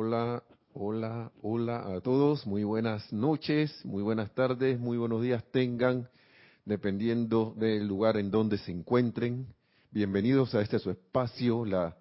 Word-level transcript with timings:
Hola, 0.00 0.44
hola, 0.74 1.32
hola 1.42 1.92
a 1.92 2.00
todos. 2.00 2.46
Muy 2.46 2.62
buenas 2.62 3.12
noches, 3.12 3.84
muy 3.84 4.00
buenas 4.00 4.32
tardes, 4.32 4.78
muy 4.78 4.96
buenos 4.96 5.20
días 5.22 5.42
tengan, 5.50 6.08
dependiendo 6.64 7.52
del 7.56 7.88
lugar 7.88 8.16
en 8.16 8.30
donde 8.30 8.58
se 8.58 8.70
encuentren. 8.70 9.48
Bienvenidos 9.90 10.54
a 10.54 10.60
este 10.60 10.78
su 10.78 10.92
espacio, 10.92 11.64
la 11.64 11.96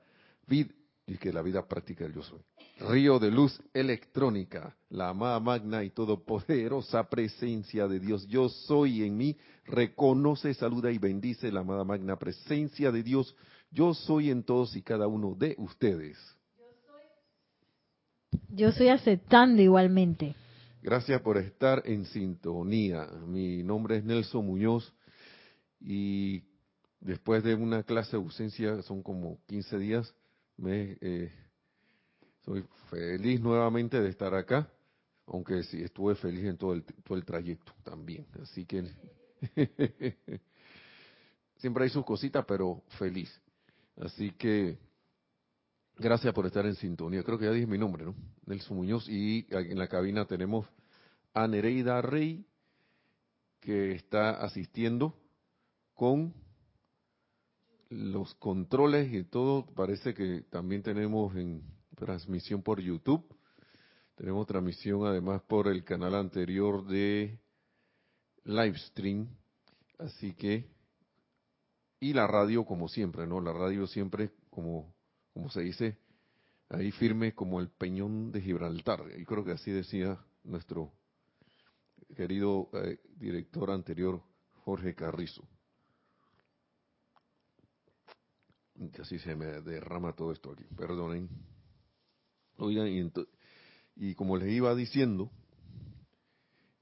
vida 0.45 0.69
y 1.07 1.17
que 1.17 1.33
la 1.33 1.41
vida 1.41 1.67
práctica 1.67 2.03
del 2.03 2.13
yo 2.13 2.21
soy. 2.21 2.39
Río 2.87 3.17
de 3.17 3.31
luz 3.31 3.59
electrónica, 3.73 4.77
la 4.89 5.09
amada 5.09 5.39
magna 5.39 5.83
y 5.83 5.89
todopoderosa 5.89 7.09
presencia 7.09 7.87
de 7.87 7.99
Dios. 7.99 8.27
Yo 8.27 8.47
soy 8.47 9.05
en 9.05 9.17
mí, 9.17 9.35
reconoce, 9.65 10.53
saluda 10.53 10.91
y 10.91 10.99
bendice 10.99 11.51
la 11.51 11.61
amada 11.61 11.83
magna 11.83 12.15
presencia 12.15 12.91
de 12.91 13.01
Dios. 13.01 13.35
Yo 13.71 13.95
soy 13.95 14.29
en 14.29 14.43
todos 14.43 14.75
y 14.75 14.83
cada 14.83 15.07
uno 15.07 15.33
de 15.33 15.55
ustedes. 15.57 16.36
Yo 18.49 18.69
estoy 18.69 18.89
aceptando 18.89 19.61
igualmente. 19.61 20.35
Gracias 20.81 21.21
por 21.21 21.37
estar 21.37 21.83
en 21.85 22.05
sintonía. 22.05 23.07
Mi 23.25 23.63
nombre 23.63 23.97
es 23.97 24.03
Nelson 24.03 24.45
Muñoz 24.45 24.93
y 25.79 26.43
después 26.99 27.43
de 27.43 27.55
una 27.55 27.83
clase 27.83 28.11
de 28.11 28.23
ausencia, 28.23 28.81
son 28.81 29.03
como 29.03 29.39
15 29.47 29.77
días, 29.77 30.13
me, 30.57 30.97
eh, 31.01 31.31
soy 32.43 32.65
feliz 32.89 33.41
nuevamente 33.41 34.01
de 34.01 34.09
estar 34.09 34.33
acá, 34.33 34.69
aunque 35.27 35.63
sí 35.63 35.83
estuve 35.83 36.15
feliz 36.15 36.45
en 36.45 36.57
todo 36.57 36.73
el, 36.73 36.83
todo 36.83 37.17
el 37.17 37.25
trayecto 37.25 37.73
también. 37.83 38.25
Así 38.41 38.65
que 38.65 38.83
siempre 41.57 41.83
hay 41.83 41.89
sus 41.89 42.05
cositas, 42.05 42.45
pero 42.47 42.83
feliz. 42.97 43.29
Así 43.97 44.31
que 44.31 44.77
Gracias 45.99 46.31
por 46.31 46.45
estar 46.45 46.63
en 46.67 46.75
sintonía. 46.75 47.23
Creo 47.23 47.39
que 47.39 47.45
ya 47.45 47.51
dije 47.51 47.65
mi 47.65 47.79
nombre, 47.79 48.05
¿no? 48.05 48.13
Nelson 48.45 48.77
Muñoz. 48.77 49.09
Y 49.09 49.47
en 49.49 49.79
la 49.79 49.87
cabina 49.87 50.25
tenemos 50.25 50.67
a 51.33 51.47
Nereida 51.47 52.03
Rey, 52.03 52.45
que 53.59 53.93
está 53.93 54.29
asistiendo 54.29 55.15
con 55.95 56.35
los 57.89 58.35
controles 58.35 59.11
y 59.11 59.23
todo. 59.23 59.65
Parece 59.73 60.13
que 60.13 60.41
también 60.51 60.83
tenemos 60.83 61.35
en 61.35 61.63
transmisión 61.95 62.61
por 62.61 62.79
YouTube. 62.79 63.25
Tenemos 64.13 64.45
transmisión 64.45 65.03
además 65.07 65.41
por 65.47 65.67
el 65.67 65.83
canal 65.83 66.13
anterior 66.13 66.85
de 66.85 67.39
Livestream. 68.43 69.27
Así 69.97 70.33
que, 70.33 70.69
y 71.99 72.13
la 72.13 72.27
radio 72.27 72.65
como 72.65 72.87
siempre, 72.87 73.25
¿no? 73.25 73.41
La 73.41 73.51
radio 73.51 73.87
siempre 73.87 74.29
como 74.51 74.95
como 75.37 75.51
se 75.51 75.61
dice, 75.61 75.99
ahí 76.67 76.91
firme 76.91 77.35
como 77.35 77.59
el 77.59 77.69
peñón 77.69 78.31
de 78.31 78.41
Gibraltar. 78.41 79.03
Y 79.19 79.23
creo 79.23 79.45
que 79.45 79.51
así 79.51 79.69
decía 79.69 80.17
nuestro 80.43 80.91
querido 82.15 82.71
eh, 82.73 82.99
director 83.17 83.69
anterior, 83.69 84.23
Jorge 84.63 84.95
Carrizo. 84.95 85.47
Casi 88.93 89.19
se 89.19 89.35
me 89.35 89.61
derrama 89.61 90.13
todo 90.13 90.31
esto 90.31 90.53
aquí, 90.53 90.63
perdonen. 90.75 91.29
Oigan, 92.57 92.87
y, 92.87 93.11
y 93.95 94.15
como 94.15 94.37
les 94.37 94.51
iba 94.51 94.73
diciendo, 94.73 95.29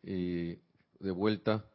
eh, 0.01 0.61
de 1.01 1.11
vuelta 1.11 1.69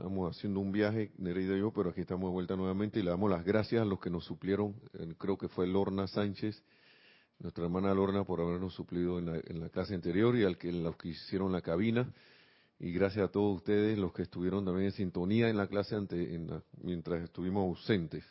Estamos 0.00 0.34
haciendo 0.34 0.60
un 0.60 0.72
viaje, 0.72 1.12
Nereida 1.18 1.54
y 1.54 1.58
yo, 1.58 1.74
pero 1.74 1.90
aquí 1.90 2.00
estamos 2.00 2.30
de 2.30 2.32
vuelta 2.32 2.56
nuevamente 2.56 2.98
y 2.98 3.02
le 3.02 3.10
damos 3.10 3.30
las 3.30 3.44
gracias 3.44 3.82
a 3.82 3.84
los 3.84 4.00
que 4.00 4.08
nos 4.08 4.24
suplieron. 4.24 4.74
Creo 5.18 5.36
que 5.36 5.48
fue 5.48 5.66
Lorna 5.66 6.06
Sánchez, 6.06 6.64
nuestra 7.38 7.64
hermana 7.64 7.92
Lorna, 7.92 8.24
por 8.24 8.40
habernos 8.40 8.72
suplido 8.72 9.18
en 9.18 9.26
la, 9.26 9.42
la 9.46 9.68
clase 9.68 9.94
anterior 9.94 10.34
y 10.38 10.44
al 10.44 10.56
que 10.56 10.72
los 10.72 10.96
que 10.96 11.08
hicieron 11.08 11.52
la 11.52 11.60
cabina. 11.60 12.10
Y 12.78 12.92
gracias 12.92 13.28
a 13.28 13.30
todos 13.30 13.58
ustedes, 13.58 13.98
los 13.98 14.14
que 14.14 14.22
estuvieron 14.22 14.64
también 14.64 14.86
en 14.86 14.92
sintonía 14.92 15.50
en 15.50 15.58
la 15.58 15.66
clase 15.66 15.94
ante, 15.94 16.40
mientras 16.82 17.22
estuvimos 17.22 17.64
ausentes. 17.64 18.24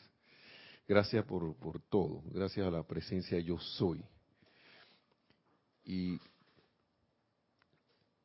Gracias 0.87 1.23
por, 1.25 1.55
por 1.55 1.79
todo. 1.81 2.23
Gracias 2.33 2.65
a 2.65 2.71
la 2.71 2.81
presencia 2.81 3.39
yo 3.41 3.59
soy. 3.59 4.03
Y 5.85 6.19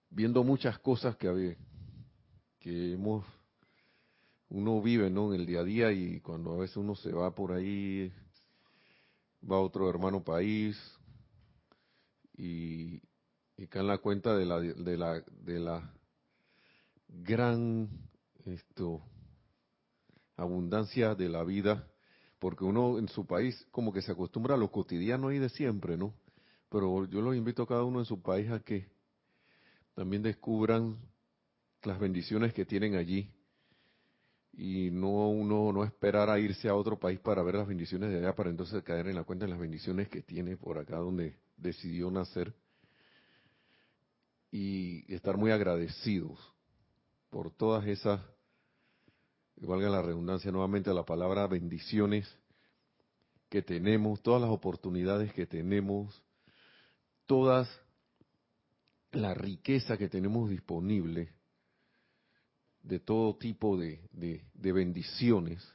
viendo 0.08 0.42
muchas 0.42 0.78
cosas 0.78 1.14
que, 1.16 1.58
que 2.64 2.94
hemos 2.94 3.26
uno 4.48 4.80
vive 4.80 5.10
¿no? 5.10 5.34
en 5.34 5.40
el 5.40 5.46
día 5.46 5.60
a 5.60 5.64
día 5.64 5.92
y 5.92 6.20
cuando 6.20 6.54
a 6.54 6.56
veces 6.56 6.78
uno 6.78 6.94
se 6.94 7.12
va 7.12 7.34
por 7.34 7.52
ahí, 7.52 8.10
va 9.42 9.56
a 9.56 9.60
otro 9.60 9.90
hermano 9.90 10.24
país 10.24 10.74
y, 12.38 13.02
y 13.58 13.66
cae 13.68 13.82
en 13.82 13.88
la 13.88 13.98
cuenta 13.98 14.34
de 14.34 14.46
la, 14.46 14.60
de 14.60 14.96
la, 14.96 15.22
de 15.42 15.58
la 15.58 15.92
gran 17.08 17.90
esto, 18.46 19.02
abundancia 20.34 21.14
de 21.14 21.28
la 21.28 21.44
vida, 21.44 21.86
porque 22.38 22.64
uno 22.64 22.98
en 22.98 23.08
su 23.08 23.26
país 23.26 23.66
como 23.72 23.92
que 23.92 24.00
se 24.00 24.12
acostumbra 24.12 24.54
a 24.54 24.58
lo 24.58 24.70
cotidiano 24.70 25.32
y 25.32 25.38
de 25.38 25.50
siempre, 25.50 25.98
¿no? 25.98 26.14
Pero 26.70 27.04
yo 27.08 27.20
los 27.20 27.36
invito 27.36 27.64
a 27.64 27.68
cada 27.68 27.84
uno 27.84 27.98
en 27.98 28.06
su 28.06 28.22
país 28.22 28.50
a 28.50 28.60
que 28.60 28.88
también 29.94 30.22
descubran 30.22 30.96
las 31.86 31.98
bendiciones 31.98 32.52
que 32.52 32.64
tienen 32.64 32.96
allí. 32.96 33.30
Y 34.52 34.90
no 34.92 35.28
uno 35.28 35.72
no 35.72 35.84
esperar 35.84 36.30
a 36.30 36.38
irse 36.38 36.68
a 36.68 36.74
otro 36.74 36.98
país 36.98 37.18
para 37.18 37.42
ver 37.42 37.56
las 37.56 37.66
bendiciones 37.66 38.10
de 38.10 38.18
allá 38.18 38.36
para 38.36 38.50
entonces 38.50 38.82
caer 38.84 39.08
en 39.08 39.16
la 39.16 39.24
cuenta 39.24 39.46
de 39.46 39.50
las 39.50 39.58
bendiciones 39.58 40.08
que 40.08 40.22
tiene 40.22 40.56
por 40.56 40.78
acá 40.78 40.96
donde 40.96 41.36
decidió 41.56 42.10
nacer. 42.10 42.54
Y 44.52 45.12
estar 45.12 45.36
muy 45.36 45.50
agradecidos 45.50 46.38
por 47.30 47.50
todas 47.50 47.84
esas 47.88 48.20
valga 49.56 49.88
la 49.88 50.02
redundancia 50.02 50.50
nuevamente 50.50 50.92
la 50.92 51.04
palabra 51.04 51.46
bendiciones 51.46 52.28
que 53.48 53.62
tenemos, 53.62 54.22
todas 54.22 54.40
las 54.40 54.50
oportunidades 54.50 55.32
que 55.32 55.46
tenemos, 55.46 56.22
todas 57.26 57.68
la 59.12 59.32
riqueza 59.34 59.96
que 59.96 60.08
tenemos 60.08 60.50
disponible 60.50 61.33
de 62.84 63.00
todo 63.00 63.34
tipo 63.36 63.76
de, 63.78 64.00
de, 64.12 64.72
bendiciones 64.72 65.66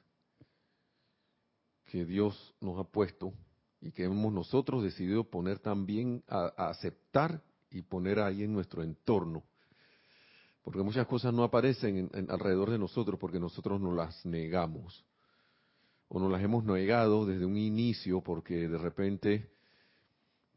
que 1.86 2.06
Dios 2.06 2.53
nos 2.62 2.80
ha 2.80 2.84
puesto 2.84 3.34
y 3.81 3.92
que 3.92 4.03
hemos 4.03 4.31
nosotros 4.31 4.84
decidido 4.84 5.24
poner 5.24 5.58
también 5.59 6.24
a, 6.28 6.70
aceptar 6.70 7.42
y 7.72 7.81
poner 7.81 8.20
ahí 8.20 8.44
en 8.44 8.53
nuestro 8.53 8.84
entorno. 8.84 9.44
Porque 10.62 10.84
muchas 10.84 11.08
cosas 11.08 11.34
no 11.34 11.44
aparecen 11.44 12.12
alrededor 12.30 12.70
de 12.70 12.78
nosotros 12.78 13.20
porque 13.20 13.40
nosotros 13.40 13.81
nos 13.81 13.96
las 13.96 14.24
negamos. 14.26 15.03
O 16.09 16.20
nos 16.20 16.31
las 16.31 16.44
hemos 16.44 16.64
negado 16.64 17.26
desde 17.26 17.46
un 17.46 17.58
inicio 17.58 18.22
porque 18.22 18.68
de 18.68 18.78
repente 18.78 19.52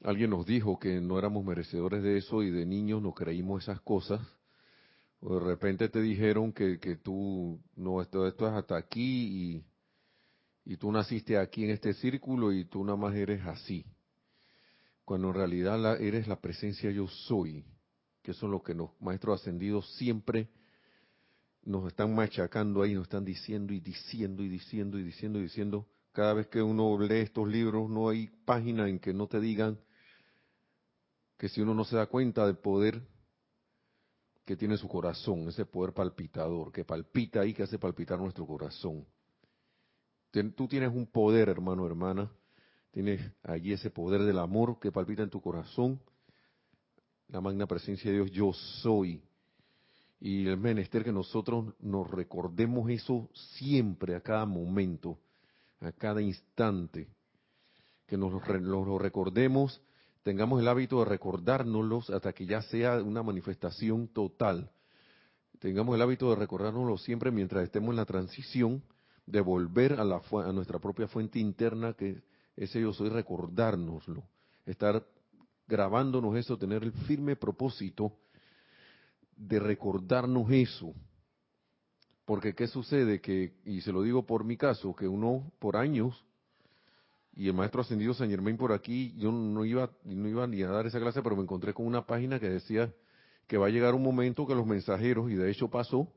alguien 0.03 0.31
nos 0.31 0.45
dijo 0.45 0.79
que 0.79 1.01
no 1.01 1.19
éramos 1.19 1.45
merecedores 1.45 2.03
de 2.03 2.19
eso 2.19 2.43
y 2.43 2.51
de 2.51 2.67
niños 2.67 3.01
nos 3.01 3.15
creímos 3.15 3.63
esas 3.63 3.81
cosas 3.81 4.21
o 5.25 5.39
de 5.39 5.41
repente 5.41 5.89
te 5.89 6.01
dijeron 6.01 6.53
que, 6.53 6.81
que 6.81 6.97
tú, 6.97 7.61
no, 7.77 8.03
esto, 8.03 8.27
esto 8.27 8.47
es 8.49 8.53
hasta 8.55 8.77
aquí 8.77 9.63
y, 10.65 10.73
y 10.73 10.77
tú 10.77 10.91
naciste 10.91 11.39
aquí 11.39 11.63
en 11.63 11.71
este 11.71 11.95
círculo 11.95 12.53
y 12.53 12.65
tú 12.65 12.85
nada 12.85 12.97
más 12.97 13.15
eres 13.15 13.41
así. 13.47 13.87
Cuando 15.05 15.29
en 15.29 15.35
realidad 15.35 15.79
la, 15.79 15.95
eres 15.95 16.27
la 16.27 16.41
presencia 16.41 16.91
yo 16.91 17.07
soy, 17.07 17.65
que 18.21 18.33
eso 18.33 18.47
es 18.47 18.51
lo 18.51 18.63
que 18.63 18.75
los 18.75 18.91
maestros 19.01 19.41
ascendidos 19.41 19.95
siempre 19.95 20.49
nos 21.63 21.87
están 21.87 22.13
machacando 22.13 22.83
ahí, 22.83 22.95
nos 22.95 23.05
están 23.05 23.25
diciendo 23.25 23.73
y 23.73 23.79
diciendo 23.79 24.43
y 24.43 24.49
diciendo 24.49 24.99
y 24.99 25.05
diciendo 25.05 25.39
y 25.39 25.43
diciendo. 25.43 25.87
Cada 26.11 26.35
vez 26.35 26.49
que 26.49 26.61
uno 26.61 26.99
lee 26.99 27.21
estos 27.21 27.49
libros 27.49 27.89
no 27.89 28.09
hay 28.09 28.29
página 28.45 28.89
en 28.89 28.99
que 28.99 29.15
no 29.15 29.29
te 29.29 29.41
digan 29.41 29.79
que 31.39 31.49
si 31.49 31.61
uno 31.61 31.75
no 31.75 31.85
se 31.85 31.97
da 31.97 32.07
cuenta 32.07 32.45
del 32.45 32.57
poder 32.57 33.01
que 34.45 34.57
tiene 34.57 34.77
su 34.77 34.89
corazón, 34.89 35.49
ese 35.49 35.65
poder 35.65 35.95
palpitador, 35.95 36.73
que 36.73 36.85
palpita 36.85 37.41
ahí, 37.41 37.55
que 37.55 37.63
hace 37.63 37.79
palpitar 37.79 38.19
nuestro 38.19 38.47
corazón. 38.47 39.07
Tú 40.57 40.67
tienes 40.67 40.91
un 40.93 41.07
poder, 41.07 41.49
hermano, 41.49 41.87
hermana, 41.87 42.31
tienes 42.91 43.21
allí 43.43 43.73
ese 43.73 43.91
poder 43.91 44.23
del 44.23 44.39
amor 44.39 44.79
que 44.81 44.91
palpita 44.91 45.23
en 45.23 45.31
tu 45.31 45.41
corazón, 45.41 46.01
la 47.29 47.41
magna 47.41 47.67
presencia 47.67 48.11
de 48.11 48.19
Dios, 48.19 48.31
yo 48.31 48.53
soy. 48.53 49.23
Y 50.21 50.47
el 50.47 50.57
menester 50.57 51.03
que 51.03 51.13
nosotros 51.13 51.75
nos 51.81 52.11
recordemos 52.11 52.89
eso 52.91 53.29
siempre, 53.59 54.15
a 54.15 54.21
cada 54.21 54.47
momento, 54.47 55.19
a 55.81 55.93
cada 55.93 56.23
instante, 56.23 57.09
que 58.07 58.17
nos 58.17 58.33
lo 58.33 58.99
recordemos 58.99 59.81
tengamos 60.23 60.61
el 60.61 60.69
hábito 60.69 61.01
de 61.01 61.07
recordárnoslos 61.07 62.11
hasta 62.11 62.33
que 62.33 62.47
ya 62.47 62.63
sea 62.63 63.03
una 63.03 63.23
manifestación 63.23 64.09
total. 64.09 64.71
Tengamos 65.59 65.95
el 65.95 66.03
hábito 66.03 66.31
de 66.31 66.37
recordárnoslo 66.37 66.99
siempre 66.99 67.31
mientras 67.31 67.65
estemos 67.65 67.91
en 67.91 67.97
la 67.97 68.05
transición 68.05 68.83
de 69.27 69.41
volver 69.41 70.01
a, 70.01 70.05
la, 70.05 70.21
nuestra 70.53 70.79
propia 70.79 71.09
fuente 71.09 71.39
interna, 71.39 71.95
que 71.95 72.23
ese 72.57 72.81
yo 72.81 72.93
soy, 72.93 73.09
recordárnoslo. 73.09 74.25
Estar 74.67 75.07
grabándonos 75.67 76.37
eso, 76.37 76.59
tener 76.59 76.83
el 76.83 76.93
firme 76.93 77.37
propósito 77.37 78.13
de 79.37 79.59
recordarnos 79.59 80.51
eso. 80.51 80.95
Porque 82.25 82.55
¿qué 82.55 82.69
sucede? 82.69 83.21
Que, 83.21 83.55
y 83.65 83.81
se 83.81 83.93
lo 83.93 84.03
digo 84.03 84.27
por 84.27 84.45
mi 84.45 84.57
caso, 84.57 84.95
que 84.95 85.09
uno 85.09 85.53
por 85.59 85.77
años, 85.77 86.25
y 87.35 87.49
el 87.49 87.55
maestro 87.55 87.81
ascendido 87.81 88.15
San 88.15 88.29
Germain 88.29 88.57
por 88.57 88.73
aquí, 88.73 89.15
yo 89.17 89.33
no 89.33 89.65
iba, 89.65 89.91
no 90.05 90.29
iba 90.29 90.47
ni 90.47 90.63
a 90.63 90.69
dar 90.69 90.87
esa 90.87 91.01
clase, 91.01 91.23
pero 91.23 91.37
me 91.37 91.43
encontré 91.43 91.73
con 91.73 91.87
una 91.87 92.07
página 92.07 92.39
que 92.39 92.49
decía 92.49 92.93
que 93.47 93.57
va 93.57 93.67
a 93.67 93.71
llegar 93.71 93.95
un 93.95 94.03
momento 94.03 94.47
que 94.47 94.55
los 94.55 94.67
mensajeros, 94.67 95.31
y 95.31 95.35
de 95.35 95.51
hecho 95.51 95.69
pasó, 95.69 96.13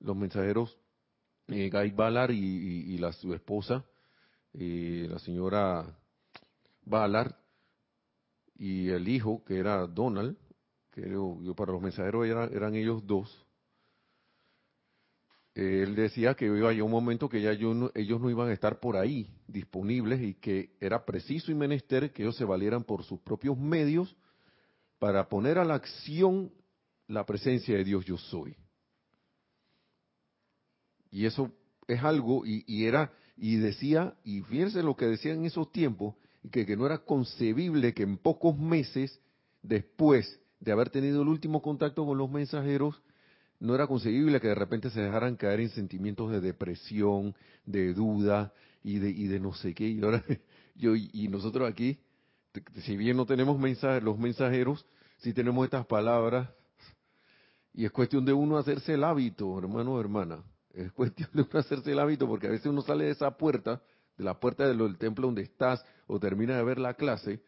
los 0.00 0.16
mensajeros 0.16 0.78
eh, 1.48 1.70
Guy 1.70 1.90
Ballard 1.92 2.32
y, 2.32 2.98
la, 2.98 3.12
su 3.12 3.32
esposa, 3.34 3.84
eh, 4.52 5.06
la 5.08 5.18
señora 5.18 5.96
Ballard, 6.84 7.34
y 8.56 8.88
el 8.88 9.08
hijo, 9.08 9.44
que 9.44 9.58
era 9.58 9.86
Donald, 9.86 10.36
que 10.90 11.08
yo, 11.08 11.54
para 11.56 11.72
los 11.72 11.80
mensajeros 11.80 12.26
eran 12.26 12.74
ellos 12.74 13.06
dos, 13.06 13.46
él 15.58 15.96
decía 15.96 16.34
que 16.34 16.46
iba 16.46 16.70
a 16.70 16.84
un 16.84 16.90
momento 16.90 17.28
que 17.28 17.42
ya 17.42 17.50
ellos 17.50 18.20
no 18.20 18.30
iban 18.30 18.48
a 18.48 18.52
estar 18.52 18.78
por 18.78 18.96
ahí 18.96 19.28
disponibles 19.48 20.22
y 20.22 20.34
que 20.34 20.76
era 20.80 21.04
preciso 21.04 21.50
y 21.50 21.56
menester 21.56 22.12
que 22.12 22.22
ellos 22.22 22.36
se 22.36 22.44
valieran 22.44 22.84
por 22.84 23.02
sus 23.02 23.18
propios 23.18 23.58
medios 23.58 24.16
para 25.00 25.28
poner 25.28 25.58
a 25.58 25.64
la 25.64 25.74
acción 25.74 26.52
la 27.08 27.26
presencia 27.26 27.76
de 27.76 27.82
Dios 27.82 28.04
yo 28.04 28.16
soy. 28.16 28.56
Y 31.10 31.26
eso 31.26 31.50
es 31.88 32.04
algo, 32.04 32.46
y, 32.46 32.84
era, 32.84 33.12
y 33.36 33.56
decía, 33.56 34.14
y 34.22 34.42
fíjense 34.42 34.80
lo 34.84 34.94
que 34.94 35.06
decía 35.06 35.32
en 35.32 35.44
esos 35.44 35.72
tiempos, 35.72 36.14
que 36.52 36.76
no 36.76 36.86
era 36.86 36.98
concebible 36.98 37.94
que 37.94 38.04
en 38.04 38.16
pocos 38.16 38.56
meses 38.56 39.20
después 39.62 40.40
de 40.60 40.70
haber 40.70 40.90
tenido 40.90 41.22
el 41.22 41.28
último 41.28 41.62
contacto 41.62 42.06
con 42.06 42.16
los 42.16 42.30
mensajeros, 42.30 43.02
no 43.60 43.74
era 43.74 43.86
concebible 43.86 44.40
que 44.40 44.48
de 44.48 44.54
repente 44.54 44.90
se 44.90 45.00
dejaran 45.00 45.36
caer 45.36 45.60
en 45.60 45.70
sentimientos 45.70 46.30
de 46.30 46.40
depresión, 46.40 47.34
de 47.66 47.92
duda 47.92 48.52
y 48.82 48.98
de, 48.98 49.10
y 49.10 49.26
de 49.26 49.40
no 49.40 49.54
sé 49.54 49.74
qué. 49.74 49.88
Y 49.88 50.02
ahora 50.02 50.22
yo 50.74 50.94
y 50.94 51.28
nosotros 51.28 51.68
aquí, 51.68 51.98
si 52.82 52.96
bien 52.96 53.16
no 53.16 53.26
tenemos 53.26 53.60
los 54.02 54.18
mensajeros, 54.18 54.86
sí 55.18 55.32
tenemos 55.32 55.64
estas 55.64 55.86
palabras 55.86 56.48
y 57.74 57.84
es 57.84 57.92
cuestión 57.92 58.24
de 58.24 58.32
uno 58.32 58.58
hacerse 58.58 58.94
el 58.94 59.04
hábito, 59.04 59.56
hermano 59.58 59.94
o 59.94 60.00
hermana. 60.00 60.42
Es 60.72 60.92
cuestión 60.92 61.30
de 61.32 61.42
uno 61.42 61.60
hacerse 61.60 61.92
el 61.92 61.98
hábito 61.98 62.26
porque 62.26 62.46
a 62.48 62.50
veces 62.50 62.66
uno 62.66 62.82
sale 62.82 63.04
de 63.04 63.10
esa 63.12 63.30
puerta, 63.36 63.80
de 64.16 64.24
la 64.24 64.38
puerta 64.38 64.66
del 64.66 64.98
templo 64.98 65.26
donde 65.26 65.42
estás 65.42 65.84
o 66.06 66.18
termina 66.18 66.56
de 66.56 66.64
ver 66.64 66.78
la 66.78 66.94
clase 66.94 67.40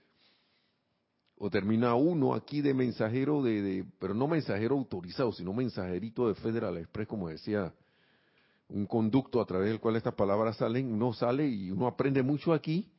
o 1.42 1.48
termina 1.48 1.94
uno 1.94 2.34
aquí 2.34 2.60
de 2.60 2.75
mensajero 2.75 3.42
de, 3.42 3.87
pero 3.98 4.12
no 4.12 4.28
mensajero 4.28 4.75
autorizado, 4.76 5.32
sino 5.32 5.54
mensajerito 5.54 6.28
de 6.28 6.34
Federal 6.34 6.76
Express, 6.76 7.08
como 7.08 7.31
decía, 7.31 7.72
un 8.69 8.84
conducto 8.84 9.40
a 9.40 9.46
través 9.46 9.70
del 9.70 9.81
cual 9.81 9.96
estas 9.96 10.12
palabras 10.12 10.58
salen, 10.58 10.92
uno 10.92 11.14
sale 11.14 11.48
y 11.48 11.70
uno 11.70 11.87
aprende 11.87 12.22
mucho 12.22 12.52
aquí, 12.52 12.92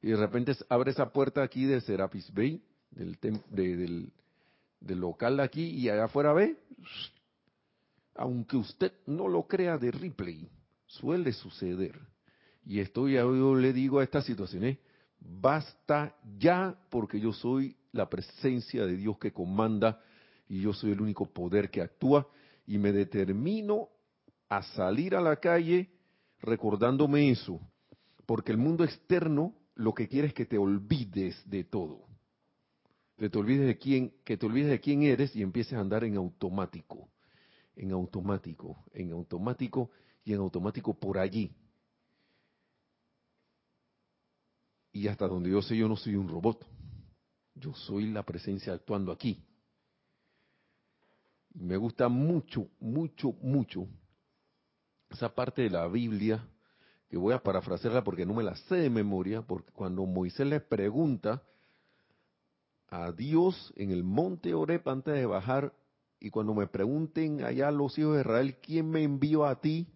y 0.00 0.08
de 0.08 0.16
repente 0.16 0.56
abre 0.70 0.92
esa 0.92 1.12
puerta 1.12 1.42
aquí 1.42 1.66
de 1.66 1.82
Serapis 1.82 2.32
Bay, 2.32 2.62
del, 2.92 3.18
del, 3.50 4.10
del 4.80 4.98
local 4.98 5.36
de 5.36 5.42
aquí, 5.42 5.62
y 5.62 5.90
allá 5.90 6.04
afuera 6.04 6.32
ve, 6.32 6.56
aunque 8.14 8.56
usted 8.56 8.90
no 9.04 9.28
lo 9.28 9.42
crea 9.42 9.76
de 9.76 9.90
Ripley, 9.90 10.48
suele 10.86 11.34
suceder. 11.34 12.00
Y 12.64 12.80
esto 12.80 13.06
ya 13.06 13.20
yo 13.20 13.54
le 13.54 13.74
digo 13.74 13.98
a 13.98 14.04
estas 14.04 14.24
situaciones, 14.24 14.78
basta 15.20 16.16
ya 16.38 16.74
porque 16.88 17.20
yo 17.20 17.34
soy 17.34 17.76
la 17.92 18.08
presencia 18.08 18.86
de 18.86 18.96
Dios 18.96 19.18
que 19.18 19.32
comanda 19.32 20.02
y 20.48 20.60
yo 20.60 20.72
soy 20.72 20.92
el 20.92 21.00
único 21.00 21.26
poder 21.26 21.70
que 21.70 21.80
actúa 21.80 22.26
y 22.66 22.78
me 22.78 22.92
determino 22.92 23.88
a 24.48 24.62
salir 24.62 25.14
a 25.14 25.20
la 25.20 25.36
calle 25.36 25.90
recordándome 26.40 27.30
eso, 27.30 27.60
porque 28.26 28.52
el 28.52 28.58
mundo 28.58 28.84
externo 28.84 29.54
lo 29.74 29.94
que 29.94 30.08
quiere 30.08 30.28
es 30.28 30.34
que 30.34 30.44
te 30.44 30.58
olvides 30.58 31.40
de 31.48 31.64
todo. 31.64 32.06
Que 33.16 33.30
te 33.30 33.38
olvides 33.38 33.66
de 33.66 33.78
quién, 33.78 34.12
que 34.24 34.36
te 34.36 34.46
olvides 34.46 34.70
de 34.70 34.80
quién 34.80 35.02
eres 35.02 35.34
y 35.36 35.42
empieces 35.42 35.74
a 35.74 35.80
andar 35.80 36.04
en 36.04 36.16
automático, 36.16 37.08
en 37.76 37.92
automático, 37.92 38.84
en 38.92 39.12
automático 39.12 39.90
y 40.24 40.32
en 40.32 40.40
automático 40.40 40.94
por 40.94 41.18
allí. 41.18 41.54
Y 44.92 45.08
hasta 45.08 45.26
donde 45.26 45.50
yo 45.50 45.62
sé, 45.62 45.76
yo 45.76 45.88
no 45.88 45.96
soy 45.96 46.16
un 46.16 46.28
robot. 46.28 46.66
Yo 47.54 47.74
soy 47.74 48.10
la 48.10 48.22
presencia 48.22 48.72
actuando 48.72 49.12
aquí. 49.12 49.44
Me 51.54 51.76
gusta 51.76 52.08
mucho, 52.08 52.68
mucho, 52.80 53.32
mucho 53.42 53.86
esa 55.10 55.34
parte 55.34 55.62
de 55.62 55.70
la 55.70 55.86
Biblia, 55.86 56.46
que 57.08 57.18
voy 57.18 57.34
a 57.34 57.42
parafrasearla 57.42 58.02
porque 58.02 58.24
no 58.24 58.34
me 58.34 58.42
la 58.42 58.56
sé 58.56 58.76
de 58.76 58.90
memoria, 58.90 59.42
porque 59.42 59.70
cuando 59.72 60.06
Moisés 60.06 60.46
le 60.46 60.60
pregunta 60.60 61.42
a 62.88 63.12
Dios 63.12 63.72
en 63.76 63.90
el 63.90 64.02
monte 64.02 64.54
Oreb 64.54 64.88
antes 64.88 65.14
de 65.14 65.26
bajar, 65.26 65.72
y 66.18 66.30
cuando 66.30 66.54
me 66.54 66.66
pregunten 66.66 67.44
allá 67.44 67.70
los 67.70 67.98
hijos 67.98 68.14
de 68.14 68.20
Israel, 68.20 68.56
¿quién 68.62 68.88
me 68.88 69.02
envió 69.02 69.44
a 69.44 69.60
ti? 69.60 69.86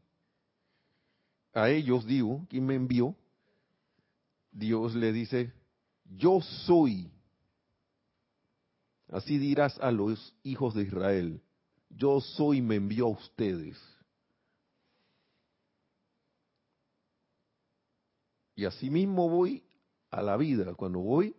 A 1.55 1.71
ellos 1.71 2.05
digo, 2.05 2.45
¿quién 2.51 2.67
me 2.67 2.75
envió? 2.75 3.15
Dios 4.51 4.95
le 4.95 5.13
dice, 5.13 5.53
yo 6.05 6.41
soy 6.41 7.11
Así 9.09 9.39
dirás 9.39 9.79
a 9.81 9.91
los 9.91 10.35
hijos 10.43 10.75
de 10.75 10.83
Israel, 10.83 11.41
yo 11.91 12.21
soy, 12.21 12.61
me 12.61 12.77
envió 12.77 13.07
a 13.07 13.11
ustedes. 13.11 13.79
Y 18.57 18.65
así 18.65 18.91
mismo 18.91 19.29
voy 19.29 19.63
a 20.11 20.23
la 20.23 20.37
vida. 20.37 20.75
Cuando 20.75 21.01
voy, 21.01 21.37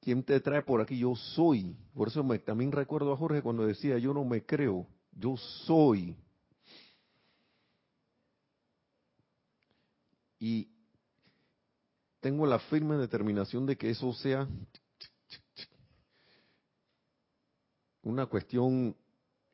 ¿quién 0.00 0.22
te 0.22 0.40
trae 0.40 0.62
por 0.62 0.80
aquí? 0.80 0.98
Yo 0.98 1.14
soy. 1.14 1.76
Por 1.94 2.08
eso 2.08 2.24
me, 2.24 2.38
también 2.38 2.72
recuerdo 2.72 3.12
a 3.12 3.16
Jorge 3.16 3.42
cuando 3.42 3.66
decía, 3.66 3.98
yo 3.98 4.14
no 4.14 4.24
me 4.24 4.44
creo, 4.44 4.86
yo 5.12 5.36
soy. 5.36 6.16
Y 10.40 10.68
tengo 12.20 12.46
la 12.46 12.58
firme 12.58 12.96
determinación 12.96 13.66
de 13.66 13.76
que 13.76 13.90
eso 13.90 14.12
sea 14.14 14.48
una 18.02 18.26
cuestión, 18.26 18.96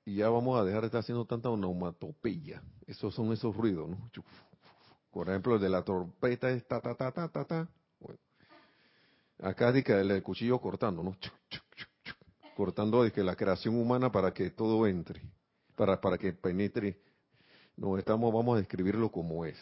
y 0.04 0.16
ya 0.16 0.28
vamos 0.28 0.60
a 0.60 0.64
dejar 0.64 0.82
de 0.82 0.86
estar 0.86 1.00
haciendo 1.00 1.24
tanta 1.24 1.50
onomatopeya. 1.50 2.62
Esos 2.86 3.14
son 3.14 3.32
esos 3.32 3.56
ruidos, 3.56 3.88
¿no? 3.88 4.10
Por 5.10 5.28
ejemplo, 5.28 5.54
el 5.54 5.60
de 5.60 5.68
la 5.68 5.82
trompeta 5.82 6.50
es 6.50 6.66
ta, 6.66 6.80
ta, 6.80 6.94
ta, 6.94 7.12
ta, 7.12 7.28
ta, 7.28 7.44
ta. 7.44 7.68
Acá 9.38 9.72
dice 9.72 10.00
el, 10.00 10.10
el 10.10 10.22
cuchillo 10.22 10.60
cortando, 10.60 11.02
¿no? 11.02 11.16
Cortando 12.56 13.02
de 13.02 13.12
que 13.12 13.22
la 13.22 13.36
creación 13.36 13.76
humana 13.76 14.10
para 14.12 14.32
que 14.32 14.50
todo 14.50 14.86
entre, 14.86 15.22
para, 15.76 16.00
para 16.00 16.18
que 16.18 16.32
penetre. 16.32 17.00
No, 17.76 17.98
estamos, 17.98 18.32
vamos 18.32 18.56
a 18.56 18.58
describirlo 18.58 19.10
como 19.10 19.44
es. 19.44 19.58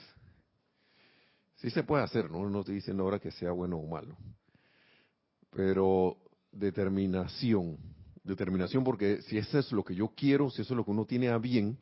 Sí 1.56 1.70
se 1.70 1.82
puede 1.82 2.02
hacer, 2.02 2.30
¿no? 2.30 2.48
No 2.50 2.64
te 2.64 2.72
dicen 2.72 3.00
ahora 3.00 3.18
que 3.18 3.30
sea 3.30 3.52
bueno 3.52 3.76
o 3.76 3.86
malo. 3.86 4.16
Pero 5.50 6.16
determinación, 6.50 7.78
determinación, 8.24 8.84
porque 8.84 9.22
si 9.22 9.38
eso 9.38 9.58
es 9.58 9.72
lo 9.72 9.84
que 9.84 9.94
yo 9.94 10.12
quiero, 10.14 10.50
si 10.50 10.62
eso 10.62 10.74
es 10.74 10.76
lo 10.76 10.84
que 10.84 10.90
uno 10.90 11.04
tiene 11.04 11.28
a 11.28 11.38
bien, 11.38 11.78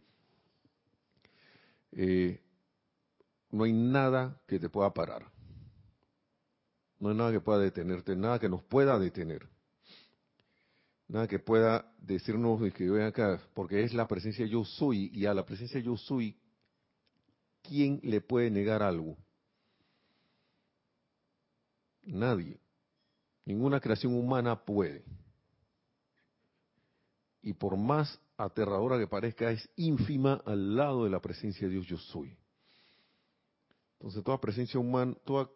eh, 1.93 2.41
no 3.51 3.65
hay 3.65 3.73
nada 3.73 4.41
que 4.47 4.59
te 4.59 4.69
pueda 4.69 4.93
parar. 4.93 5.31
No 6.99 7.11
hay 7.11 7.17
nada 7.17 7.33
que 7.33 7.41
pueda 7.41 7.59
detenerte, 7.59 8.15
nada 8.15 8.39
que 8.39 8.49
nos 8.49 8.63
pueda 8.63 8.99
detener. 8.99 9.49
Nada 11.09 11.27
que 11.27 11.39
pueda 11.39 11.93
decirnos 11.99 12.61
que 12.73 12.87
yo 12.87 13.05
acá, 13.05 13.41
porque 13.55 13.83
es 13.83 13.93
la 13.93 14.07
presencia 14.07 14.47
yo 14.47 14.65
soy, 14.65 15.11
y 15.13 15.27
a 15.27 15.35
la 15.35 15.45
presencia 15.45 15.81
yo 15.81 15.97
soy, 15.97 16.39
¿quién 17.63 18.01
le 18.03 18.21
puede 18.21 18.51
negar 18.51 18.83
algo? 18.83 19.17
Nadie. 22.03 22.61
Ninguna 23.45 23.81
creación 23.81 24.15
humana 24.15 24.65
puede 24.65 25.03
y 27.43 27.53
por 27.53 27.77
más 27.77 28.21
aterradora 28.37 28.99
que 28.99 29.07
parezca, 29.07 29.51
es 29.51 29.69
ínfima 29.77 30.43
al 30.45 30.77
lado 30.77 31.05
de 31.05 31.11
la 31.11 31.21
presencia 31.21 31.67
de 31.67 31.75
Dios 31.75 31.87
yo 31.87 31.97
soy. 31.97 32.37
Entonces 33.95 34.25
toda 34.25 34.41
presencia 34.41 34.81
humana, 34.81 35.15
toda, 35.25 35.51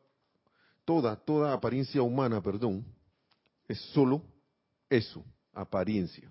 toda, 0.84 1.16
toda 1.16 1.52
apariencia 1.52 2.02
humana, 2.02 2.42
perdón, 2.42 2.84
es 3.68 3.80
solo 3.92 4.22
eso, 4.90 5.24
apariencia. 5.52 6.30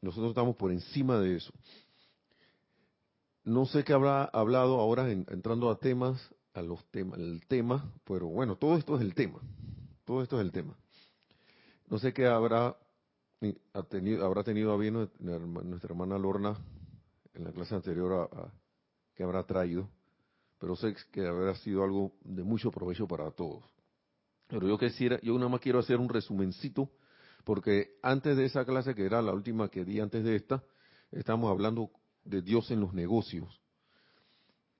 Nosotros 0.00 0.30
estamos 0.30 0.56
por 0.56 0.70
encima 0.70 1.18
de 1.18 1.36
eso. 1.36 1.52
No 3.44 3.66
sé 3.66 3.84
qué 3.84 3.92
habrá 3.92 4.24
hablado 4.24 4.78
ahora 4.78 5.10
entrando 5.10 5.70
a 5.70 5.78
temas 5.78 6.20
a 6.54 6.62
los 6.62 6.84
temas, 6.90 7.18
el 7.18 7.46
tema, 7.46 7.92
pero 8.04 8.26
bueno, 8.26 8.56
todo 8.56 8.76
esto 8.76 8.96
es 8.96 9.02
el 9.02 9.14
tema. 9.14 9.40
Todo 10.04 10.22
esto 10.22 10.40
es 10.40 10.44
el 10.44 10.52
tema. 10.52 10.76
No 11.88 11.98
sé 11.98 12.12
qué 12.12 12.26
habrá 12.26 12.76
habrá 13.72 14.42
tenido 14.44 14.72
a 14.72 14.76
bien 14.76 15.08
nuestra 15.18 15.90
hermana 15.90 16.18
Lorna 16.18 16.58
en 17.34 17.44
la 17.44 17.52
clase 17.52 17.74
anterior 17.74 18.30
que 19.14 19.22
habrá 19.22 19.44
traído, 19.44 19.88
pero 20.58 20.76
sé 20.76 20.94
que 21.10 21.26
habrá 21.26 21.54
sido 21.56 21.82
algo 21.82 22.12
de 22.22 22.42
mucho 22.42 22.70
provecho 22.70 23.06
para 23.06 23.30
todos. 23.30 23.64
Pero 24.46 24.66
yo 24.66 24.78
quisiera, 24.78 25.20
yo 25.22 25.34
nada 25.34 25.48
más 25.48 25.60
quiero 25.60 25.78
hacer 25.78 25.98
un 25.98 26.08
resumencito, 26.08 26.90
porque 27.44 27.96
antes 28.02 28.36
de 28.36 28.44
esa 28.44 28.64
clase, 28.64 28.94
que 28.94 29.04
era 29.04 29.22
la 29.22 29.32
última 29.32 29.68
que 29.68 29.84
di 29.84 30.00
antes 30.00 30.24
de 30.24 30.36
esta, 30.36 30.62
estamos 31.10 31.50
hablando 31.50 31.90
de 32.24 32.42
Dios 32.42 32.70
en 32.70 32.80
los 32.80 32.92
negocios. 32.92 33.60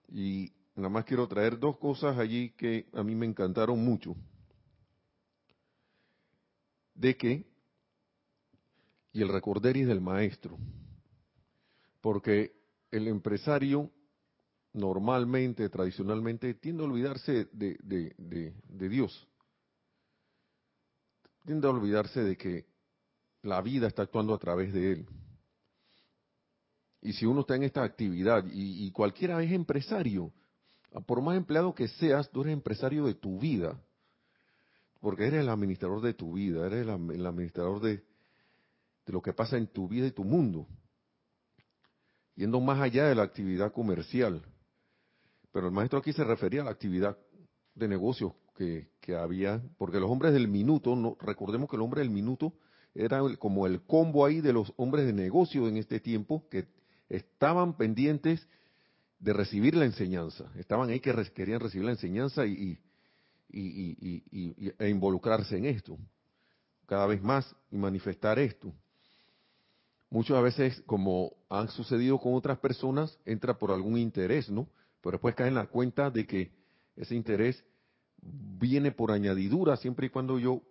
Y 0.08 0.52
nada 0.74 0.88
más 0.88 1.04
quiero 1.04 1.26
traer 1.28 1.58
dos 1.58 1.78
cosas 1.78 2.18
allí 2.18 2.50
que 2.50 2.88
a 2.92 3.02
mí 3.02 3.14
me 3.14 3.26
encantaron 3.26 3.82
mucho. 3.82 4.16
De 6.94 7.16
que, 7.16 7.49
y 9.12 9.22
el 9.22 9.28
recorderis 9.28 9.86
del 9.86 10.00
maestro, 10.00 10.56
porque 12.00 12.52
el 12.90 13.08
empresario 13.08 13.90
normalmente, 14.72 15.68
tradicionalmente, 15.68 16.54
tiende 16.54 16.82
a 16.82 16.86
olvidarse 16.86 17.48
de, 17.52 18.88
Dios. 18.88 19.28
Tiende 21.44 21.66
a 21.66 21.70
olvidarse 21.70 22.20
de 22.20 22.36
que 22.36 22.66
la 23.42 23.60
vida 23.62 23.88
está 23.88 24.02
actuando 24.02 24.34
a 24.34 24.38
través 24.38 24.72
de 24.72 24.92
él. 24.92 25.06
Y 27.02 27.14
si 27.14 27.26
uno 27.26 27.40
está 27.40 27.56
en 27.56 27.64
esta 27.64 27.82
actividad, 27.82 28.44
y, 28.46 28.86
y, 28.86 28.90
cualquiera 28.92 29.42
es 29.42 29.50
empresario, 29.50 30.32
por 31.06 31.22
más 31.22 31.36
empleado 31.36 31.74
que 31.74 31.88
seas, 31.88 32.30
tú 32.30 32.42
eres 32.42 32.52
empresario 32.52 33.06
de 33.06 33.14
tu 33.14 33.38
vida, 33.38 33.80
porque 35.00 35.26
eres 35.26 35.40
el 35.40 35.48
administrador 35.48 36.02
de 36.02 36.14
tu 36.14 36.34
vida, 36.34 36.66
eres 36.66 36.86
el, 36.86 37.26
administrador 37.26 37.80
de, 37.80 38.04
de 39.06 39.12
lo 39.12 39.22
que 39.22 39.32
pasa 39.32 39.56
en 39.56 39.66
tu 39.66 39.88
vida 39.88 40.06
y 40.06 40.12
tu 40.12 40.24
mundo, 40.24 40.66
yendo 42.34 42.60
más 42.60 42.80
allá 42.80 43.06
de 43.06 43.14
la 43.14 43.22
actividad 43.22 43.72
comercial. 43.72 44.42
Pero 45.52 45.66
el 45.66 45.72
maestro 45.72 45.98
aquí 45.98 46.12
se 46.12 46.24
refería 46.24 46.62
a 46.62 46.64
la 46.64 46.70
actividad 46.70 47.18
de 47.74 47.88
negocios 47.88 48.32
que, 48.56 48.90
que 49.00 49.16
había, 49.16 49.62
porque 49.78 49.98
los 49.98 50.10
hombres 50.10 50.32
del 50.32 50.48
minuto, 50.48 50.94
no, 50.94 51.16
recordemos 51.20 51.68
que 51.68 51.76
el 51.76 51.82
hombre 51.82 52.00
del 52.00 52.10
minuto 52.10 52.52
era 52.94 53.20
como 53.38 53.66
el 53.66 53.82
combo 53.82 54.24
ahí 54.26 54.40
de 54.40 54.52
los 54.52 54.72
hombres 54.76 55.06
de 55.06 55.12
negocio 55.12 55.68
en 55.68 55.76
este 55.76 56.00
tiempo 56.00 56.48
que 56.48 56.66
estaban 57.08 57.76
pendientes 57.76 58.46
de 59.18 59.32
recibir 59.32 59.74
la 59.74 59.84
enseñanza, 59.84 60.50
estaban 60.56 60.88
ahí 60.88 61.00
que 61.00 61.12
querían 61.34 61.60
recibir 61.60 61.84
la 61.84 61.92
enseñanza 61.92 62.46
y, 62.46 62.78
y, 63.48 64.72
e 64.78 64.88
involucrarse 64.88 65.58
en 65.58 65.66
esto, 65.66 65.98
cada 66.86 67.06
vez 67.06 67.22
más 67.22 67.54
y 67.70 67.76
manifestar 67.76 68.38
esto. 68.38 68.72
Muchas 70.10 70.42
veces, 70.42 70.82
como 70.86 71.32
han 71.48 71.68
sucedido 71.68 72.18
con 72.18 72.34
otras 72.34 72.58
personas, 72.58 73.16
entra 73.24 73.56
por 73.56 73.70
algún 73.70 73.96
interés, 73.96 74.50
¿no? 74.50 74.68
Pero 75.00 75.12
después 75.12 75.36
cae 75.36 75.48
en 75.48 75.54
la 75.54 75.66
cuenta 75.66 76.10
de 76.10 76.26
que 76.26 76.50
ese 76.96 77.14
interés 77.14 77.64
viene 78.20 78.90
por 78.90 79.12
añadidura 79.12 79.76
siempre 79.76 80.08
y 80.08 80.10
cuando 80.10 80.38
yo 80.38 80.62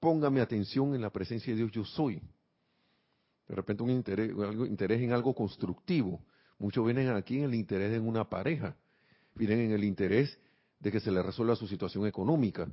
ponga 0.00 0.30
mi 0.30 0.40
atención 0.40 0.94
en 0.94 1.02
la 1.02 1.10
presencia 1.10 1.52
de 1.52 1.58
Dios, 1.58 1.72
yo 1.72 1.84
soy. 1.84 2.22
De 3.46 3.54
repente 3.54 3.82
un 3.82 3.90
interés, 3.90 4.30
algo, 4.30 4.64
interés 4.64 5.00
en 5.02 5.12
algo 5.12 5.34
constructivo. 5.34 6.20
Muchos 6.58 6.84
vienen 6.84 7.10
aquí 7.10 7.38
en 7.38 7.44
el 7.44 7.54
interés 7.54 7.94
en 7.94 8.08
una 8.08 8.28
pareja, 8.28 8.76
vienen 9.34 9.60
en 9.60 9.72
el 9.72 9.84
interés 9.84 10.38
de 10.80 10.90
que 10.90 11.00
se 11.00 11.10
le 11.10 11.22
resuelva 11.22 11.54
su 11.54 11.68
situación 11.68 12.06
económica. 12.06 12.66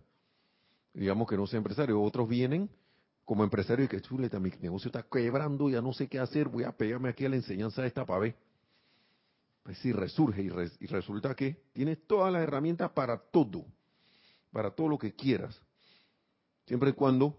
Digamos 0.94 1.28
que 1.28 1.36
no 1.36 1.46
sea 1.48 1.58
empresario. 1.58 2.02
Otros 2.02 2.30
vienen 2.30 2.70
como 3.26 3.44
empresario 3.44 3.86
y 3.86 3.88
que 3.88 4.02
chuleta, 4.02 4.40
mi 4.40 4.52
negocio 4.62 4.90
está 4.90 5.04
quebrando, 5.04 5.70
ya 5.70 5.82
no 5.82 5.94
sé 5.94 6.08
qué 6.08 6.20
hacer, 6.20 6.50
voy 6.50 6.64
a 6.64 6.72
pegarme 6.72 7.10
aquí 7.10 7.26
a 7.26 7.30
la 7.30 7.38
enseñanza 7.38 7.82
de 7.82 7.88
esta 7.88 8.06
para 8.06 8.34
Pues 9.64 9.78
sí, 9.80 9.94
resurge 9.94 10.44
y, 10.44 10.48
y 10.84 10.88
resulta 10.88 11.34
que 11.36 11.64
tienes 11.74 12.06
todas 12.06 12.34
las 12.34 12.44
herramientas 12.44 12.92
para 12.92 13.18
todo, 13.18 13.66
para 14.52 14.72
todo 14.72 14.90
lo 14.90 14.98
que 14.98 15.14
quieras. 15.14 15.60
Siempre 16.66 16.90
y 16.90 16.94
cuando 16.94 17.38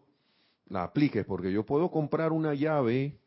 la 0.66 0.84
apliques, 0.84 1.24
porque 1.26 1.52
yo 1.52 1.64
puedo 1.64 1.90
comprar 1.90 2.32
una 2.32 2.54
llave 2.54 3.18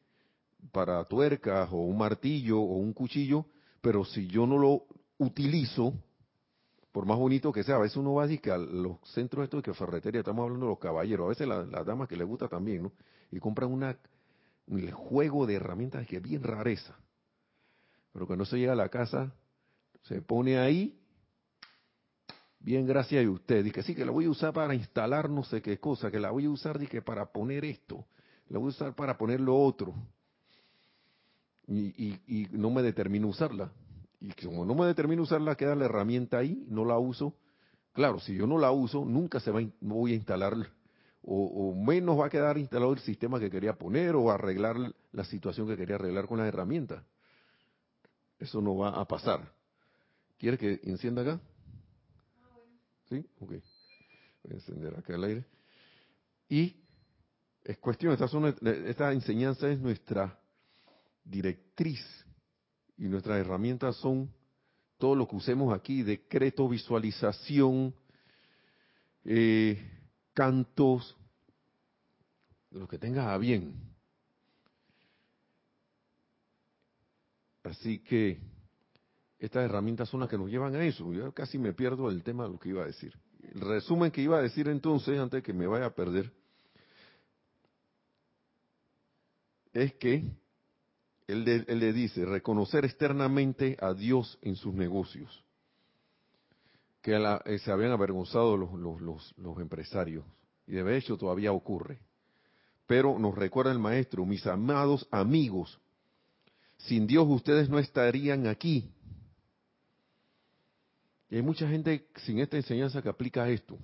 para 0.71 1.03
tuercas 1.05 1.69
o 1.71 1.77
un 1.77 1.97
martillo 1.97 2.59
o 2.59 2.77
un 2.77 2.93
cuchillo, 2.93 3.45
pero 3.81 4.03
si 4.03 4.27
yo 4.27 4.47
no 4.47 4.57
lo 4.57 4.85
utilizo, 5.19 5.93
por 6.97 7.05
más 7.05 7.19
bonito 7.19 7.51
que 7.51 7.63
sea, 7.63 7.75
a 7.75 7.77
veces 7.77 7.95
uno 7.97 8.15
va 8.15 8.23
a 8.23 8.25
a 8.25 8.57
los 8.57 8.97
centros 9.13 9.43
estos 9.43 9.59
de 9.59 9.65
que 9.65 9.73
ferretería, 9.75 10.21
estamos 10.21 10.41
hablando 10.41 10.65
de 10.65 10.71
los 10.71 10.79
caballeros, 10.79 11.25
a 11.25 11.29
veces 11.29 11.47
las 11.47 11.85
damas 11.85 12.07
que 12.07 12.17
les 12.17 12.25
gusta 12.25 12.47
también, 12.47 12.81
¿no? 12.81 12.91
Y 13.31 13.39
compran 13.39 13.71
una, 13.71 13.95
un 14.65 14.89
juego 14.89 15.45
de 15.45 15.53
herramientas 15.53 16.07
que 16.07 16.15
es 16.15 16.23
bien 16.23 16.41
rareza. 16.41 16.97
Pero 18.11 18.25
cuando 18.25 18.45
se 18.45 18.57
llega 18.57 18.71
a 18.71 18.75
la 18.75 18.89
casa, 18.89 19.31
se 20.05 20.23
pone 20.23 20.57
ahí, 20.57 20.99
bien 22.61 22.87
gracias 22.87 23.23
a 23.23 23.29
usted, 23.29 23.63
dice 23.63 23.83
sí, 23.83 23.93
que 23.93 24.03
la 24.03 24.11
voy 24.11 24.25
a 24.25 24.31
usar 24.31 24.51
para 24.51 24.73
instalar 24.73 25.29
no 25.29 25.43
sé 25.43 25.61
qué 25.61 25.79
cosa, 25.79 26.09
que 26.09 26.19
la 26.19 26.31
voy 26.31 26.45
a 26.45 26.49
usar 26.49 26.79
que 26.87 27.03
para 27.03 27.31
poner 27.31 27.63
esto, 27.63 28.07
la 28.49 28.57
voy 28.57 28.69
a 28.69 28.69
usar 28.69 28.95
para 28.95 29.15
poner 29.19 29.39
lo 29.39 29.55
otro. 29.55 29.93
Y, 31.67 32.15
y 32.25 32.47
no 32.53 32.71
me 32.71 32.81
determino 32.81 33.27
usarla 33.27 33.71
y 34.19 34.31
como 34.31 34.65
no 34.65 34.73
me 34.75 34.85
determino 34.85 35.23
usarla, 35.23 35.55
queda 35.55 35.75
la 35.75 35.85
herramienta 35.85 36.37
ahí, 36.37 36.65
no 36.67 36.85
la 36.85 36.97
uso. 36.97 37.35
Claro, 37.93 38.19
si 38.19 38.35
yo 38.35 38.47
no 38.47 38.57
la 38.57 38.71
uso, 38.71 39.05
nunca 39.05 39.39
se 39.39 39.51
va, 39.51 39.61
no 39.61 39.95
voy 39.95 40.13
a 40.13 40.15
instalar, 40.15 40.53
o, 41.29 41.73
menos 41.75 42.17
va 42.17 42.27
a 42.27 42.29
quedar 42.29 42.57
instalado 42.57 42.93
el 42.93 42.99
sistema 42.99 43.39
que 43.39 43.49
quería 43.49 43.73
poner 43.73 44.15
o 44.15 44.31
arreglar 44.31 44.77
la 45.11 45.25
situación 45.25 45.67
que 45.67 45.75
quería 45.75 45.95
arreglar 45.95 46.25
con 46.25 46.37
la 46.37 46.47
herramienta. 46.47 47.03
Eso 48.39 48.61
no 48.61 48.77
va 48.77 48.89
a 48.89 49.05
pasar. 49.05 49.51
¿Quiere 50.37 50.57
que 50.57 50.79
encienda 50.83 51.23
acá? 51.23 51.41
¿Sí? 53.09 53.25
Ok. 53.39 53.49
Voy 53.49 54.51
a 54.51 54.53
encender 54.53 54.97
acá 54.97 55.15
el 55.15 55.23
aire. 55.25 55.45
Y 56.47 56.77
es 57.63 57.77
cuestión, 57.79 58.13
esta, 58.13 58.25
esta 58.87 59.11
enseñanza 59.11 59.67
es 59.69 59.79
nuestra 59.81 60.39
directriz 61.25 62.26
y 62.97 63.05
nuestras 63.05 63.39
herramientas 63.39 63.95
son 63.97 64.31
todo 64.97 65.15
lo 65.15 65.27
que 65.27 65.35
usemos 65.35 65.73
aquí, 65.73 66.01
decreto, 66.01 66.67
visualización, 66.67 67.93
eh, 69.25 69.79
cantos, 70.33 71.15
lo 72.71 72.87
que 72.87 72.97
tengas 72.97 73.27
a 73.27 73.37
bien. 73.37 73.73
Así 77.63 77.99
que 77.99 78.39
estas 79.39 79.65
herramientas 79.65 80.09
son 80.09 80.21
las 80.21 80.29
que 80.29 80.37
nos 80.37 80.49
llevan 80.49 80.75
a 80.75 80.83
eso. 80.83 81.11
Yo 81.13 81.31
casi 81.33 81.57
me 81.57 81.73
pierdo 81.73 82.09
el 82.09 82.23
tema 82.23 82.45
de 82.45 82.51
lo 82.51 82.59
que 82.59 82.69
iba 82.69 82.83
a 82.83 82.87
decir. 82.87 83.13
El 83.53 83.61
resumen 83.61 84.11
que 84.11 84.21
iba 84.21 84.37
a 84.37 84.41
decir 84.41 84.67
entonces, 84.67 85.19
antes 85.19 85.39
de 85.39 85.43
que 85.43 85.53
me 85.53 85.67
vaya 85.67 85.85
a 85.85 85.95
perder, 85.95 86.31
es 89.73 89.93
que 89.95 90.31
él, 91.27 91.43
le 91.67 91.93
dice, 91.93 92.25
reconocer 92.25 92.85
externamente 92.85 93.77
a 93.81 93.93
Dios 93.93 94.39
en 94.41 94.55
sus 94.55 94.73
negocios, 94.73 95.43
que 97.01 97.15
eh, 97.45 97.59
se 97.59 97.71
habían 97.71 97.91
avergonzado 97.91 98.55
los, 98.55 99.59
empresarios, 99.59 100.23
y 100.65 100.73
de 100.73 100.97
hecho 100.97 101.17
todavía 101.17 101.51
ocurre. 101.51 101.99
Pero 102.85 103.19
nos 103.19 103.35
recuerda 103.35 103.73
el 103.73 103.79
maestro, 103.79 104.25
mis 104.25 104.47
amados 104.47 105.05
amigos, 105.11 105.77
sin 106.77 107.05
Dios 107.05 107.27
ustedes 107.27 107.69
no 107.69 107.79
estarían 107.79 108.47
aquí. 108.47 108.89
Y 111.29 111.35
hay 111.35 111.41
mucha 111.41 111.67
gente 111.67 112.07
sin 112.15 112.39
esta 112.39 112.55
enseñanza 112.55 113.01
que 113.01 113.09
aplica 113.09 113.49
esto. 113.49 113.77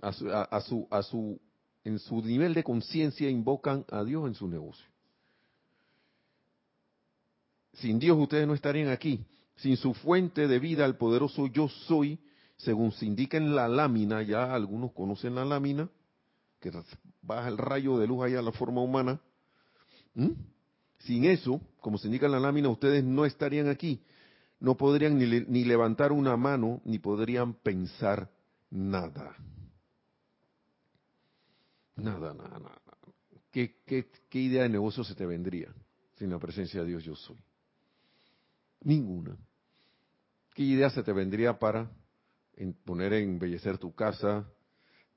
A 0.00 0.12
su, 0.12 0.30
a 0.30 0.60
su, 0.62 0.88
a 0.90 1.02
su, 1.02 1.40
en 1.84 1.98
su 1.98 2.22
nivel 2.22 2.54
de 2.54 2.64
conciencia 2.64 3.28
invocan 3.28 3.84
a 3.90 4.04
Dios 4.04 4.26
en 4.26 4.34
su 4.34 4.48
negocio. 4.48 4.86
Sin 7.74 7.98
Dios 7.98 8.18
ustedes 8.18 8.46
no 8.46 8.54
estarían 8.54 8.88
aquí. 8.88 9.24
Sin 9.56 9.76
su 9.76 9.94
fuente 9.94 10.46
de 10.46 10.58
vida, 10.58 10.84
el 10.84 10.96
poderoso 10.96 11.46
yo 11.46 11.68
soy, 11.68 12.18
según 12.56 12.92
se 12.92 13.06
indica 13.06 13.36
en 13.36 13.54
la 13.54 13.68
lámina, 13.68 14.22
ya 14.22 14.54
algunos 14.54 14.92
conocen 14.92 15.34
la 15.34 15.44
lámina, 15.44 15.88
que 16.60 16.72
baja 17.22 17.48
el 17.48 17.58
rayo 17.58 17.98
de 17.98 18.06
luz 18.06 18.24
allá 18.24 18.38
a 18.38 18.42
la 18.42 18.52
forma 18.52 18.80
humana. 18.80 19.20
¿Mm? 20.14 20.30
Sin 21.00 21.24
eso, 21.24 21.60
como 21.80 21.98
se 21.98 22.06
indica 22.06 22.26
en 22.26 22.32
la 22.32 22.40
lámina, 22.40 22.68
ustedes 22.68 23.04
no 23.04 23.24
estarían 23.24 23.68
aquí. 23.68 24.00
No 24.60 24.76
podrían 24.76 25.18
ni, 25.18 25.64
levantar 25.64 26.10
una 26.10 26.36
mano, 26.36 26.80
ni 26.84 26.98
podrían 26.98 27.54
pensar 27.54 28.28
nada. 28.70 29.36
Nada, 31.94 32.34
nada, 32.34 32.58
nada. 32.58 32.80
¿Qué, 33.52 33.76
qué 33.86 34.40
idea 34.40 34.64
de 34.64 34.68
negocio 34.68 35.04
se 35.04 35.14
te 35.14 35.26
vendría 35.26 35.72
sin 36.16 36.30
la 36.30 36.38
presencia 36.38 36.80
de 36.82 36.88
Dios 36.88 37.04
yo 37.04 37.14
soy? 37.14 37.38
Ninguna. 38.80 39.36
¿Qué 40.54 40.62
idea 40.62 40.90
se 40.90 41.02
te 41.02 41.12
vendría 41.12 41.58
para 41.58 41.90
poner 42.84 43.12
a 43.12 43.18
embellecer 43.18 43.78
tu 43.78 43.94
casa 43.94 44.48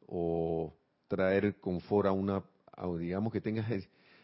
o 0.06 0.76
traer 1.08 1.60
confort 1.60 2.08
a 2.08 2.12
una, 2.12 2.44
digamos 3.00 3.34
que 3.34 3.42
tengas, 3.42 3.68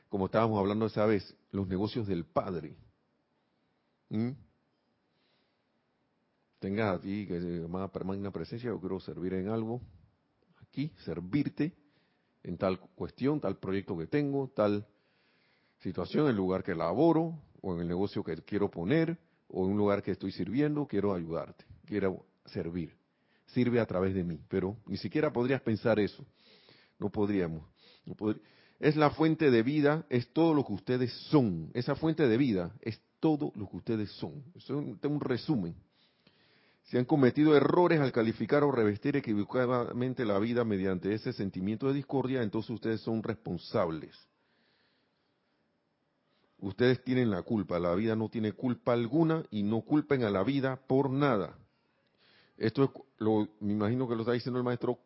como 0.10 0.26
estábamos 0.26 0.60
hablando 0.60 0.86
esa 0.86 1.06
vez, 1.06 1.36
los 1.52 1.68
negocios 1.68 2.08
del 2.08 2.26
Padre? 2.26 2.76
¿Mm? 4.10 4.32
Tengas 6.60 6.98
a 6.98 7.02
ti, 7.02 7.28
que 7.28 7.40
se 7.40 7.62
llama 7.62 7.92
permagna 7.92 8.32
presencia, 8.32 8.70
yo 8.70 8.80
quiero 8.80 9.00
servir 9.00 9.34
en 9.34 9.50
algo, 9.50 9.82
aquí, 10.62 10.92
servirte 11.06 11.76
en 12.44 12.58
tal 12.58 12.80
cuestión, 12.80 13.40
tal 13.40 13.58
proyecto 13.58 13.98
que 13.98 14.08
tengo, 14.08 14.50
tal 14.50 14.88
situación, 15.80 16.28
el 16.28 16.36
lugar 16.36 16.64
que 16.64 16.74
laboro, 16.74 17.40
o 17.62 17.76
en 17.76 17.82
el 17.82 17.88
negocio 17.88 18.24
que 18.24 18.36
quiero 18.38 18.72
poner, 18.72 19.18
o 19.48 19.66
en 19.66 19.72
un 19.72 19.78
lugar 19.78 20.04
que 20.04 20.12
estoy 20.12 20.32
sirviendo, 20.32 20.88
quiero 20.88 21.14
ayudarte, 21.14 21.66
quiero 21.86 22.26
servir. 22.46 22.96
Sirve 23.48 23.80
a 23.80 23.86
través 23.86 24.14
de 24.14 24.24
mí, 24.24 24.40
pero 24.50 24.78
ni 24.88 24.98
siquiera 24.98 25.32
podrías 25.32 25.62
pensar 25.62 26.00
eso. 26.00 26.26
No 27.00 27.10
podríamos. 27.10 27.64
es 28.80 28.96
la 28.96 29.10
fuente 29.12 29.52
de 29.52 29.64
vida, 29.64 30.06
es 30.10 30.28
todo 30.34 30.54
lo 30.54 30.66
que 30.66 30.74
ustedes 30.74 31.14
son. 31.30 31.72
Esa 31.74 31.96
fuente 31.96 32.28
de 32.28 32.38
vida 32.38 32.76
es 32.82 33.02
todo 33.20 33.52
lo 33.56 33.70
que 33.70 33.78
ustedes 33.78 34.12
son. 34.14 34.44
Eso 34.56 34.80
es 34.80 35.04
un 35.04 35.22
resumen. 35.22 35.76
Si 36.88 36.98
han 36.98 37.06
cometido 37.06 37.56
errores 37.56 38.00
al 38.00 38.14
calificar 38.14 38.64
o 38.64 38.72
revestir 38.72 39.18
equivocadamente 39.18 40.26
la 40.26 40.40
vida 40.40 40.64
mediante 40.64 41.14
ese 41.14 41.34
sentimiento 41.34 41.88
de 41.88 41.94
discordia, 41.94 42.42
entonces 42.42 42.70
ustedes 42.72 43.02
son 43.02 43.24
responsables. 43.24 44.16
Ustedes 46.60 47.04
tienen 47.04 47.30
la 47.30 47.44
culpa, 47.44 47.80
la 47.80 47.94
vida 47.94 48.16
no 48.16 48.30
tiene 48.30 48.52
culpa 48.54 48.94
alguna 48.94 49.44
y 49.52 49.64
no 49.64 49.82
culpen 49.82 50.24
a 50.24 50.30
la 50.30 50.44
vida 50.44 50.80
por 50.88 51.10
nada. 51.10 51.58
Esto 52.58 52.84
es, 52.84 52.90
lo, 53.20 53.48
me 53.60 53.74
imagino 53.74 54.08
que 54.08 54.16
lo 54.16 54.22
está 54.22 54.34
diciendo 54.34 54.58
el 54.58 54.66
maestro 54.66 55.00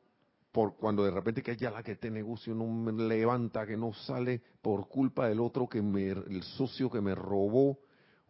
por 0.51 0.75
cuando 0.75 1.03
de 1.03 1.11
repente 1.11 1.41
que 1.41 1.55
ya 1.55 1.71
la 1.71 1.83
que 1.83 1.93
este 1.93 2.09
negocio 2.09 2.53
no 2.53 2.65
me 2.65 2.91
levanta, 2.91 3.65
que 3.65 3.77
no 3.77 3.93
sale 3.93 4.41
por 4.61 4.87
culpa 4.87 5.27
del 5.27 5.39
otro 5.39 5.67
que 5.67 5.81
me, 5.81 6.09
el 6.09 6.43
socio 6.43 6.89
que 6.89 7.01
me 7.01 7.15
robó, 7.15 7.79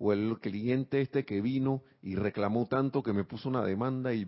o 0.04 0.14
el 0.14 0.40
cliente 0.40 1.00
este 1.00 1.26
que 1.26 1.42
vino 1.42 1.84
y 2.02 2.16
reclamó 2.16 2.66
tanto 2.66 3.04
que 3.04 3.14
me 3.14 3.24
puso 3.24 3.50
una 3.50 3.64
demanda 3.64 4.12
y 4.12 4.28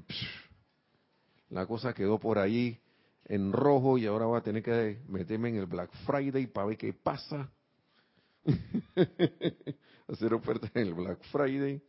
la 1.50 1.66
cosa 1.66 1.96
quedó 1.96 2.20
por 2.20 2.38
ahí 2.38 2.80
en 3.26 3.52
rojo 3.52 3.98
y 3.98 4.06
ahora 4.06 4.28
voy 4.28 4.38
a 4.38 4.44
tener 4.44 4.62
que 4.62 5.02
meterme 5.08 5.50
en 5.50 5.56
el 5.56 5.66
Black 5.66 5.90
Friday 6.06 6.46
para 6.46 6.68
ver 6.68 6.78
qué 6.78 6.94
pasa. 6.94 7.52
Hacer 10.08 10.34
ofertas 10.34 10.72
en 10.76 10.88
el 10.88 10.94
Black 10.94 11.22
Friday. 11.32 11.82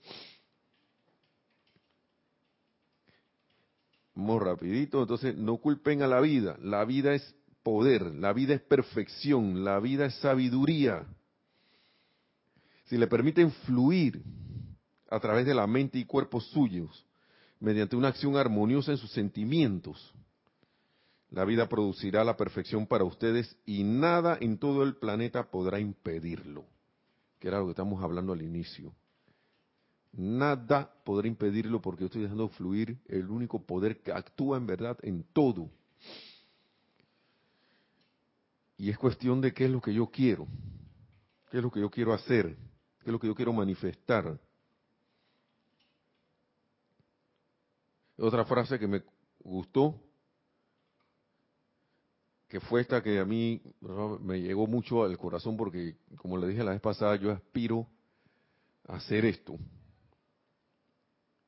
Vamos 4.15 4.43
rapidito, 4.43 5.03
entonces 5.03 5.37
no 5.37 5.57
culpen 5.57 6.03
a 6.03 6.07
la 6.07 6.21
vida. 6.21 6.57
La 6.63 6.85
vida 6.85 7.15
es 7.15 7.35
poder, 7.63 8.03
la 8.15 8.33
vida 8.33 8.55
es 8.55 8.61
perfección, 8.61 9.65
la 9.65 9.81
vida 9.81 10.07
es 10.07 10.15
sabiduría 10.17 11.07
si 12.85 12.99
le 12.99 13.07
permiten 13.07 13.51
fluir 13.51 14.23
a 15.11 15.19
través 15.21 15.47
de 15.47 15.55
la 15.55 15.67
mente 15.67 15.99
y 15.99 16.05
cuerpos 16.05 16.47
suyos, 16.51 17.07
mediante 17.61 17.97
una 17.97 18.09
acción 18.09 18.37
armoniosa 18.37 18.93
en 18.93 18.99
sus 18.99 19.11
sentimientos, 19.11 20.15
la 21.35 21.45
vida 21.45 21.69
producirá 21.69 22.23
la 22.23 22.37
perfección 22.37 22.87
para 22.87 23.03
ustedes 23.03 23.59
y 23.67 23.83
nada 23.83 24.39
en 24.41 24.57
todo 24.57 24.85
el 24.85 24.95
planeta 24.95 25.51
podrá 25.51 25.81
impedirlo, 25.81 26.65
que 27.41 27.49
era 27.49 27.59
lo 27.59 27.65
que 27.65 27.71
estamos 27.73 28.01
hablando 28.05 28.33
al 28.33 28.41
inicio. 28.41 28.95
Nada 30.13 30.95
podrá 31.05 31.27
impedirlo 31.27 31.83
porque 31.83 32.03
yo 32.03 32.07
estoy 32.07 32.23
dejando 32.23 32.49
fluir 32.51 33.01
el 33.07 33.29
único 33.31 33.61
poder 33.61 34.01
que 34.01 34.13
actúa 34.13 34.59
en 34.59 34.67
verdad 34.69 34.97
en 35.03 35.25
todo. 35.33 35.69
Y 38.77 38.91
es 38.91 38.97
cuestión 38.97 39.41
de 39.41 39.53
qué 39.53 39.65
es 39.65 39.73
lo 39.73 39.81
que 39.81 39.93
yo 39.93 40.07
quiero, 40.07 40.47
qué 41.51 41.57
es 41.57 41.63
lo 41.65 41.71
que 41.73 41.81
yo 41.81 41.91
quiero 41.91 42.13
hacer, 42.13 42.57
es 43.01 43.09
lo 43.09 43.19
que 43.19 43.27
yo 43.27 43.35
quiero 43.35 43.53
manifestar. 43.53 44.39
Otra 48.19 48.45
frase 48.45 48.79
que 48.79 48.87
me 48.87 49.03
gustó, 49.41 50.01
que 52.49 52.61
fue 52.61 52.83
esta 52.83 53.03
que 53.03 53.19
a 53.19 53.25
mí 53.25 53.61
me 54.21 54.41
llegó 54.41 54.67
mucho 54.67 55.05
al 55.05 55.17
corazón 55.19 55.57
porque, 55.57 55.97
como 56.17 56.37
le 56.37 56.49
dije 56.49 56.63
la 56.63 56.73
vez 56.73 56.81
pasada, 56.81 57.17
yo 57.17 57.31
aspiro 57.31 57.87
a 58.87 58.97
hacer 58.97 59.25
esto 59.25 59.59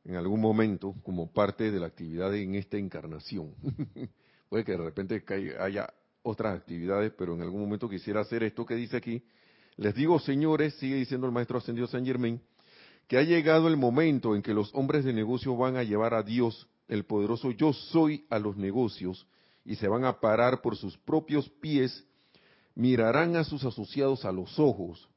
en 0.05 0.15
algún 0.17 0.41
momento 0.41 0.95
como 1.03 1.33
parte 1.33 1.71
de 1.71 1.81
la 1.81 1.87
actividad 1.87 2.35
en 2.35 2.55
esta 2.55 2.77
encarnación. 2.77 3.55
Puede 4.49 4.65
que 4.65 4.73
de 4.73 4.79
repente 4.79 5.25
haya 5.59 5.93
otras 6.23 6.57
actividades, 6.57 7.13
pero 7.19 7.35
en 7.35 7.43
algún 7.43 7.61
momento 7.61 7.89
quisiera 7.89 8.21
hacer 8.21 8.45
esto 8.45 8.65
que 8.65 8.77
dice 8.77 8.97
aquí, 8.97 9.23
les 9.77 9.95
digo, 9.95 10.19
señores, 10.21 10.75
sigue 10.75 10.97
diciendo 10.97 11.27
el 11.27 11.33
maestro 11.33 11.59
ascendido 11.59 11.87
San 11.87 12.07
Germain, 12.07 12.41
que 13.09 13.19
ha 13.19 13.23
llegado 13.23 13.69
el 13.69 13.77
momento 13.77 14.35
en 14.35 14.43
que 14.43 14.55
los 14.55 14.73
hombres 14.75 15.05
de 15.05 15.13
negocio 15.13 15.57
van 15.57 15.77
a 15.77 15.83
llevar 15.83 16.15
a 16.15 16.23
Dios, 16.23 16.69
el 16.89 17.05
poderoso 17.05 17.51
yo 17.51 17.73
soy, 17.73 18.25
a 18.31 18.39
los 18.39 18.57
negocios 18.57 19.27
y 19.67 19.75
se 19.75 19.89
van 19.89 20.05
a 20.05 20.21
parar 20.21 20.63
por 20.63 20.77
sus 20.77 20.97
propios 20.97 21.49
pies, 21.61 22.07
mirarán 22.77 23.37
a 23.37 23.43
sus 23.45 23.65
asociados 23.65 24.25
a 24.25 24.31
los 24.31 24.59
ojos 24.59 25.09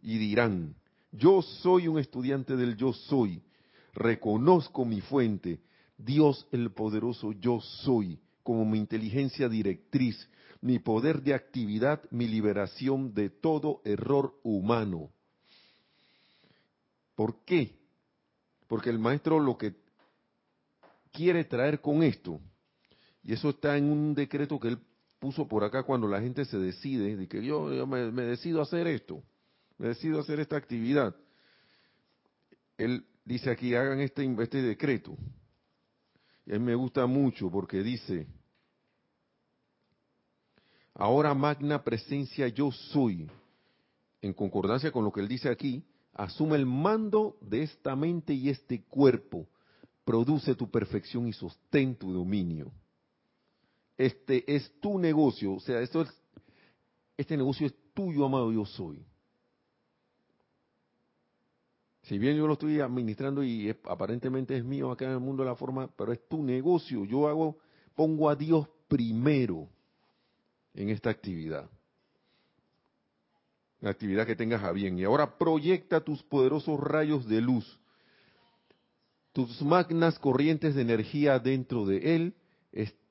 y 0.00 0.16
dirán, 0.16 0.76
yo 1.10 1.42
soy 1.42 1.88
un 1.88 1.98
estudiante 1.98 2.56
del 2.56 2.76
yo 2.76 2.92
soy, 2.92 3.42
reconozco 3.92 4.84
mi 4.84 5.00
fuente, 5.00 5.60
Dios 5.98 6.46
el 6.52 6.70
poderoso 6.70 7.32
yo 7.32 7.60
soy, 7.60 8.20
como 8.44 8.64
mi 8.64 8.78
inteligencia 8.78 9.48
directriz, 9.48 10.28
mi 10.60 10.78
poder 10.78 11.22
de 11.22 11.34
actividad, 11.34 12.00
mi 12.10 12.28
liberación 12.28 13.12
de 13.12 13.28
todo 13.28 13.82
error 13.84 14.38
humano. 14.44 15.10
¿Por 17.16 17.44
qué? 17.44 17.76
Porque 18.68 18.88
el 18.88 19.00
maestro 19.00 19.40
lo 19.40 19.58
que 19.58 19.74
quiere 21.12 21.44
traer 21.44 21.80
con 21.80 22.02
esto, 22.02 22.40
y 23.22 23.32
eso 23.32 23.50
está 23.50 23.76
en 23.76 23.84
un 23.84 24.14
decreto 24.14 24.58
que 24.58 24.68
él 24.68 24.78
puso 25.18 25.46
por 25.46 25.64
acá 25.64 25.82
cuando 25.82 26.08
la 26.08 26.20
gente 26.20 26.44
se 26.44 26.58
decide, 26.58 27.16
de 27.16 27.28
que 27.28 27.44
yo, 27.44 27.86
me, 27.86 28.22
decido 28.22 28.62
hacer 28.62 28.86
esto, 28.86 29.22
me 29.78 29.88
decido 29.88 30.20
hacer 30.20 30.40
esta 30.40 30.56
actividad. 30.56 31.14
Él 32.78 33.04
dice 33.24 33.50
aquí, 33.50 33.74
hagan 33.74 34.00
este, 34.00 34.24
este 34.42 34.62
decreto. 34.62 35.16
Y 36.46 36.58
me 36.58 36.74
gusta 36.74 37.06
mucho 37.06 37.50
porque 37.50 37.82
dice, 37.82 38.26
Ahora 41.00 41.32
magna 41.32 41.82
presencia 41.82 42.48
yo 42.48 42.70
soy, 42.70 43.26
en 44.20 44.34
concordancia 44.34 44.92
con 44.92 45.02
lo 45.02 45.10
que 45.10 45.20
él 45.20 45.28
dice 45.28 45.48
aquí, 45.48 45.82
asume 46.12 46.56
el 46.56 46.66
mando 46.66 47.38
de 47.40 47.62
esta 47.62 47.96
mente 47.96 48.34
y 48.34 48.50
este 48.50 48.82
cuerpo, 48.82 49.48
produce 50.04 50.54
tu 50.54 50.70
perfección 50.70 51.26
y 51.26 51.32
sostén 51.32 51.94
tu 51.94 52.12
dominio. 52.12 52.70
Este 54.00 54.50
es 54.56 54.72
tu 54.80 54.98
negocio, 54.98 55.52
o 55.52 55.60
sea, 55.60 55.78
esto 55.82 56.00
es, 56.00 56.08
este 57.18 57.36
negocio 57.36 57.66
es 57.66 57.74
tuyo, 57.92 58.24
amado 58.24 58.50
yo 58.50 58.64
soy. 58.64 59.04
Si 62.04 62.18
bien 62.18 62.34
yo 62.34 62.46
lo 62.46 62.54
estoy 62.54 62.80
administrando 62.80 63.44
y 63.44 63.68
aparentemente 63.84 64.56
es 64.56 64.64
mío 64.64 64.90
acá 64.90 65.04
en 65.04 65.10
el 65.10 65.20
mundo 65.20 65.42
de 65.42 65.50
la 65.50 65.54
forma, 65.54 65.86
pero 65.98 66.14
es 66.14 66.28
tu 66.28 66.42
negocio. 66.42 67.04
Yo 67.04 67.28
hago, 67.28 67.58
pongo 67.94 68.30
a 68.30 68.36
Dios 68.36 68.66
primero 68.88 69.68
en 70.72 70.88
esta 70.88 71.10
actividad. 71.10 71.68
La 73.80 73.90
actividad 73.90 74.26
que 74.26 74.34
tengas 74.34 74.64
a 74.64 74.72
bien. 74.72 74.98
Y 74.98 75.04
ahora 75.04 75.36
proyecta 75.36 76.00
tus 76.00 76.22
poderosos 76.22 76.80
rayos 76.80 77.28
de 77.28 77.42
luz, 77.42 77.78
tus 79.34 79.60
magnas 79.60 80.18
corrientes 80.18 80.74
de 80.74 80.80
energía 80.80 81.38
dentro 81.38 81.84
de 81.84 82.16
él, 82.16 82.34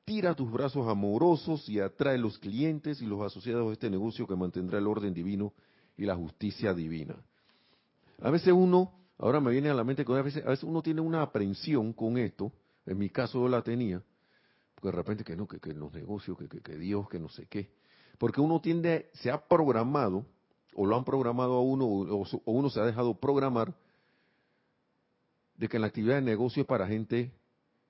estira 0.09 0.33
tus 0.33 0.51
brazos 0.51 0.87
amorosos 0.87 1.69
y 1.69 1.79
atrae 1.79 2.17
los 2.17 2.39
clientes 2.39 2.99
y 2.99 3.05
los 3.05 3.21
asociados 3.21 3.69
a 3.69 3.73
este 3.73 3.91
negocio 3.91 4.25
que 4.25 4.35
mantendrá 4.35 4.79
el 4.79 4.87
orden 4.87 5.13
divino 5.13 5.53
y 5.97 6.05
la 6.05 6.15
justicia 6.15 6.73
divina. 6.73 7.15
A 8.19 8.31
veces 8.31 8.51
uno, 8.51 8.91
ahora 9.19 9.39
me 9.39 9.51
viene 9.51 9.69
a 9.69 9.75
la 9.75 9.83
mente 9.83 10.03
que 10.03 10.11
a 10.11 10.23
veces, 10.23 10.43
a 10.43 10.49
veces 10.49 10.63
uno 10.63 10.81
tiene 10.81 10.99
una 10.99 11.21
aprensión 11.21 11.93
con 11.93 12.17
esto, 12.17 12.51
en 12.87 12.97
mi 12.97 13.11
caso 13.11 13.39
yo 13.39 13.49
la 13.49 13.61
tenía, 13.61 14.01
porque 14.73 14.87
de 14.87 14.93
repente 14.93 15.23
que 15.23 15.35
no, 15.35 15.47
que, 15.47 15.59
que 15.59 15.75
los 15.75 15.93
negocios, 15.93 16.35
que, 16.39 16.59
que, 16.59 16.75
Dios, 16.75 17.07
que 17.07 17.19
no 17.19 17.29
sé 17.29 17.45
qué. 17.45 17.69
Porque 18.17 18.41
uno 18.41 18.59
tiende, 18.61 19.11
se 19.13 19.29
ha 19.29 19.39
programado, 19.39 20.25
o 20.73 20.87
lo 20.87 20.95
han 20.97 21.05
programado 21.05 21.53
a 21.53 21.61
uno, 21.61 21.85
o, 21.85 22.25
uno 22.45 22.69
se 22.71 22.79
ha 22.79 22.85
dejado 22.85 23.13
programar, 23.13 23.75
de 25.55 25.67
que 25.67 25.77
la 25.77 25.85
actividad 25.85 26.15
de 26.15 26.21
negocio 26.23 26.61
es 26.61 26.67
para 26.67 26.87
gente 26.87 27.31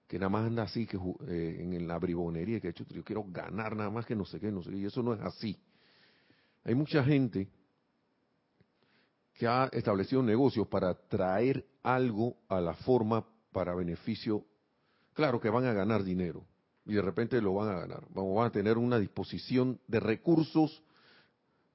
que 0.10 0.18
nada 0.18 0.30
más 0.30 0.48
anda 0.48 0.64
así, 0.64 0.88
que 0.88 0.98
eh, 1.28 1.58
en 1.60 1.88
la 1.88 2.00
bribonería, 2.00 2.60
que 2.60 2.70
hecho, 2.70 2.84
yo 2.90 3.04
quiero 3.04 3.26
ganar 3.28 3.76
nada 3.76 3.92
más 3.92 4.08
que 4.08 4.16
no 4.16 4.26
sé 4.26 4.40
qué, 4.40 4.52
no 4.52 4.64
sé 4.64 4.72
qué, 4.72 4.78
y 4.78 4.86
eso 4.86 5.04
no 5.04 5.14
es 5.14 5.22
así. 5.22 5.56
Hay 6.64 6.74
mucha 6.74 7.04
gente 7.04 7.48
que 9.36 9.46
ha 9.46 9.70
establecido 9.72 10.24
negocios 10.24 10.68
para 10.68 10.96
traer 10.96 11.64
algo 11.84 12.38
a 12.48 12.60
la 12.60 12.74
forma 12.74 13.24
para 13.52 13.76
beneficio. 13.76 14.44
Claro 15.14 15.40
que 15.40 15.52
van 15.52 15.66
a 15.66 15.74
ganar 15.74 16.04
dinero 16.04 16.44
y 16.88 16.96
de 16.96 17.04
repente 17.04 17.40
lo 17.40 17.54
van 17.54 17.70
a 17.70 17.80
ganar. 17.80 18.04
Van 18.10 18.48
a 18.48 18.52
tener 18.52 18.80
una 18.80 18.98
disposición 18.98 19.80
de 19.88 20.00
recursos 20.00 20.82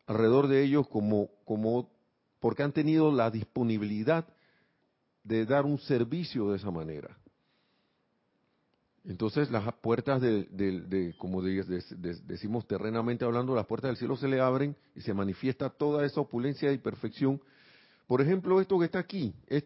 alrededor 0.06 0.48
de 0.48 0.64
ellos 0.64 0.88
como, 0.88 1.30
como 1.44 1.88
porque 2.40 2.64
han 2.64 2.72
tenido 2.72 3.12
la 3.12 3.30
disponibilidad 3.30 4.26
de 5.22 5.46
dar 5.46 5.64
un 5.66 5.78
servicio 5.78 6.50
de 6.50 6.56
esa 6.56 6.72
manera. 6.72 7.16
Entonces 9.06 9.50
las 9.50 9.70
puertas 9.74 10.22
de, 10.22 11.14
como 11.18 11.42
decimos 11.42 12.66
terrenamente 12.66 13.24
hablando, 13.24 13.54
las 13.54 13.66
puertas 13.66 13.90
del 13.90 13.98
cielo 13.98 14.16
se 14.16 14.28
le 14.28 14.40
abren 14.40 14.74
y 14.94 15.02
se 15.02 15.12
manifiesta 15.12 15.68
toda 15.68 16.06
esa 16.06 16.22
opulencia 16.22 16.72
y 16.72 16.78
perfección. 16.78 17.40
Por 18.06 18.22
ejemplo, 18.22 18.60
esto 18.60 18.78
que 18.78 18.86
está 18.86 18.98
aquí, 18.98 19.34
es, 19.46 19.64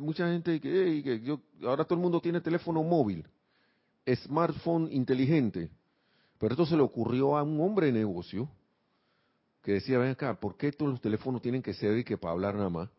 mucha 0.00 0.28
gente 0.28 0.60
que, 0.60 1.20
yo, 1.22 1.40
ahora 1.62 1.84
todo 1.84 1.94
el 1.94 2.02
mundo 2.02 2.20
tiene 2.20 2.42
teléfono 2.42 2.82
móvil, 2.82 3.26
smartphone 4.06 4.90
inteligente, 4.92 5.70
pero 6.38 6.52
esto 6.52 6.66
se 6.66 6.76
le 6.76 6.82
ocurrió 6.82 7.38
a 7.38 7.42
un 7.42 7.60
hombre 7.60 7.86
de 7.86 7.92
negocio 7.92 8.48
que 9.62 9.72
decía, 9.72 9.98
ven 9.98 10.10
acá, 10.10 10.38
¿por 10.38 10.58
qué 10.58 10.72
todos 10.72 10.92
los 10.92 11.00
teléfonos 11.00 11.40
tienen 11.40 11.62
que 11.62 11.72
ser 11.72 11.96
y 11.96 12.04
que 12.04 12.18
para 12.18 12.32
hablar 12.32 12.54
nada 12.54 12.68
más? 12.68 12.90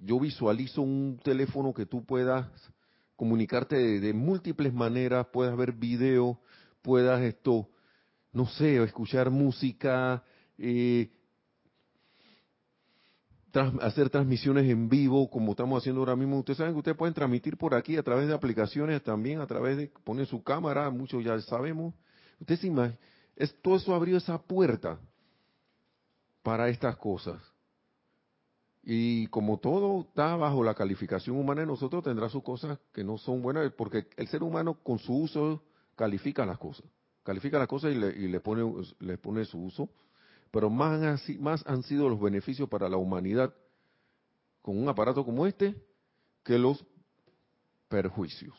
Yo 0.00 0.18
visualizo 0.18 0.82
un 0.82 1.20
teléfono 1.22 1.72
que 1.72 1.86
tú 1.86 2.04
puedas 2.04 2.48
comunicarte 3.18 3.98
de, 3.98 4.12
múltiples 4.14 4.72
maneras, 4.72 5.26
puedas 5.32 5.56
ver 5.56 5.72
video, 5.72 6.38
puedas 6.82 7.20
esto, 7.22 7.68
no 8.32 8.46
sé, 8.46 8.80
escuchar 8.80 9.28
música, 9.28 10.22
eh, 10.56 11.10
hacer 13.80 14.08
transmisiones 14.08 14.70
en 14.70 14.88
vivo 14.88 15.28
como 15.28 15.50
estamos 15.50 15.82
haciendo 15.82 16.00
ahora 16.00 16.14
mismo. 16.14 16.38
Ustedes 16.38 16.58
saben 16.58 16.74
que 16.74 16.78
ustedes 16.78 16.96
pueden 16.96 17.12
transmitir 17.12 17.56
por 17.56 17.74
aquí 17.74 17.96
a 17.96 18.04
través 18.04 18.28
de 18.28 18.34
aplicaciones 18.34 19.02
también, 19.02 19.40
a 19.40 19.48
través 19.48 19.76
de 19.76 19.88
poner 20.04 20.26
su 20.26 20.44
cámara, 20.44 20.88
muchos 20.88 21.24
ya 21.24 21.40
sabemos. 21.40 21.94
Ustedes 22.38 22.60
se 22.60 22.68
imaginan, 22.68 22.96
es, 23.34 23.52
todo 23.60 23.74
eso 23.74 23.96
abrió 23.96 24.16
esa 24.16 24.38
puerta 24.38 25.00
para 26.44 26.68
estas 26.68 26.96
cosas. 26.96 27.42
Y 28.90 29.26
como 29.26 29.58
todo 29.58 30.00
está 30.00 30.34
bajo 30.36 30.64
la 30.64 30.72
calificación 30.72 31.36
humana 31.36 31.60
de 31.60 31.66
nosotros, 31.66 32.02
tendrá 32.02 32.30
sus 32.30 32.42
cosas 32.42 32.78
que 32.94 33.04
no 33.04 33.18
son 33.18 33.42
buenas, 33.42 33.70
porque 33.74 34.06
el 34.16 34.28
ser 34.28 34.42
humano 34.42 34.78
con 34.82 34.98
su 34.98 35.14
uso 35.14 35.62
califica 35.94 36.46
las 36.46 36.56
cosas. 36.56 36.86
Califica 37.22 37.58
las 37.58 37.68
cosas 37.68 37.92
y 37.92 37.96
le, 37.98 38.40
pone, 38.40 38.64
le 39.00 39.18
pone 39.18 39.44
su 39.44 39.62
uso. 39.62 39.90
Pero 40.50 40.70
más, 40.70 41.22
más 41.38 41.62
han 41.66 41.82
sido 41.82 42.08
los 42.08 42.18
beneficios 42.18 42.66
para 42.70 42.88
la 42.88 42.96
humanidad 42.96 43.52
con 44.62 44.78
un 44.78 44.88
aparato 44.88 45.22
como 45.22 45.46
este 45.46 45.74
que 46.42 46.58
los 46.58 46.82
perjuicios. 47.90 48.54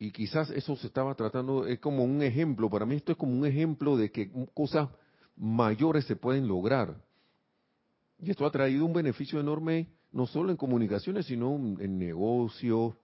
Y 0.00 0.10
quizás 0.10 0.50
eso 0.50 0.74
se 0.74 0.88
estaba 0.88 1.14
tratando, 1.14 1.64
es 1.64 1.78
como 1.78 2.02
un 2.02 2.22
ejemplo, 2.22 2.68
para 2.68 2.86
mí 2.86 2.96
esto 2.96 3.12
es 3.12 3.18
como 3.18 3.38
un 3.38 3.46
ejemplo 3.46 3.96
de 3.96 4.10
que 4.10 4.32
cosas 4.52 4.88
mayores 5.36 6.06
se 6.06 6.16
pueden 6.16 6.48
lograr 6.48 7.08
y 8.22 8.30
esto 8.30 8.44
ha 8.46 8.50
traído 8.50 8.84
un 8.84 8.92
beneficio 8.92 9.40
enorme, 9.40 9.88
no 10.12 10.26
solo 10.26 10.50
en 10.50 10.56
comunicaciones, 10.56 11.26
sino 11.26 11.54
en 11.56 11.98
negocios, 11.98 12.94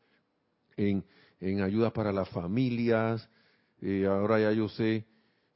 en, 0.77 1.05
en 1.41 1.61
ayudas 1.63 1.93
para 1.93 2.13
las 2.13 2.29
familias. 2.29 3.29
Eh, 3.81 4.07
ahora 4.07 4.41
ya 4.41 4.53
yo 4.53 4.69
sé, 4.69 5.07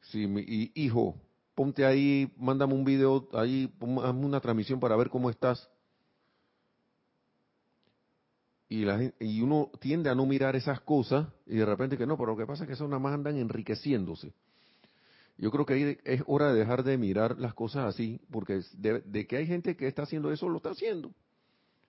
si 0.00 0.26
mi 0.26 0.70
hijo, 0.74 1.20
ponte 1.54 1.84
ahí, 1.84 2.32
mándame 2.36 2.74
un 2.74 2.84
video, 2.84 3.28
ahí, 3.32 3.72
hazme 4.02 4.26
una 4.26 4.40
transmisión 4.40 4.80
para 4.80 4.96
ver 4.96 5.10
cómo 5.10 5.28
estás. 5.28 5.68
Y, 8.68 8.84
la, 8.84 9.12
y 9.18 9.40
uno 9.40 9.70
tiende 9.80 10.10
a 10.10 10.14
no 10.14 10.26
mirar 10.26 10.54
esas 10.54 10.80
cosas 10.80 11.26
y 11.44 11.56
de 11.56 11.66
repente 11.66 11.98
que 11.98 12.06
no, 12.06 12.16
pero 12.16 12.32
lo 12.32 12.36
que 12.36 12.46
pasa 12.46 12.62
es 12.64 12.68
que 12.68 12.74
eso 12.74 12.86
nada 12.86 13.00
más 13.00 13.14
andan 13.14 13.36
enriqueciéndose. 13.36 14.32
Yo 15.40 15.50
creo 15.50 15.64
que 15.64 15.98
es 16.04 16.22
hora 16.26 16.52
de 16.52 16.58
dejar 16.58 16.84
de 16.84 16.98
mirar 16.98 17.38
las 17.38 17.54
cosas 17.54 17.86
así, 17.86 18.20
porque 18.30 18.60
de, 18.76 19.26
que 19.26 19.38
hay 19.38 19.46
gente 19.46 19.74
que 19.74 19.86
está 19.86 20.02
haciendo 20.02 20.30
eso, 20.30 20.46
lo 20.50 20.58
está 20.58 20.72
haciendo. 20.72 21.14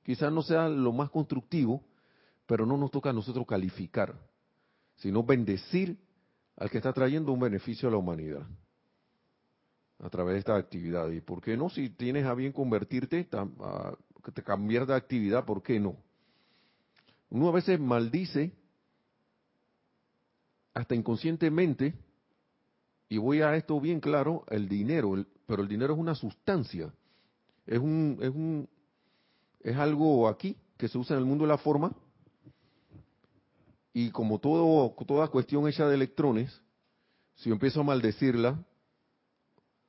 Quizás 0.03 0.31
no 0.31 0.41
sea 0.41 0.69
lo 0.69 0.93
más 0.93 1.09
constructivo, 1.09 1.83
pero 2.45 2.65
no 2.65 2.77
nos 2.77 2.91
toca 2.91 3.09
a 3.09 3.13
nosotros 3.13 3.45
calificar, 3.45 4.15
sino 4.95 5.21
bendecir 5.21 5.97
al 6.55 6.69
que 6.69 6.77
está 6.77 6.93
trayendo 6.93 7.33
un 7.33 7.41
beneficio 7.41 7.89
a 7.89 7.91
la 7.91 7.97
humanidad 7.97 8.47
a 9.99 10.09
través 10.09 10.35
de 10.35 10.39
esta 10.39 10.55
actividad. 10.55 11.09
¿Y 11.09 11.19
por 11.19 11.41
qué 11.41 11.57
no? 11.57 11.69
Si 11.69 11.89
tienes 11.89 12.25
a 12.25 12.33
bien 12.33 12.53
convertirte, 12.53 13.27
a, 13.33 13.97
cambiar 14.45 14.85
de 14.85 14.95
actividad, 14.95 15.43
¿por 15.43 15.61
qué 15.61 15.77
no? 15.77 15.97
Uno 17.29 17.49
a 17.49 17.51
veces 17.51 17.77
maldice, 17.81 18.53
hasta 20.73 20.95
inconscientemente, 20.95 21.93
y 23.11 23.17
voy 23.17 23.41
a 23.41 23.57
esto 23.57 23.77
bien 23.81 23.99
claro, 23.99 24.45
el 24.47 24.69
dinero, 24.69 25.25
pero 25.45 25.63
el 25.63 25.67
dinero 25.67 25.93
es 25.93 25.99
una 25.99 26.15
sustancia, 26.15 26.93
es 27.65 27.77
un, 27.77 28.17
es 28.21 28.29
un, 28.29 28.69
es 29.59 29.75
algo 29.75 30.29
aquí 30.29 30.55
que 30.77 30.87
se 30.87 30.97
usa 30.97 31.17
en 31.17 31.19
el 31.19 31.25
mundo 31.25 31.43
de 31.43 31.49
la 31.49 31.57
forma, 31.57 31.93
y 33.91 34.11
como 34.11 34.39
todo, 34.39 34.95
toda 35.05 35.27
cuestión 35.27 35.67
hecha 35.67 35.85
de 35.89 35.95
electrones, 35.95 36.61
si 37.35 37.49
yo 37.49 37.53
empiezo 37.53 37.81
a 37.81 37.83
maldecirla, 37.83 38.63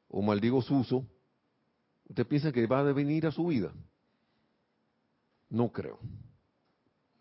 o 0.08 0.20
maldigo 0.20 0.60
su 0.60 0.78
uso, 0.78 1.06
¿usted 2.08 2.26
piensa 2.26 2.50
que 2.50 2.66
va 2.66 2.80
a 2.80 2.84
devenir 2.84 3.24
a 3.28 3.30
su 3.30 3.46
vida? 3.46 3.72
No 5.48 5.70
creo. 5.70 6.00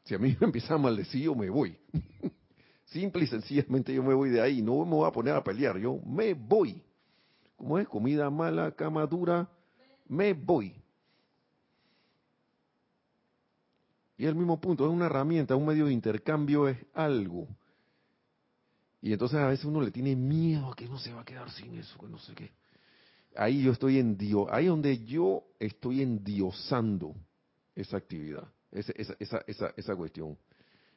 Si 0.05 0.15
a 0.15 0.17
mí 0.17 0.35
me 0.39 0.47
empieza 0.47 0.73
a 0.73 0.79
maldecir, 0.79 1.21
yo 1.25 1.35
me 1.35 1.51
voy. 1.51 1.77
Simple 2.91 3.23
y 3.23 3.27
sencillamente 3.27 3.93
yo 3.93 4.03
me 4.03 4.13
voy 4.13 4.29
de 4.29 4.41
ahí, 4.41 4.61
no 4.61 4.83
me 4.83 4.91
voy 4.91 5.07
a 5.07 5.11
poner 5.11 5.33
a 5.33 5.43
pelear, 5.43 5.77
yo 5.77 5.97
me 6.05 6.33
voy. 6.33 6.83
¿Cómo 7.55 7.79
es? 7.79 7.87
Comida 7.87 8.29
mala, 8.29 8.71
cama 8.71 9.05
dura, 9.05 9.49
me 10.09 10.33
voy. 10.33 10.75
Y 14.17 14.25
el 14.25 14.35
mismo 14.35 14.59
punto, 14.59 14.85
es 14.85 14.91
una 14.91 15.05
herramienta, 15.05 15.55
un 15.55 15.65
medio 15.65 15.85
de 15.85 15.93
intercambio, 15.93 16.67
es 16.67 16.77
algo. 16.93 17.47
Y 19.01 19.13
entonces 19.13 19.39
a 19.39 19.47
veces 19.47 19.65
uno 19.65 19.81
le 19.81 19.89
tiene 19.89 20.15
miedo 20.15 20.71
a 20.71 20.75
que 20.75 20.87
no 20.87 20.99
se 20.99 21.13
va 21.13 21.21
a 21.21 21.25
quedar 21.25 21.49
sin 21.49 21.75
eso, 21.77 21.97
que 21.97 22.07
no 22.07 22.19
sé 22.19 22.35
qué. 22.35 22.51
Ahí 23.35 23.63
yo 23.63 23.71
estoy 23.71 23.99
en 23.99 24.17
Dios, 24.17 24.47
ahí 24.51 24.65
donde 24.65 25.03
yo 25.05 25.45
estoy 25.59 26.01
endiosando 26.01 27.15
esa 27.73 27.97
actividad, 27.97 28.47
esa, 28.69 28.91
esa, 28.97 29.43
esa, 29.47 29.73
esa, 29.77 29.95
cuestión. 29.95 30.37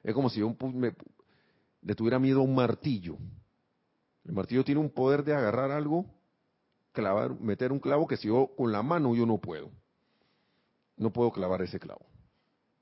Es 0.02 0.12
como 0.12 0.28
si 0.28 0.40
yo 0.40 0.54
me, 0.74 0.92
le 1.84 1.94
tuviera 1.94 2.18
miedo 2.18 2.40
a 2.40 2.42
un 2.42 2.54
martillo. 2.54 3.16
El 4.24 4.32
martillo 4.32 4.64
tiene 4.64 4.80
un 4.80 4.90
poder 4.90 5.22
de 5.22 5.34
agarrar 5.34 5.70
algo, 5.70 6.06
clavar, 6.92 7.38
meter 7.38 7.72
un 7.72 7.78
clavo 7.78 8.06
que 8.06 8.16
si 8.16 8.28
yo 8.28 8.50
con 8.56 8.72
la 8.72 8.82
mano 8.82 9.14
yo 9.14 9.26
no 9.26 9.38
puedo. 9.38 9.70
No 10.96 11.12
puedo 11.12 11.30
clavar 11.30 11.60
ese 11.62 11.78
clavo. 11.78 12.06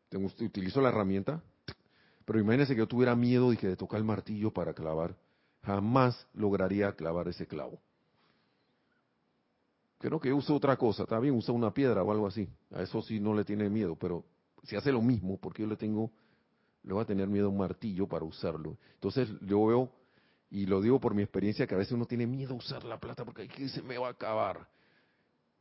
Tengo, 0.08 0.28
utilizo 0.40 0.80
la 0.80 0.90
herramienta, 0.90 1.42
pero 2.24 2.38
imagínense 2.38 2.74
que 2.74 2.80
yo 2.80 2.86
tuviera 2.86 3.16
miedo 3.16 3.50
que 3.58 3.68
de 3.68 3.76
tocar 3.76 3.98
el 3.98 4.04
martillo 4.04 4.52
para 4.52 4.72
clavar. 4.72 5.16
Jamás 5.62 6.26
lograría 6.34 6.92
clavar 6.94 7.28
ese 7.28 7.46
clavo. 7.46 7.80
Creo 9.98 10.20
que 10.20 10.32
uso 10.32 10.54
otra 10.54 10.76
cosa, 10.76 11.04
está 11.04 11.18
bien, 11.18 11.34
usa 11.34 11.54
una 11.54 11.72
piedra 11.72 12.02
o 12.02 12.12
algo 12.12 12.26
así. 12.26 12.48
A 12.72 12.82
eso 12.82 13.02
sí 13.02 13.18
no 13.18 13.34
le 13.34 13.44
tiene 13.44 13.68
miedo, 13.68 13.96
pero 13.96 14.24
si 14.64 14.76
hace 14.76 14.92
lo 14.92 15.00
mismo, 15.00 15.38
porque 15.38 15.62
yo 15.62 15.68
le 15.68 15.76
tengo 15.76 16.12
le 16.84 16.92
voy 16.92 17.02
a 17.02 17.06
tener 17.06 17.28
miedo 17.28 17.46
a 17.46 17.50
un 17.50 17.58
martillo 17.58 18.06
para 18.06 18.24
usarlo. 18.24 18.76
Entonces 18.94 19.28
yo 19.42 19.66
veo, 19.66 19.92
y 20.50 20.66
lo 20.66 20.80
digo 20.80 21.00
por 21.00 21.14
mi 21.14 21.22
experiencia, 21.22 21.66
que 21.66 21.74
a 21.74 21.78
veces 21.78 21.92
uno 21.92 22.06
tiene 22.06 22.26
miedo 22.26 22.54
a 22.54 22.56
usar 22.56 22.84
la 22.84 22.98
plata 22.98 23.24
porque 23.24 23.42
aquí 23.42 23.68
se 23.68 23.82
me 23.82 23.98
va 23.98 24.08
a 24.08 24.12
acabar. 24.12 24.68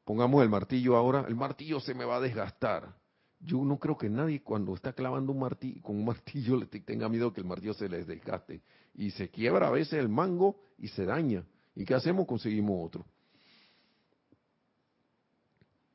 Pongamos 0.04 0.42
el 0.42 0.50
martillo 0.50 0.96
ahora, 0.96 1.26
el 1.28 1.36
martillo 1.36 1.80
se 1.80 1.94
me 1.94 2.06
va 2.06 2.18
a 2.18 2.20
desgastar. 2.20 2.96
Yo 3.40 3.64
no 3.64 3.78
creo 3.78 3.98
que 3.98 4.10
nadie 4.10 4.42
cuando 4.42 4.76
está 4.76 4.94
clavando 4.94 5.32
un 5.32 5.40
martillo, 5.40 5.82
con 5.82 5.96
un 5.96 6.06
martillo 6.06 6.58
le 6.58 6.66
tenga 6.66 7.08
miedo 7.10 7.32
que 7.34 7.42
el 7.42 7.48
martillo 7.48 7.74
se 7.74 7.88
les 7.88 8.08
desgaste. 8.08 8.62
Y 8.94 9.12
se 9.12 9.30
quiebra 9.30 9.68
a 9.68 9.72
veces 9.72 9.94
el 9.94 10.10
mango 10.10 10.60
y 10.78 10.88
se 10.90 11.06
daña. 11.06 11.46
¿Y 11.76 11.86
qué 11.86 11.94
hacemos? 11.94 12.28
Conseguimos 12.28 12.86
otro. 12.86 13.06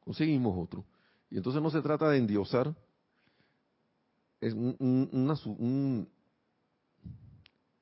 Conseguimos 0.05 0.57
otro. 0.57 0.85
Y 1.31 1.37
entonces 1.37 1.61
no 1.61 1.71
se 1.71 1.83
trata 1.83 2.09
de 2.09 2.19
endiosar 2.19 2.75
es 4.41 4.55
un, 4.55 6.09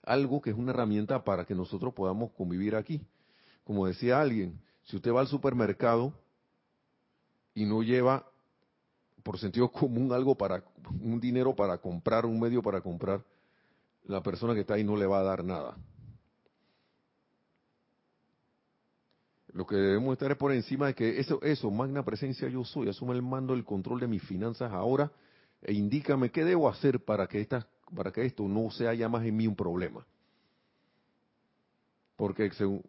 algo 0.03 0.41
que 0.41 0.51
es 0.51 0.57
una 0.57 0.73
herramienta 0.73 1.25
para 1.25 1.45
que 1.45 1.55
nosotros 1.55 1.93
podamos 1.95 2.33
convivir 2.33 2.77
aquí. 2.77 3.01
Como 3.65 3.87
decía 3.87 4.21
alguien, 4.21 4.61
si 4.85 4.97
usted 4.97 5.13
va 5.13 5.21
al 5.21 5.27
supermercado 5.27 6.13
y 7.55 7.65
no 7.65 7.83
lleva 7.83 8.27
por 9.23 9.39
sentido 9.39 9.71
común 9.73 10.13
algo 10.13 10.35
para 10.35 10.63
un 11.01 11.19
dinero 11.21 11.55
para 11.55 11.79
comprar, 11.79 12.27
un 12.27 12.39
medio 12.39 12.63
para 12.63 12.81
comprar, 12.81 13.25
la 14.05 14.23
persona 14.23 14.55
que 14.55 14.61
está 14.61 14.75
ahí 14.75 14.85
no 14.85 14.97
le 14.97 15.07
va 15.07 15.21
a 15.21 15.23
dar 15.23 15.43
nada. 15.43 15.77
Lo 19.53 19.67
que 19.67 19.77
debemos 19.77 20.13
estar 20.13 20.31
es 20.31 20.37
por 20.37 20.53
encima 20.53 20.89
de 20.89 20.95
que 20.95 21.21
eso, 21.21 21.41
eso, 21.43 21.71
magna 21.71 22.05
presencia 22.05 22.49
yo 22.49 22.65
soy, 22.65 22.89
asume 22.89 23.15
el 23.15 23.23
mando, 23.23 23.55
el 23.55 23.65
control 23.65 24.01
de 24.01 24.09
mis 24.09 24.23
finanzas 24.23 24.73
ahora 24.73 25.11
e 25.65 25.73
indícame 25.73 26.31
qué 26.31 26.45
debo 26.45 26.69
hacer 26.69 27.05
para 27.05 27.27
que 27.27 27.41
estas, 27.41 27.67
para 27.95 28.13
que 28.13 28.25
esto 28.25 28.47
no 28.47 28.71
sea 28.71 28.95
ya 28.95 29.09
más 29.09 29.25
en 29.25 29.37
mí 29.37 29.47
un 29.47 29.57
problema. 29.57 30.07
Porque 32.17 32.51
según, 32.53 32.83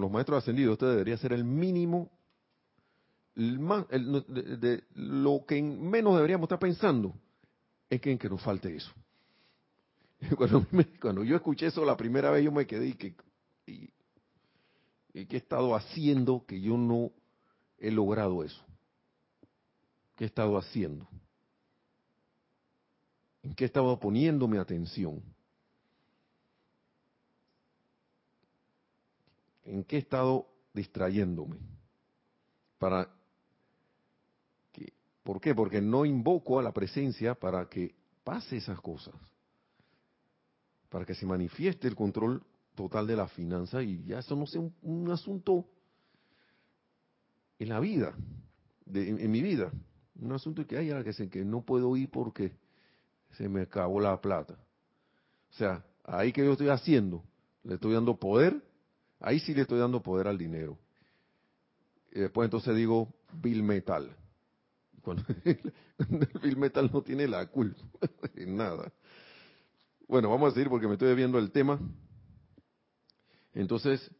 los 0.00 0.10
maestros 0.10 0.38
ascendidos, 0.38 0.74
esto 0.74 0.88
debería 0.88 1.16
ser 1.16 1.32
el 1.32 1.44
mínimo, 1.44 2.10
de, 3.34 4.84
lo 4.94 5.44
que 5.46 5.62
menos 5.62 6.14
deberíamos 6.16 6.44
estar 6.44 6.58
pensando 6.58 7.14
es 7.88 8.00
que 8.00 8.12
en 8.12 8.18
que 8.18 8.28
nos 8.28 8.42
falte 8.42 8.74
eso. 8.74 8.92
Cuando, 11.00 11.24
yo 11.24 11.36
escuché 11.36 11.66
eso 11.66 11.84
la 11.84 11.96
primera 11.96 12.30
vez, 12.30 12.44
yo 12.44 12.52
me 12.52 12.66
quedé 12.66 12.88
y 12.88 12.94
que, 12.94 13.14
y, 13.66 13.90
¿Qué 15.12 15.36
he 15.36 15.36
estado 15.36 15.74
haciendo 15.74 16.44
que 16.46 16.60
yo 16.60 16.76
no 16.76 17.10
he 17.78 17.90
logrado 17.90 18.44
eso? 18.44 18.64
¿Qué 20.16 20.24
he 20.24 20.26
estado 20.26 20.56
haciendo? 20.56 21.08
¿En 23.42 23.54
qué 23.54 23.64
he 23.64 23.66
estado 23.66 23.98
poniéndome 23.98 24.58
atención? 24.58 25.22
¿En 29.64 29.84
qué 29.84 29.96
he 29.96 29.98
estado 30.00 30.46
distrayéndome? 30.74 31.56
Para 32.78 33.08
que, 34.72 34.92
¿Por 35.22 35.40
qué? 35.40 35.54
Porque 35.54 35.80
no 35.80 36.04
invoco 36.04 36.58
a 36.58 36.62
la 36.62 36.72
presencia 36.72 37.34
para 37.34 37.68
que 37.68 37.94
pase 38.24 38.58
esas 38.58 38.80
cosas, 38.80 39.14
para 40.88 41.06
que 41.06 41.14
se 41.14 41.24
manifieste 41.24 41.88
el 41.88 41.94
control 41.94 42.42
total 42.74 43.06
de 43.06 43.16
la 43.16 43.28
finanza 43.28 43.82
y 43.82 44.02
ya 44.04 44.18
eso 44.18 44.36
no 44.36 44.46
sea 44.46 44.60
un, 44.82 45.10
asunto 45.10 45.66
en 47.58 47.68
la 47.68 47.80
vida, 47.80 48.14
en, 48.92 49.30
mi 49.30 49.42
vida, 49.42 49.70
un 50.20 50.32
asunto 50.32 50.66
que 50.66 50.78
hay 50.78 51.04
que, 51.04 51.28
que 51.28 51.44
no 51.44 51.62
puedo 51.62 51.96
ir 51.96 52.10
porque 52.10 52.52
se 53.32 53.48
me 53.48 53.62
acabó 53.62 54.00
la 54.00 54.20
plata. 54.20 54.54
O 55.50 55.54
sea, 55.54 55.84
ahí 56.04 56.32
que 56.32 56.44
yo 56.44 56.52
estoy 56.52 56.68
haciendo, 56.68 57.22
le 57.64 57.74
estoy 57.74 57.94
dando 57.94 58.16
poder, 58.16 58.62
ahí 59.20 59.40
sí 59.40 59.54
le 59.54 59.62
estoy 59.62 59.78
dando 59.78 60.02
poder 60.02 60.28
al 60.28 60.38
dinero. 60.38 60.78
Y 62.12 62.20
después 62.20 62.46
entonces 62.46 62.74
digo 62.76 63.12
Bill 63.32 63.62
Metal. 63.62 64.10
Cuando 65.02 65.22
Bill 66.42 66.56
Metal 66.56 66.90
no 66.92 67.02
tiene 67.02 67.26
la 67.26 67.46
culpa 67.46 67.82
en 68.34 68.56
nada. 68.56 68.92
Bueno, 70.08 70.28
vamos 70.28 70.50
a 70.50 70.54
seguir 70.54 70.68
porque 70.68 70.88
me 70.88 70.94
estoy 70.94 71.14
viendo 71.14 71.38
el 71.38 71.52
tema. 71.52 71.78
Entonces, 73.54 74.10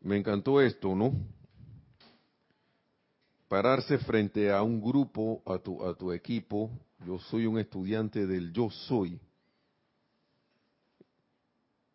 me 0.00 0.16
encantó 0.16 0.60
esto, 0.60 0.94
¿no? 0.94 1.12
Pararse 3.48 3.98
frente 3.98 4.50
a 4.50 4.62
un 4.62 4.80
grupo, 4.80 5.42
a 5.46 5.58
tu, 5.58 5.84
a 5.84 5.94
tu 5.94 6.12
equipo. 6.12 6.70
Yo 7.06 7.18
soy 7.18 7.46
un 7.46 7.58
estudiante 7.58 8.26
del 8.26 8.52
yo 8.52 8.70
soy. 8.70 9.20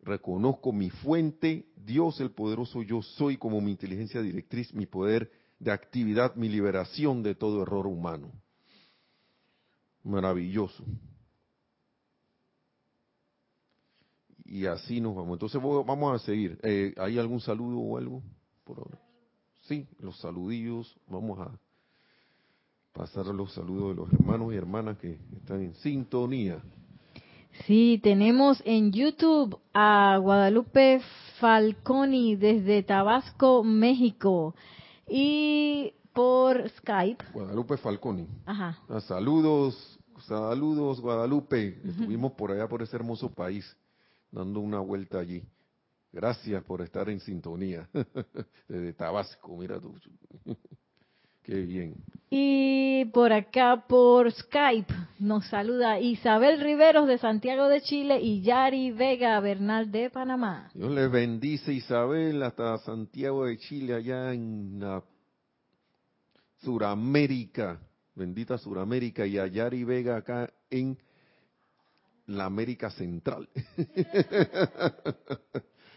Reconozco 0.02 0.72
mi 0.72 0.90
fuente, 0.90 1.66
Dios 1.76 2.20
el 2.20 2.30
poderoso 2.30 2.82
yo 2.82 3.02
soy 3.02 3.36
como 3.36 3.60
mi 3.60 3.72
inteligencia 3.72 4.22
directriz, 4.22 4.72
mi 4.72 4.86
poder 4.86 5.30
de 5.58 5.70
actividad, 5.72 6.34
mi 6.36 6.48
liberación 6.48 7.22
de 7.22 7.34
todo 7.34 7.62
error 7.62 7.86
humano. 7.86 8.32
Maravilloso. 10.02 10.84
y 14.50 14.66
así 14.66 15.00
nos 15.00 15.14
vamos. 15.14 15.34
Entonces 15.34 15.62
vamos 15.62 16.20
a 16.20 16.24
seguir. 16.24 16.58
Eh, 16.62 16.92
¿Hay 16.98 17.18
algún 17.18 17.40
saludo 17.40 17.78
o 17.78 17.96
algo 17.96 18.20
por 18.64 18.78
ahora? 18.78 19.00
Sí, 19.62 19.86
los 20.00 20.18
saludillos. 20.18 20.98
Vamos 21.06 21.38
a 21.38 21.56
pasar 23.00 23.24
los 23.28 23.54
saludos 23.54 23.88
de 23.88 23.94
los 23.94 24.12
hermanos 24.12 24.52
y 24.52 24.56
hermanas 24.56 24.98
que 24.98 25.18
están 25.34 25.62
en 25.62 25.74
sintonía. 25.76 26.62
Sí, 27.64 27.98
tenemos 28.02 28.62
en 28.66 28.92
YouTube 28.92 29.58
a 29.72 30.18
Guadalupe 30.18 31.00
Falconi 31.38 32.36
desde 32.36 32.82
Tabasco, 32.82 33.64
México. 33.64 34.54
Y 35.08 35.94
por 36.12 36.68
Skype. 36.68 37.24
Guadalupe 37.32 37.78
Falconi. 37.78 38.28
Ajá. 38.44 38.78
Ah, 38.90 39.00
saludos, 39.00 39.98
saludos 40.26 41.00
Guadalupe. 41.00 41.80
Estuvimos 41.82 42.32
por 42.32 42.52
allá 42.52 42.68
por 42.68 42.82
ese 42.82 42.96
hermoso 42.96 43.30
país 43.30 43.64
dando 44.30 44.60
una 44.60 44.80
vuelta 44.80 45.20
allí. 45.20 45.42
Gracias 46.12 46.62
por 46.64 46.82
estar 46.82 47.08
en 47.08 47.20
sintonía 47.20 47.88
desde 48.68 48.92
Tabasco, 48.92 49.56
mira 49.56 49.80
tú. 49.80 49.94
Qué 51.42 51.62
bien. 51.62 51.96
Y 52.32 53.06
por 53.06 53.32
acá, 53.32 53.84
por 53.88 54.30
Skype, 54.30 54.94
nos 55.18 55.48
saluda 55.48 55.98
Isabel 55.98 56.60
Riveros 56.60 57.08
de 57.08 57.18
Santiago 57.18 57.68
de 57.68 57.80
Chile 57.80 58.20
y 58.20 58.40
Yari 58.42 58.92
Vega 58.92 59.40
Bernal 59.40 59.90
de 59.90 60.10
Panamá. 60.10 60.70
Dios 60.72 60.92
les 60.92 61.10
bendice 61.10 61.72
Isabel 61.72 62.40
hasta 62.44 62.78
Santiago 62.78 63.46
de 63.46 63.58
Chile, 63.58 63.94
allá 63.94 64.32
en 64.32 64.78
la 64.78 65.02
Suramérica, 66.58 67.80
bendita 68.14 68.58
Suramérica, 68.58 69.26
y 69.26 69.36
a 69.36 69.48
Yari 69.48 69.82
Vega 69.82 70.18
acá 70.18 70.48
en 70.70 70.96
la 72.26 72.44
América 72.44 72.90
Central. 72.90 73.48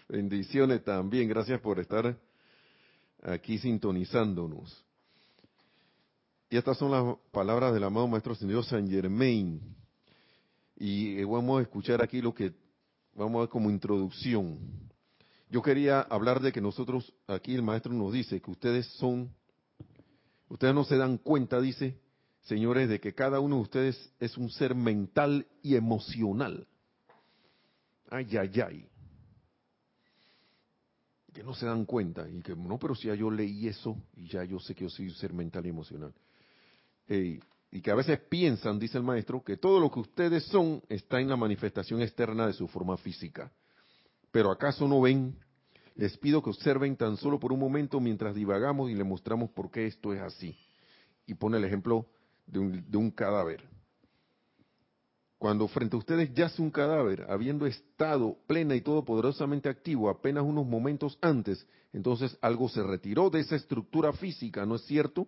Bendiciones 0.10 0.84
también, 0.84 1.30
gracias 1.30 1.62
por 1.62 1.80
estar 1.80 2.18
aquí 3.22 3.60
sintonizándonos. 3.60 4.84
Y 6.54 6.58
estas 6.58 6.78
son 6.78 6.92
las 6.92 7.18
palabras 7.32 7.74
del 7.74 7.84
amado 7.84 8.08
Maestro 8.08 8.36
Señor 8.36 8.64
San 8.64 8.88
Germain. 8.88 9.60
Y 10.76 11.18
eh, 11.18 11.26
vamos 11.26 11.58
a 11.58 11.64
escuchar 11.64 12.04
aquí 12.04 12.22
lo 12.22 12.32
que 12.32 12.54
vamos 13.16 13.38
a 13.38 13.40
ver 13.40 13.50
como 13.50 13.72
introducción. 13.72 14.60
Yo 15.50 15.64
quería 15.64 16.02
hablar 16.02 16.40
de 16.42 16.52
que 16.52 16.62
nosotros, 16.62 17.12
aquí 17.26 17.56
el 17.56 17.64
Maestro 17.64 17.92
nos 17.92 18.14
dice 18.14 18.40
que 18.40 18.52
ustedes 18.52 18.86
son, 18.98 19.34
ustedes 20.48 20.76
no 20.76 20.84
se 20.84 20.96
dan 20.96 21.18
cuenta, 21.18 21.60
dice, 21.60 22.00
señores, 22.42 22.88
de 22.88 23.00
que 23.00 23.16
cada 23.16 23.40
uno 23.40 23.56
de 23.56 23.62
ustedes 23.64 24.14
es 24.20 24.38
un 24.38 24.52
ser 24.52 24.76
mental 24.76 25.48
y 25.64 25.76
emocional. 25.76 26.68
Ay, 28.12 28.28
ay, 28.38 28.62
ay. 28.62 28.90
Que 31.34 31.42
no 31.42 31.56
se 31.56 31.66
dan 31.66 31.86
cuenta 31.86 32.30
y 32.30 32.44
que 32.44 32.56
no, 32.56 32.78
pero 32.78 32.94
si 32.94 33.08
ya 33.08 33.16
yo 33.16 33.32
leí 33.32 33.68
eso 33.68 33.98
y 34.16 34.28
ya 34.28 34.44
yo 34.44 34.60
sé 34.60 34.76
que 34.76 34.84
yo 34.84 34.90
soy 34.92 35.08
un 35.08 35.16
ser 35.16 35.34
mental 35.34 35.66
y 35.66 35.70
emocional. 35.70 36.14
Y 37.08 37.82
que 37.82 37.92
a 37.92 37.96
veces 37.96 38.20
piensan, 38.30 38.78
dice 38.78 38.98
el 38.98 39.04
maestro, 39.04 39.44
que 39.44 39.58
todo 39.58 39.80
lo 39.80 39.90
que 39.90 40.00
ustedes 40.00 40.44
son 40.46 40.82
está 40.90 41.20
en 41.20 41.30
la 41.30 41.36
manifestación 41.36 42.02
externa 42.02 42.48
de 42.48 42.54
su 42.54 42.68
forma 42.68 42.98
física. 42.98 43.52
Pero 44.32 44.52
¿acaso 44.52 44.88
no 44.88 45.02
ven? 45.02 45.36
Les 45.96 46.18
pido 46.18 46.42
que 46.42 46.50
observen 46.50 46.96
tan 46.96 47.18
solo 47.18 47.40
por 47.40 47.54
un 47.54 47.60
momento 47.60 48.00
mientras 48.00 48.34
divagamos 48.34 48.90
y 48.90 48.96
les 48.96 49.06
mostramos 49.06 49.52
por 49.52 49.70
qué 49.70 49.86
esto 49.86 50.14
es 50.14 50.22
así. 50.22 50.58
Y 51.28 51.36
pone 51.36 51.58
el 51.58 51.64
ejemplo 51.64 52.08
de 52.48 52.98
un, 52.98 53.12
cadáver. 53.12 53.64
Cuando 55.38 55.68
frente 55.68 55.96
a 55.96 56.00
ustedes 56.00 56.34
yace 56.34 56.62
un 56.62 56.72
cadáver, 56.72 57.26
habiendo 57.30 57.66
estado 57.66 58.38
plena 58.48 58.76
y 58.76 58.82
todopoderosamente 58.82 59.70
activo 59.70 60.10
apenas 60.10 60.44
unos 60.44 60.66
momentos 60.66 61.18
antes, 61.22 61.66
entonces 61.92 62.38
algo 62.42 62.70
se 62.70 62.82
retiró 62.82 63.30
de 63.30 63.42
esa 63.42 63.56
estructura 63.56 64.14
física, 64.14 64.66
¿no 64.66 64.76
es 64.76 64.86
cierto? 64.86 65.28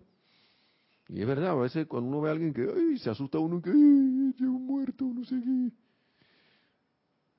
Y 1.08 1.20
es 1.20 1.26
verdad, 1.26 1.50
a 1.50 1.54
veces 1.54 1.86
cuando 1.86 2.08
uno 2.08 2.20
ve 2.20 2.30
a 2.30 2.32
alguien 2.32 2.52
que 2.52 2.62
ay, 2.62 2.98
se 2.98 3.10
asusta 3.10 3.38
uno 3.38 3.62
que 3.62 3.70
llegó 3.70 4.58
muerto, 4.58 5.04
no 5.04 5.24
sé 5.24 5.40
qué. 5.40 5.72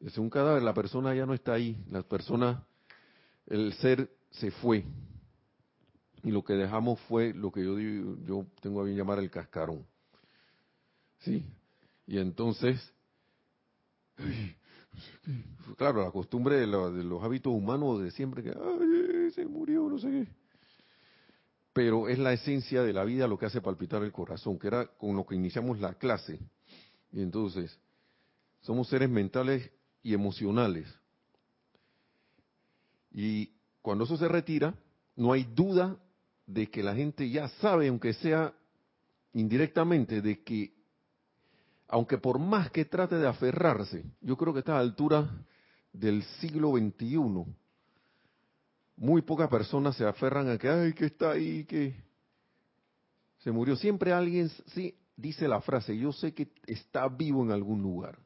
Es 0.06 0.18
un 0.18 0.30
cadáver, 0.30 0.64
la 0.64 0.74
persona 0.74 1.14
ya 1.16 1.26
no 1.26 1.34
está 1.34 1.54
ahí, 1.54 1.76
la 1.90 2.02
persona, 2.04 2.64
el 3.48 3.74
ser 3.74 4.10
se 4.32 4.52
fue 4.52 4.86
y 6.24 6.32
lo 6.32 6.44
que 6.44 6.54
dejamos 6.54 7.00
fue 7.02 7.34
lo 7.34 7.52
que 7.52 7.64
yo, 7.64 7.80
yo 7.80 8.46
tengo 8.62 8.82
a 8.82 8.84
bien 8.84 8.98
llamar 8.98 9.20
el 9.20 9.30
cascarón. 9.30 9.86
¿Sí? 11.20 11.46
Y 12.06 12.18
entonces, 12.20 12.94
claro, 15.78 16.04
la 16.04 16.12
costumbre 16.12 16.58
de, 16.58 16.68
los 16.68 17.24
hábitos 17.24 17.54
humanos 17.54 18.02
de 18.02 18.12
siempre 18.12 18.44
que, 18.44 18.50
ay, 18.50 19.32
se 19.32 19.46
murió, 19.46 19.90
no 19.90 19.98
sé 20.00 20.10
qué. 20.10 20.28
Pero 21.78 22.10
es 22.10 22.18
la 22.18 22.34
esencia 22.34 22.82
de 22.82 22.92
la 22.92 23.04
vida 23.04 23.28
lo 23.28 23.38
que 23.38 23.46
hace 23.46 23.62
palpitar 23.62 24.02
el 24.02 24.12
corazón, 24.12 24.58
que 24.58 24.66
era 24.66 24.88
con 24.88 25.16
lo 25.16 25.28
que 25.28 25.36
iniciamos 25.36 25.80
la 25.80 25.94
clase. 25.94 26.40
Y 27.12 27.22
entonces, 27.22 27.80
somos 28.62 28.88
seres 28.88 29.12
mentales 29.12 29.70
y 30.02 30.16
emocionales. 30.16 30.88
Y 33.12 33.52
cuando 33.84 34.06
eso 34.06 34.18
se 34.18 34.28
retira, 34.28 34.74
no 35.16 35.32
hay 35.32 35.44
duda 35.44 35.96
de 36.48 36.68
que 36.68 36.82
la 36.82 36.96
gente 36.96 37.30
ya 37.30 37.48
sabe, 37.62 37.90
aunque 37.90 38.14
sea 38.14 38.56
indirectamente, 39.34 40.24
de 40.24 40.42
que, 40.44 40.74
aunque 41.90 42.18
por 42.18 42.40
más 42.40 42.72
que 42.72 42.86
trate 42.86 43.18
de 43.18 43.28
aferrarse, 43.28 44.04
yo 44.22 44.36
creo 44.36 44.52
que 44.52 44.62
está 44.62 44.72
a 44.72 44.76
la 44.78 44.82
altura 44.82 45.30
del 45.94 46.24
siglo 46.42 46.72
XXI, 46.72 47.46
muy 48.98 49.22
pocas 49.22 49.48
personas 49.48 49.96
se 49.96 50.06
aferran 50.06 50.50
a 50.50 50.58
que, 50.58 50.68
ay, 50.68 50.94
que 50.94 51.06
está 51.06 51.32
ahí, 51.32 51.64
que 51.66 51.96
se 53.38 53.52
murió. 53.52 53.76
Siempre 53.76 54.12
alguien 54.12 54.50
sí 54.74 54.96
dice 55.16 55.48
la 55.48 55.62
frase, 55.62 55.96
yo 55.96 56.12
sé 56.12 56.34
que 56.34 56.52
está 56.66 57.08
vivo 57.08 57.44
en 57.44 57.52
algún 57.52 57.82
lugar. 57.82 58.18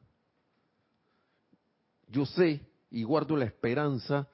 Yo 2.08 2.26
sé 2.26 2.66
y 2.90 3.04
guardo 3.04 3.36
la 3.36 3.44
esperanza 3.44 4.28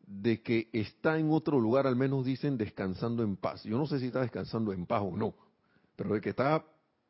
de 0.00 0.42
que 0.42 0.68
está 0.72 1.18
en 1.18 1.30
otro 1.30 1.58
lugar, 1.58 1.86
al 1.86 1.96
menos 1.96 2.24
dicen 2.24 2.56
descansando 2.56 3.22
en 3.22 3.36
paz. 3.36 3.64
Yo 3.64 3.78
no 3.78 3.86
sé 3.86 3.98
si 3.98 4.06
está 4.06 4.20
descansando 4.20 4.72
en 4.72 4.86
paz 4.86 5.02
o 5.02 5.16
no, 5.16 5.34
pero 5.96 6.14
de 6.14 6.20
que 6.20 6.30
está 6.30 6.64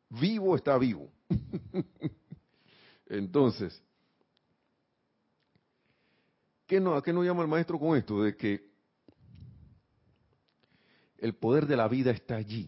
vivo, 0.09 0.55
está 0.55 0.77
vivo. 0.77 1.09
Entonces, 3.07 3.81
¿qué 6.73 6.79
no, 6.79 6.95
¿a 6.95 7.03
qué 7.03 7.13
nos 7.13 7.23
llama 7.23 7.43
el 7.43 7.47
maestro 7.47 7.77
con 7.77 7.95
esto? 7.95 8.23
De 8.23 8.35
que 8.35 8.67
el 11.19 11.35
poder 11.35 11.67
de 11.67 11.77
la 11.77 11.87
vida 11.87 12.09
está 12.09 12.35
allí. 12.35 12.67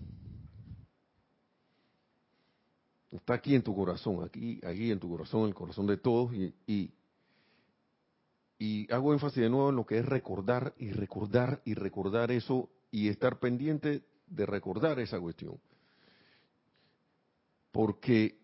Está 3.09 3.33
aquí 3.33 3.55
en 3.55 3.63
tu 3.63 3.75
corazón, 3.75 4.23
aquí, 4.23 4.61
aquí 4.63 4.91
en 4.91 4.99
tu 4.99 5.09
corazón, 5.09 5.41
en 5.41 5.47
el 5.47 5.55
corazón 5.55 5.87
de 5.87 5.97
todos, 5.97 6.31
y 6.67 6.93
hago 8.91 9.11
énfasis 9.11 9.41
de 9.41 9.49
nuevo 9.49 9.71
en 9.71 9.75
lo 9.75 9.87
que 9.87 9.97
es 9.97 10.05
recordar 10.05 10.75
y 10.77 10.91
recordar 10.91 11.63
y 11.65 11.73
recordar 11.73 12.29
eso 12.29 12.69
y 12.91 13.07
estar 13.07 13.39
pendiente 13.39 14.05
de 14.27 14.45
recordar 14.45 14.99
esa 14.99 15.19
cuestión. 15.19 15.59
Porque 17.71 18.39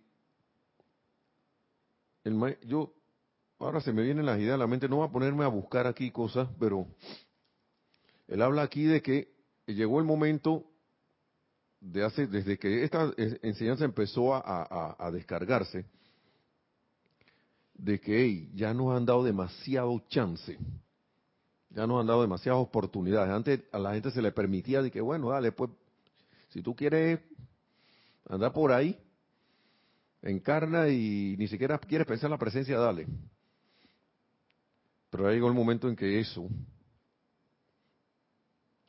el, 2.24 2.58
yo, 2.66 2.96
ahora 3.62 3.82
se 3.82 3.94
me 3.94 4.02
vienen 4.02 4.26
las 4.26 4.40
ideas 4.40 4.56
a 4.56 4.58
la 4.58 4.68
mente, 4.68 4.90
no 4.90 4.98
voy 4.98 5.08
a 5.08 5.12
ponerme 5.12 5.44
a 5.44 5.48
buscar 5.48 5.88
aquí 5.88 6.12
cosas, 6.12 6.50
pero 6.60 6.88
él 8.28 8.42
habla 8.42 8.64
aquí 8.64 8.84
de 8.84 9.02
que 9.02 9.34
llegó 9.68 10.00
el 10.00 10.06
momento 10.06 10.66
de 11.80 12.04
hace, 12.04 12.28
desde 12.28 12.58
que 12.58 12.84
esta 12.84 13.12
enseñanza 13.18 13.86
empezó 13.86 14.36
a, 14.36 15.10
descargarse, 15.12 15.86
de 17.74 18.00
que 18.00 18.48
ya 18.54 18.74
nos 18.74 18.96
han 18.96 19.06
dado 19.06 19.24
demasiado 19.24 20.00
chance, 20.08 20.58
ya 21.70 21.88
nos 21.88 22.00
han 22.00 22.08
dado 22.08 22.22
demasiadas 22.22 22.62
oportunidades. 22.62 23.32
Antes 23.32 23.62
a 23.72 23.80
la 23.80 23.94
gente 23.94 24.12
se 24.12 24.22
le 24.22 24.32
permitía 24.32 24.82
de 24.82 24.92
que, 24.92 25.02
bueno, 25.02 25.30
dale, 25.30 25.52
pues, 25.52 25.72
si 26.50 26.62
tú 26.62 26.76
quieres 26.76 27.20
andar 28.30 28.54
por 28.54 28.72
ahí, 28.72 29.00
encarna 30.22 30.90
y 30.90 31.36
ni 31.38 31.48
siquiera 31.48 31.80
quieres 31.80 32.06
pensar 32.06 32.28
en 32.28 32.32
la 32.32 32.38
presencia, 32.38 32.78
dale. 32.78 33.08
Pero 35.12 35.28
ahí 35.28 35.36
llegó 35.36 35.50
el 35.50 35.54
momento 35.54 35.88
en 35.88 35.96
que 35.96 36.20
eso 36.20 36.48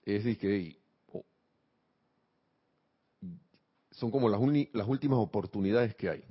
es 0.05 0.25
de 0.25 0.39
que 0.39 0.79
son 3.91 4.11
como 4.11 4.29
las, 4.29 4.41
las 4.73 4.89
últimas 4.89 5.19
oportunidades 5.19 5.95
que 5.95 6.09
hay. 6.09 6.25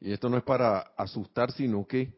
Y 0.00 0.12
esto 0.12 0.28
no 0.28 0.36
es 0.36 0.42
para 0.42 0.80
asustar, 0.96 1.52
sino 1.52 1.86
que 1.86 2.12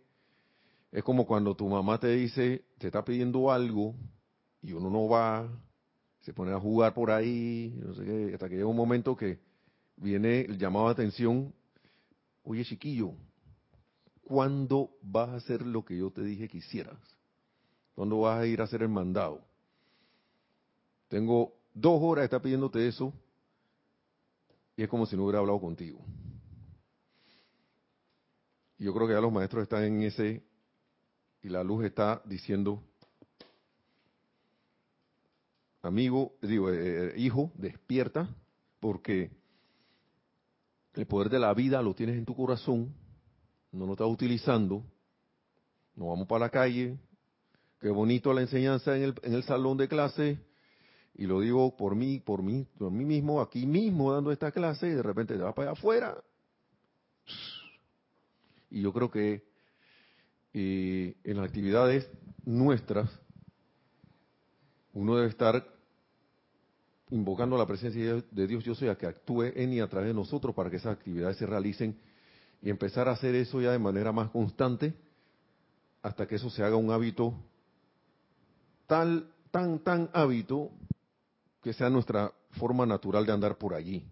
es 0.90 1.05
como 1.05 1.27
cuando 1.27 1.55
tu 1.55 1.68
mamá 1.68 1.98
te 1.98 2.09
dice, 2.09 2.64
te 2.79 2.87
está 2.87 3.05
pidiendo 3.05 3.50
algo 3.53 3.94
y 4.62 4.72
uno 4.72 4.88
no 4.88 5.09
va, 5.09 5.46
se 6.20 6.33
pone 6.33 6.53
a 6.53 6.61
jugar 6.61 6.94
por 6.94 7.11
ahí, 7.11 7.79
no 7.85 7.94
sé 7.94 8.05
qué, 8.05 8.31
hasta 8.33 8.48
que 8.48 8.57
llega 8.57 8.66
un 8.66 8.77
momento 8.77 9.14
que 9.14 9.38
viene 9.96 10.40
el 10.40 10.57
llamado 10.57 10.87
de 10.87 10.92
atención, 10.92 11.53
oye 12.42 12.64
chiquillo, 12.64 13.12
¿cuándo 14.25 14.91
vas 15.03 15.29
a 15.29 15.37
hacer 15.37 15.63
lo 15.63 15.85
que 15.85 15.97
yo 15.97 16.11
te 16.11 16.23
dije 16.23 16.49
que 16.49 16.59
hicieras? 16.59 16.99
¿Cuándo 17.95 18.21
vas 18.21 18.41
a 18.41 18.47
ir 18.47 18.61
a 18.61 18.65
hacer 18.65 18.83
el 18.83 18.89
mandado? 18.89 19.41
Tengo 21.09 21.55
dos 21.73 22.01
horas, 22.03 22.25
está 22.25 22.41
pidiéndote 22.41 22.89
eso, 22.89 23.13
y 24.77 24.83
es 24.83 24.89
como 24.89 25.07
si 25.07 25.17
no 25.17 25.25
hubiera 25.25 25.39
hablado 25.39 25.61
contigo 25.61 26.01
yo 28.85 28.93
creo 28.93 29.07
que 29.07 29.15
ya 29.15 29.21
los 29.21 29.33
maestros 29.33 29.63
están 29.63 29.85
en 29.85 30.03
ese, 30.03 30.43
y 31.43 31.49
la 31.49 31.65
luz 31.65 31.85
está 31.85 32.23
diciendo, 32.25 32.83
amigo, 35.83 36.35
digo, 36.43 36.71
eh, 36.71 37.09
eh, 37.09 37.15
hijo, 37.17 37.51
despierta, 37.55 38.29
porque 38.81 39.31
el 40.95 41.07
poder 41.07 41.31
de 41.31 41.39
la 41.39 41.55
vida 41.55 41.83
lo 41.83 41.95
tienes 41.95 42.17
en 42.17 42.27
tu 42.27 42.37
corazón, 42.37 42.95
no 43.75 43.87
lo 43.87 43.93
estás 43.93 44.07
utilizando, 44.07 44.85
no 45.97 46.09
vamos 46.09 46.27
para 46.29 46.47
la 46.47 46.51
calle, 46.51 46.97
qué 47.81 47.91
bonito 47.91 48.33
la 48.33 48.41
enseñanza 48.41 48.97
en 48.97 49.03
el, 49.03 49.15
en 49.23 49.35
el 49.35 49.43
salón 49.43 49.77
de 49.77 49.89
clase, 49.89 50.39
y 51.17 51.27
lo 51.27 51.41
digo 51.41 51.77
por 51.77 51.95
mí, 51.95 52.21
por 52.21 52.43
mí, 52.43 52.67
por 52.79 52.91
mí 52.91 53.05
mismo, 53.05 53.41
aquí 53.41 53.67
mismo 53.67 54.13
dando 54.13 54.33
esta 54.33 54.53
clase, 54.53 54.89
y 54.89 54.93
de 54.93 55.03
repente 55.03 55.37
te 55.37 55.43
vas 55.43 55.55
para 55.55 55.71
allá 55.71 55.79
afuera, 55.79 56.25
y 58.71 58.81
yo 58.81 58.93
creo 58.93 59.11
que 59.11 59.45
eh, 60.53 61.17
en 61.25 61.37
las 61.37 61.47
actividades 61.47 62.09
nuestras, 62.45 63.11
uno 64.93 65.17
debe 65.17 65.29
estar 65.29 65.67
invocando 67.11 67.59
la 67.59 67.67
presencia 67.67 68.23
de 68.31 68.47
Dios, 68.47 68.65
yo 68.65 68.75
soy 68.75 68.89
a 68.89 68.97
que 68.97 69.07
actúe 69.07 69.45
en 69.55 69.73
y 69.73 69.81
a 69.81 69.89
través 69.89 70.09
de 70.09 70.15
nosotros 70.15 70.55
para 70.55 70.71
que 70.71 70.77
esas 70.77 70.97
actividades 70.97 71.37
se 71.37 71.47
realicen 71.47 71.99
y 72.64 72.70
empezar 72.70 73.09
a 73.09 73.12
hacer 73.12 73.35
eso 73.35 73.61
ya 73.61 73.72
de 73.72 73.79
manera 73.79 74.11
más 74.11 74.31
constante 74.31 74.94
hasta 76.03 76.27
que 76.27 76.37
eso 76.37 76.48
se 76.48 76.64
haga 76.64 76.77
un 76.77 76.90
hábito 76.90 77.35
tal, 78.87 79.31
tan, 79.50 79.81
tan 79.81 80.09
hábito 80.14 80.70
que 81.62 81.74
sea 81.74 81.90
nuestra 81.90 82.33
forma 82.53 82.87
natural 82.87 83.27
de 83.27 83.33
andar 83.33 83.59
por 83.59 83.74
allí. 83.74 84.03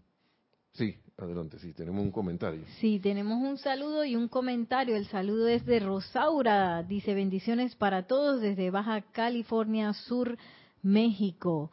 Sí, 0.72 0.96
Adelante, 1.18 1.58
sí, 1.60 1.72
tenemos 1.72 2.02
un 2.02 2.10
comentario. 2.10 2.64
Sí, 2.80 2.98
tenemos 2.98 3.40
un 3.40 3.56
saludo 3.56 4.04
y 4.04 4.16
un 4.16 4.28
comentario. 4.28 4.96
El 4.96 5.06
saludo 5.06 5.46
es 5.46 5.64
de 5.66 5.78
Rosaura. 5.78 6.82
Dice 6.82 7.14
bendiciones 7.14 7.76
para 7.76 8.06
todos 8.06 8.40
desde 8.40 8.70
Baja 8.70 9.02
California 9.12 9.92
Sur, 9.92 10.36
México. 10.82 11.70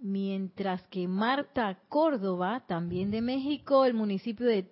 Mientras 0.00 0.82
que 0.88 1.06
Marta 1.06 1.78
Córdoba, 1.88 2.64
también 2.66 3.10
de 3.10 3.20
México, 3.20 3.84
el 3.84 3.94
municipio 3.94 4.46
de 4.46 4.62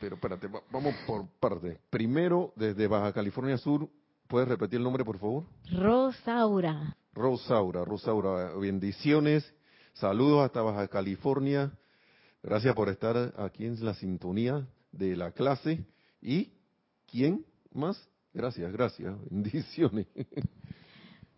Pero 0.00 0.16
espérate, 0.16 0.48
vamos 0.70 0.94
por 1.06 1.26
parte. 1.40 1.78
Primero, 1.90 2.52
desde 2.56 2.86
Baja 2.86 3.12
California 3.12 3.58
Sur, 3.58 3.88
¿puedes 4.28 4.48
repetir 4.48 4.78
el 4.78 4.84
nombre, 4.84 5.04
por 5.04 5.18
favor? 5.18 5.44
Rosaura. 5.70 6.96
Rosaura, 7.14 7.84
Rosaura, 7.84 8.54
bendiciones. 8.56 9.52
Saludos 9.94 10.44
hasta 10.44 10.62
Baja 10.62 10.88
California 10.88 11.72
Gracias 12.42 12.74
por 12.74 12.88
estar 12.88 13.32
aquí 13.38 13.64
en 13.64 13.84
la 13.84 13.94
sintonía 13.94 14.66
de 14.90 15.14
la 15.14 15.30
clase. 15.30 15.86
¿Y 16.20 16.52
quién 17.06 17.46
más? 17.72 18.08
Gracias, 18.34 18.72
gracias. 18.72 19.14
Bendiciones. 19.30 20.08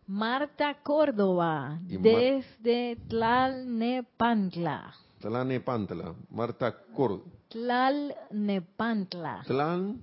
Marta 0.07 0.81
Córdoba, 0.83 1.79
desde 1.83 2.97
Tlalnepantla. 3.09 4.95
Tlalnepantla, 5.21 6.15
Marta 6.31 6.75
Córdoba. 6.95 7.31
Tlalnepantla. 7.55 9.45
Tlan, 9.47 10.03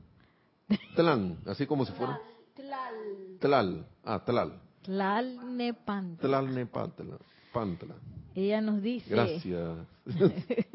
Tlan, 0.95 1.37
así 1.45 1.67
como 1.67 1.85
si 1.85 1.91
fuera. 1.91 2.17
Tlal. 2.55 3.37
Tlal, 3.39 3.87
ah, 4.05 4.23
Tlal. 4.23 4.61
Tlalnepantla. 4.83 6.21
Tlalnepantla, 6.21 7.17
Pantla. 7.51 7.95
Ella 8.33 8.61
nos 8.61 8.81
dice. 8.81 9.09
Gracias. 9.09 9.85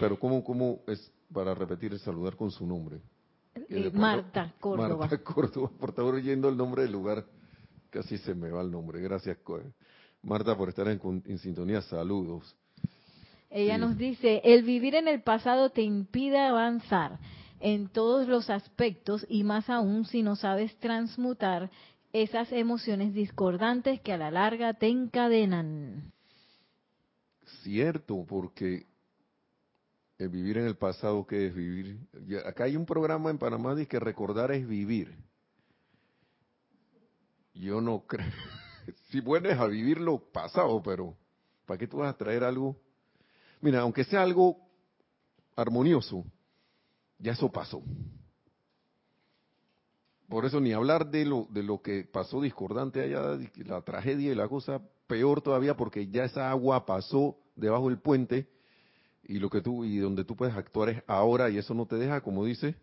Pero 0.00 0.18
¿cómo, 0.18 0.42
¿cómo 0.42 0.80
es 0.88 1.12
para 1.32 1.54
repetir 1.54 1.92
y 1.92 1.98
saludar 2.00 2.34
con 2.34 2.50
su 2.50 2.66
nombre? 2.66 3.00
Eh, 3.54 3.90
Marta 3.94 4.54
Córdoba. 4.58 4.96
Marta 5.06 5.22
Córdoba, 5.22 5.70
por 5.78 5.90
estar 5.90 6.04
oyendo 6.04 6.48
el 6.48 6.56
nombre 6.56 6.82
del 6.82 6.92
lugar, 6.92 7.24
casi 7.90 8.18
se 8.18 8.34
me 8.34 8.50
va 8.50 8.60
el 8.60 8.72
nombre. 8.72 9.00
Gracias, 9.00 9.38
Marta, 10.20 10.56
por 10.56 10.68
estar 10.68 10.88
en, 10.88 11.38
sintonía. 11.38 11.80
Saludos. 11.82 12.56
Ella 13.56 13.78
nos 13.78 13.96
dice, 13.96 14.42
el 14.44 14.64
vivir 14.64 14.96
en 14.96 15.08
el 15.08 15.22
pasado 15.22 15.70
te 15.70 15.80
impide 15.80 16.38
avanzar 16.38 17.18
en 17.58 17.88
todos 17.88 18.28
los 18.28 18.50
aspectos 18.50 19.24
y 19.30 19.44
más 19.44 19.70
aún 19.70 20.04
si 20.04 20.22
no 20.22 20.36
sabes 20.36 20.76
transmutar 20.78 21.70
esas 22.12 22.52
emociones 22.52 23.14
discordantes 23.14 24.02
que 24.02 24.12
a 24.12 24.18
la 24.18 24.30
larga 24.30 24.74
te 24.74 24.88
encadenan. 24.88 26.12
Cierto, 27.62 28.26
porque 28.28 28.84
el 30.18 30.28
vivir 30.28 30.58
en 30.58 30.66
el 30.66 30.76
pasado, 30.76 31.26
¿qué 31.26 31.46
es 31.46 31.54
vivir? 31.54 31.98
acá 32.44 32.64
hay 32.64 32.76
un 32.76 32.84
programa 32.84 33.30
en 33.30 33.38
Panamá 33.38 33.74
de 33.74 33.88
que 33.88 33.98
recordar 33.98 34.52
es 34.52 34.68
vivir. 34.68 35.16
Yo 37.54 37.80
no 37.80 38.00
creo. 38.06 38.26
si 39.08 39.20
vuelves 39.20 39.58
a 39.58 39.66
vivir 39.66 39.98
lo 39.98 40.18
pasado, 40.18 40.82
pero 40.82 41.16
¿para 41.64 41.78
qué 41.78 41.86
tú 41.86 41.96
vas 41.96 42.12
a 42.12 42.18
traer 42.18 42.44
algo? 42.44 42.76
Mira, 43.66 43.80
aunque 43.80 44.04
sea 44.04 44.22
algo 44.22 44.58
armonioso, 45.56 46.24
ya 47.18 47.32
eso 47.32 47.50
pasó. 47.50 47.82
por 50.28 50.44
eso 50.44 50.60
ni 50.60 50.72
hablar 50.72 51.10
de 51.10 51.24
lo, 51.24 51.48
de 51.50 51.64
lo 51.64 51.82
que 51.82 52.04
pasó 52.04 52.40
discordante 52.40 53.02
allá, 53.02 53.36
la 53.64 53.82
tragedia 53.82 54.30
y 54.30 54.36
la 54.36 54.46
cosa 54.46 54.80
peor 55.08 55.42
todavía 55.42 55.76
porque 55.76 56.06
ya 56.06 56.22
esa 56.22 56.48
agua 56.48 56.86
pasó 56.86 57.38
debajo 57.56 57.88
del 57.88 57.98
puente 57.98 58.46
y 59.24 59.40
lo 59.40 59.50
que 59.50 59.62
tú 59.62 59.84
y 59.84 59.98
donde 59.98 60.24
tú 60.24 60.36
puedes 60.36 60.54
actuar 60.54 60.90
es 60.90 61.02
ahora 61.08 61.50
y 61.50 61.58
eso 61.58 61.74
no 61.74 61.86
te 61.86 61.96
deja, 61.96 62.20
como 62.20 62.44
dice, 62.44 62.76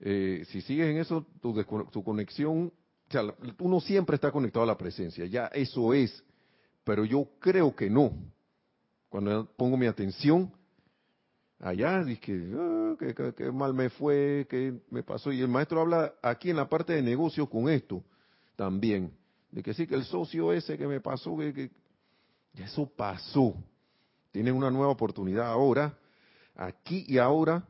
eh, 0.00 0.42
si 0.48 0.62
sigues 0.62 0.88
en 0.88 0.96
eso, 0.96 1.26
tu, 1.42 1.52
tu 1.92 2.02
conexión, 2.02 2.72
o 3.08 3.12
sea, 3.12 3.24
uno 3.58 3.78
siempre 3.78 4.14
está 4.14 4.32
conectado 4.32 4.62
a 4.62 4.68
la 4.68 4.78
presencia, 4.78 5.26
ya 5.26 5.48
eso 5.48 5.92
es, 5.92 6.24
pero 6.82 7.04
yo 7.04 7.28
creo 7.40 7.76
que 7.76 7.90
no. 7.90 8.10
Cuando 9.08 9.50
pongo 9.56 9.76
mi 9.76 9.86
atención 9.86 10.52
allá, 11.58 12.04
dije, 12.04 12.52
ah, 12.56 12.94
que, 13.36 13.50
mal 13.50 13.74
me 13.74 13.90
fue, 13.90 14.46
que 14.48 14.80
me 14.90 15.02
pasó. 15.02 15.32
Y 15.32 15.40
el 15.40 15.48
maestro 15.48 15.80
habla 15.80 16.14
aquí 16.22 16.50
en 16.50 16.56
la 16.56 16.68
parte 16.68 16.92
de 16.92 17.02
negocio 17.02 17.48
con 17.48 17.68
esto 17.68 18.04
también, 18.56 19.12
de 19.50 19.62
que 19.62 19.72
sí, 19.72 19.86
que 19.86 19.94
el 19.94 20.04
socio 20.04 20.52
ese 20.52 20.76
que 20.76 20.86
me 20.86 21.00
pasó, 21.00 21.36
que, 21.36 21.52
que 21.54 21.70
eso 22.62 22.86
pasó. 22.86 23.54
Tienen 24.30 24.54
una 24.54 24.70
nueva 24.70 24.88
oportunidad 24.88 25.46
ahora, 25.46 25.96
aquí 26.54 27.04
y 27.08 27.18
ahora, 27.18 27.66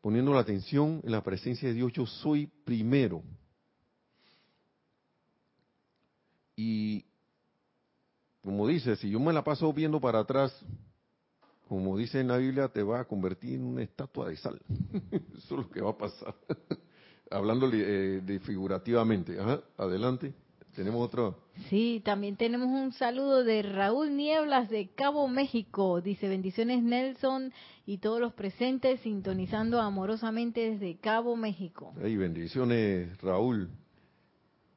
poniendo 0.00 0.32
la 0.32 0.40
atención 0.40 1.00
en 1.04 1.12
la 1.12 1.22
presencia 1.22 1.68
de 1.68 1.74
Dios, 1.74 1.92
yo 1.92 2.06
soy 2.06 2.46
primero. 2.64 3.22
Y 6.56 7.04
como 8.42 8.66
dice, 8.66 8.96
si 8.96 9.10
yo 9.10 9.20
me 9.20 9.32
la 9.32 9.44
paso 9.44 9.72
viendo 9.72 10.00
para 10.00 10.20
atrás, 10.20 10.52
como 11.68 11.96
dice 11.96 12.20
en 12.20 12.28
la 12.28 12.36
Biblia, 12.36 12.68
te 12.68 12.82
va 12.82 13.00
a 13.00 13.04
convertir 13.04 13.54
en 13.54 13.64
una 13.64 13.82
estatua 13.82 14.28
de 14.28 14.36
sal. 14.36 14.60
Eso 15.10 15.26
es 15.36 15.50
lo 15.50 15.70
que 15.70 15.80
va 15.80 15.90
a 15.90 15.96
pasar. 15.96 16.34
Hablando 17.30 17.70
eh, 17.72 18.20
de 18.22 18.40
figurativamente. 18.40 19.38
adelante. 19.78 20.34
Tenemos 20.74 21.02
otro. 21.02 21.38
Sí, 21.68 22.00
también 22.04 22.36
tenemos 22.36 22.68
un 22.68 22.92
saludo 22.92 23.44
de 23.44 23.62
Raúl 23.62 24.16
Nieblas 24.16 24.70
de 24.70 24.88
Cabo 24.88 25.28
México. 25.28 26.00
Dice 26.00 26.28
bendiciones 26.28 26.82
Nelson 26.82 27.52
y 27.86 27.98
todos 27.98 28.20
los 28.20 28.32
presentes 28.32 29.00
sintonizando 29.00 29.80
amorosamente 29.80 30.72
desde 30.72 30.98
Cabo 30.98 31.36
México. 31.36 31.92
Hey, 32.02 32.16
bendiciones 32.16 33.18
Raúl 33.20 33.70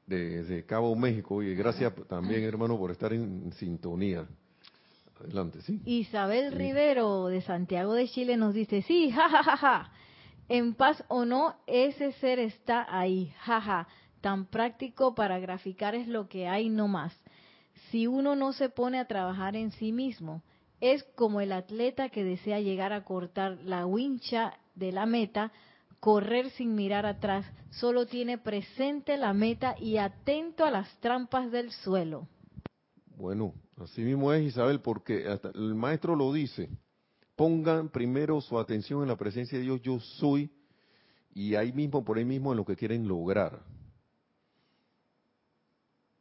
desde 0.06 0.64
Cabo 0.64 0.94
México 0.94 1.42
y 1.42 1.54
gracias 1.54 1.92
también 2.08 2.44
hermano 2.44 2.78
por 2.78 2.90
estar 2.90 3.12
en 3.12 3.52
sintonía. 3.52 4.26
Adelante, 5.20 5.60
sí. 5.62 5.80
Isabel 5.84 6.52
Rivero 6.52 7.26
de 7.26 7.40
Santiago 7.40 7.94
de 7.94 8.06
Chile 8.08 8.36
nos 8.36 8.54
dice, 8.54 8.82
sí, 8.82 9.10
jajajaja, 9.10 9.42
ja, 9.42 9.56
ja, 9.56 9.80
ja. 9.84 9.92
en 10.48 10.74
paz 10.74 11.02
o 11.08 11.24
no, 11.24 11.56
ese 11.66 12.12
ser 12.12 12.38
está 12.38 12.86
ahí, 12.88 13.32
jaja, 13.40 13.88
tan 14.20 14.46
práctico 14.46 15.14
para 15.14 15.38
graficar 15.38 15.94
es 15.94 16.06
lo 16.06 16.28
que 16.28 16.48
hay 16.48 16.68
no 16.68 16.86
más. 16.86 17.18
Si 17.90 18.06
uno 18.06 18.36
no 18.36 18.52
se 18.52 18.68
pone 18.68 18.98
a 18.98 19.06
trabajar 19.06 19.56
en 19.56 19.70
sí 19.72 19.92
mismo, 19.92 20.42
es 20.80 21.02
como 21.14 21.40
el 21.40 21.52
atleta 21.52 22.10
que 22.10 22.24
desea 22.24 22.60
llegar 22.60 22.92
a 22.92 23.04
cortar 23.04 23.58
la 23.64 23.86
wincha 23.86 24.58
de 24.74 24.92
la 24.92 25.06
meta, 25.06 25.52
correr 26.00 26.50
sin 26.50 26.74
mirar 26.74 27.06
atrás, 27.06 27.46
solo 27.70 28.06
tiene 28.06 28.38
presente 28.38 29.16
la 29.16 29.32
meta 29.32 29.76
y 29.78 29.96
atento 29.96 30.64
a 30.64 30.70
las 30.70 30.88
trampas 31.00 31.50
del 31.50 31.72
suelo. 31.72 32.28
Bueno, 33.16 33.54
así 33.78 34.02
mismo 34.02 34.32
es 34.32 34.42
Isabel, 34.44 34.80
porque 34.80 35.26
hasta 35.28 35.50
el 35.50 35.74
maestro 35.74 36.14
lo 36.14 36.32
dice. 36.32 36.68
Pongan 37.34 37.88
primero 37.88 38.40
su 38.40 38.58
atención 38.58 39.02
en 39.02 39.08
la 39.08 39.16
presencia 39.16 39.58
de 39.58 39.64
Dios, 39.64 39.82
yo 39.82 40.00
soy, 40.00 40.50
y 41.34 41.54
ahí 41.54 41.72
mismo, 41.72 42.04
por 42.04 42.18
ahí 42.18 42.24
mismo, 42.24 42.52
en 42.52 42.58
lo 42.58 42.64
que 42.64 42.76
quieren 42.76 43.06
lograr. 43.06 43.62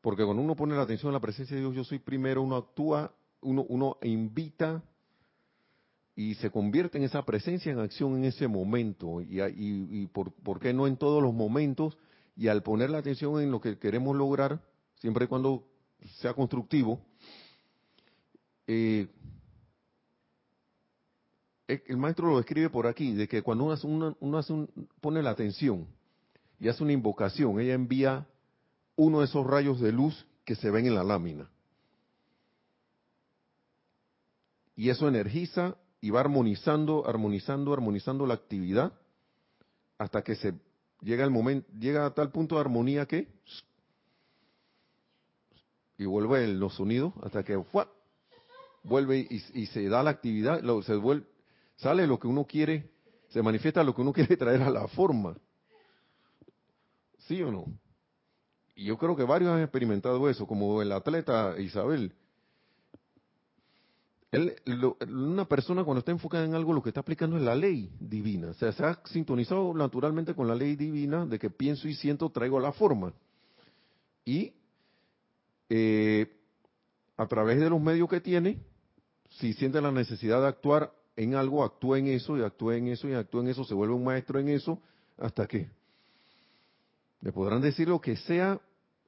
Porque 0.01 0.23
cuando 0.23 0.43
uno 0.43 0.55
pone 0.55 0.75
la 0.75 0.83
atención 0.83 1.09
en 1.09 1.13
la 1.13 1.19
presencia 1.21 1.55
de 1.55 1.61
Dios, 1.61 1.75
yo 1.75 1.83
soy 1.83 1.99
primero, 1.99 2.41
uno 2.43 2.57
actúa, 2.57 3.11
uno, 3.41 3.65
uno 3.69 3.97
invita 4.03 4.83
y 6.15 6.35
se 6.35 6.49
convierte 6.49 6.97
en 6.97 7.03
esa 7.03 7.23
presencia 7.25 7.71
en 7.71 7.79
acción 7.79 8.15
en 8.15 8.25
ese 8.25 8.47
momento. 8.47 9.21
Y, 9.21 10.07
por, 10.07 10.31
por, 10.31 10.59
qué 10.59 10.73
no 10.73 10.87
en 10.87 10.95
todos 10.95 11.21
los 11.21 11.33
momentos? 11.33 11.97
Y 12.37 12.47
al 12.47 12.63
poner 12.63 12.89
la 12.89 12.99
atención 12.99 13.41
en 13.41 13.51
lo 13.51 13.59
que 13.59 13.77
queremos 13.77 14.15
lograr, 14.15 14.61
siempre 14.99 15.25
y 15.25 15.27
cuando 15.27 15.67
sea 16.19 16.33
constructivo, 16.33 17.01
eh, 18.67 19.07
el 21.67 21.97
maestro 21.97 22.29
lo 22.29 22.39
escribe 22.39 22.69
por 22.69 22.87
aquí, 22.87 23.13
de 23.13 23.27
que 23.27 23.41
cuando 23.41 23.65
uno, 23.65 23.73
hace 23.73 23.87
uno 23.87 24.37
hace 24.37 24.53
pone 25.01 25.21
la 25.21 25.31
atención 25.31 25.87
y 26.59 26.67
hace 26.67 26.83
una 26.83 26.93
invocación, 26.93 27.59
ella 27.59 27.73
envía 27.73 28.27
uno 28.95 29.19
de 29.19 29.25
esos 29.25 29.45
rayos 29.45 29.81
de 29.81 29.91
luz 29.91 30.25
que 30.45 30.55
se 30.55 30.69
ven 30.69 30.85
en 30.85 30.95
la 30.95 31.03
lámina. 31.03 31.49
Y 34.75 34.89
eso 34.89 35.07
energiza 35.07 35.75
y 36.05 36.11
va 36.11 36.19
armonizando, 36.19 37.03
armonizando, 37.07 37.73
armonizando 37.73 38.27
la 38.27 38.35
actividad 38.35 38.93
hasta 39.97 40.21
que 40.21 40.35
se 40.35 40.53
llega 41.01 41.23
el 41.23 41.31
momento, 41.31 41.67
llega 41.79 42.05
a 42.05 42.13
tal 42.13 42.31
punto 42.31 42.53
de 42.53 42.61
armonía 42.61 43.07
que 43.07 43.27
y 45.97 46.05
vuelve 46.05 46.45
los 46.45 46.75
sonidos 46.75 47.11
hasta 47.23 47.41
que 47.41 47.59
vuelve 48.83 49.27
y, 49.27 49.65
se 49.65 49.89
da 49.89 50.03
la 50.03 50.11
actividad, 50.11 50.61
se 50.83 50.93
vuelve, 50.93 51.25
sale 51.75 52.05
lo 52.05 52.19
que 52.19 52.27
uno 52.27 52.45
quiere, 52.45 52.91
se 53.29 53.41
manifiesta 53.41 53.83
lo 53.83 53.95
que 53.95 54.01
uno 54.01 54.13
quiere 54.13 54.37
traer 54.37 54.61
a 54.61 54.69
la 54.69 54.87
forma. 54.87 55.35
¿Sí 57.17 57.41
o 57.41 57.51
no? 57.51 57.65
Y 58.75 58.85
yo 58.85 58.99
creo 58.99 59.15
que 59.15 59.23
varios 59.23 59.49
han 59.49 59.63
experimentado 59.63 60.29
eso, 60.29 60.45
como 60.45 60.83
el 60.83 60.91
atleta 60.91 61.55
Isabel. 61.57 62.13
Él, 64.31 64.55
una 65.07 65.45
persona 65.45 65.83
cuando 65.83 65.99
está 65.99 66.11
enfocada 66.11 66.45
en 66.45 66.55
algo, 66.55 66.73
lo 66.73 66.83
que 66.83 66.89
está 66.89 67.01
aplicando 67.01 67.37
es 67.37 67.43
la 67.43 67.55
ley 67.55 67.91
divina. 67.99 68.49
O 68.49 68.53
sea, 68.53 68.71
se 68.71 68.83
ha 68.83 68.99
sintonizado 69.05 69.73
naturalmente 69.73 70.33
con 70.33 70.47
la 70.47 70.55
ley 70.55 70.75
divina 70.75 71.25
de 71.25 71.39
que 71.39 71.49
pienso 71.49 71.87
y 71.87 71.95
siento, 71.95 72.29
traigo 72.29 72.59
la 72.59 72.73
forma. 72.73 73.13
Y 74.25 74.53
eh, 75.69 76.35
a 77.17 77.27
través 77.27 77.59
de 77.59 77.69
los 77.69 77.81
medios 77.81 78.09
que 78.09 78.19
tiene, 78.19 78.59
si 79.29 79.53
siente 79.53 79.81
la 79.81 79.91
necesidad 79.91 80.41
de 80.41 80.47
actuar 80.47 80.91
en 81.15 81.35
algo, 81.35 81.63
actúa 81.63 81.99
en 81.99 82.07
eso 82.07 82.37
y 82.37 82.43
actúa 82.43 82.75
en 82.75 82.87
eso 82.87 83.07
y 83.07 83.13
actúa 83.13 83.41
en 83.41 83.49
eso, 83.49 83.63
se 83.63 83.73
vuelve 83.73 83.93
un 83.93 84.03
maestro 84.03 84.39
en 84.39 84.49
eso, 84.49 84.81
hasta 85.17 85.47
que 85.47 85.69
le 87.21 87.31
podrán 87.31 87.61
decir 87.61 87.87
lo 87.87 88.01
que 88.01 88.17
sea 88.17 88.59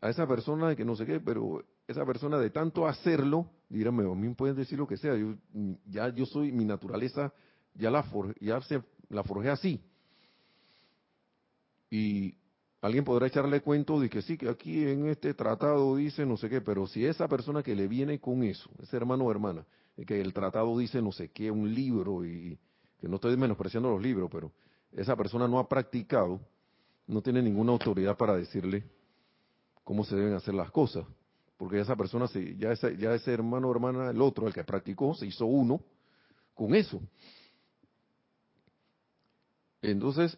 a 0.01 0.09
esa 0.09 0.27
persona 0.27 0.69
de 0.69 0.75
que 0.75 0.85
no 0.85 0.95
sé 0.95 1.05
qué, 1.05 1.19
pero 1.19 1.63
esa 1.87 2.05
persona 2.05 2.37
de 2.37 2.49
tanto 2.49 2.87
hacerlo, 2.87 3.49
dígame, 3.69 4.03
a 4.03 4.15
mí 4.15 4.33
pueden 4.33 4.55
decir 4.55 4.77
lo 4.77 4.87
que 4.87 4.97
sea, 4.97 5.15
yo, 5.15 5.35
ya 5.85 6.09
yo 6.09 6.25
soy, 6.25 6.51
mi 6.51 6.65
naturaleza, 6.65 7.33
ya 7.73 7.91
la, 7.91 8.05
ya 8.39 8.61
se, 8.61 8.81
la 9.09 9.23
forjé 9.23 9.49
así. 9.49 9.81
Y 11.89 12.35
Alguien 12.81 13.03
podrá 13.03 13.25
echarle 13.25 13.61
cuento 13.61 13.99
de 13.99 14.09
que 14.09 14.21
sí, 14.21 14.37
que 14.37 14.47
aquí 14.47 14.87
en 14.87 15.07
este 15.07 15.33
tratado 15.33 15.95
dice 15.95 16.25
no 16.25 16.37
sé 16.37 16.47
qué, 16.47 16.61
pero 16.61 16.85
si 16.85 17.05
esa 17.05 17.27
persona 17.27 17.63
que 17.63 17.75
le 17.75 17.87
viene 17.87 18.19
con 18.19 18.43
eso, 18.43 18.69
ese 18.81 18.95
hermano 18.95 19.25
o 19.25 19.31
hermana, 19.31 19.65
que 20.05 20.21
el 20.21 20.31
tratado 20.31 20.77
dice 20.77 21.01
no 21.01 21.11
sé 21.11 21.29
qué, 21.29 21.49
un 21.49 21.73
libro, 21.73 22.23
y 22.23 22.57
que 22.99 23.07
no 23.07 23.15
estoy 23.15 23.35
menospreciando 23.35 23.89
los 23.89 24.01
libros, 24.01 24.29
pero 24.31 24.51
esa 24.91 25.15
persona 25.15 25.47
no 25.47 25.57
ha 25.57 25.67
practicado, 25.67 26.39
no 27.07 27.21
tiene 27.23 27.41
ninguna 27.41 27.71
autoridad 27.71 28.15
para 28.15 28.37
decirle 28.37 28.83
cómo 29.83 30.03
se 30.03 30.15
deben 30.15 30.33
hacer 30.33 30.53
las 30.53 30.69
cosas, 30.69 31.03
porque 31.57 31.79
esa 31.79 31.95
persona, 31.95 32.27
ya, 32.57 32.71
ese, 32.71 32.95
ya 32.97 33.13
ese 33.13 33.33
hermano 33.33 33.67
o 33.67 33.71
hermana, 33.71 34.11
el 34.11 34.21
otro, 34.21 34.47
el 34.47 34.53
que 34.53 34.63
practicó, 34.63 35.15
se 35.15 35.25
hizo 35.25 35.45
uno 35.47 35.81
con 36.53 36.75
eso. 36.75 37.01
Entonces, 39.81 40.37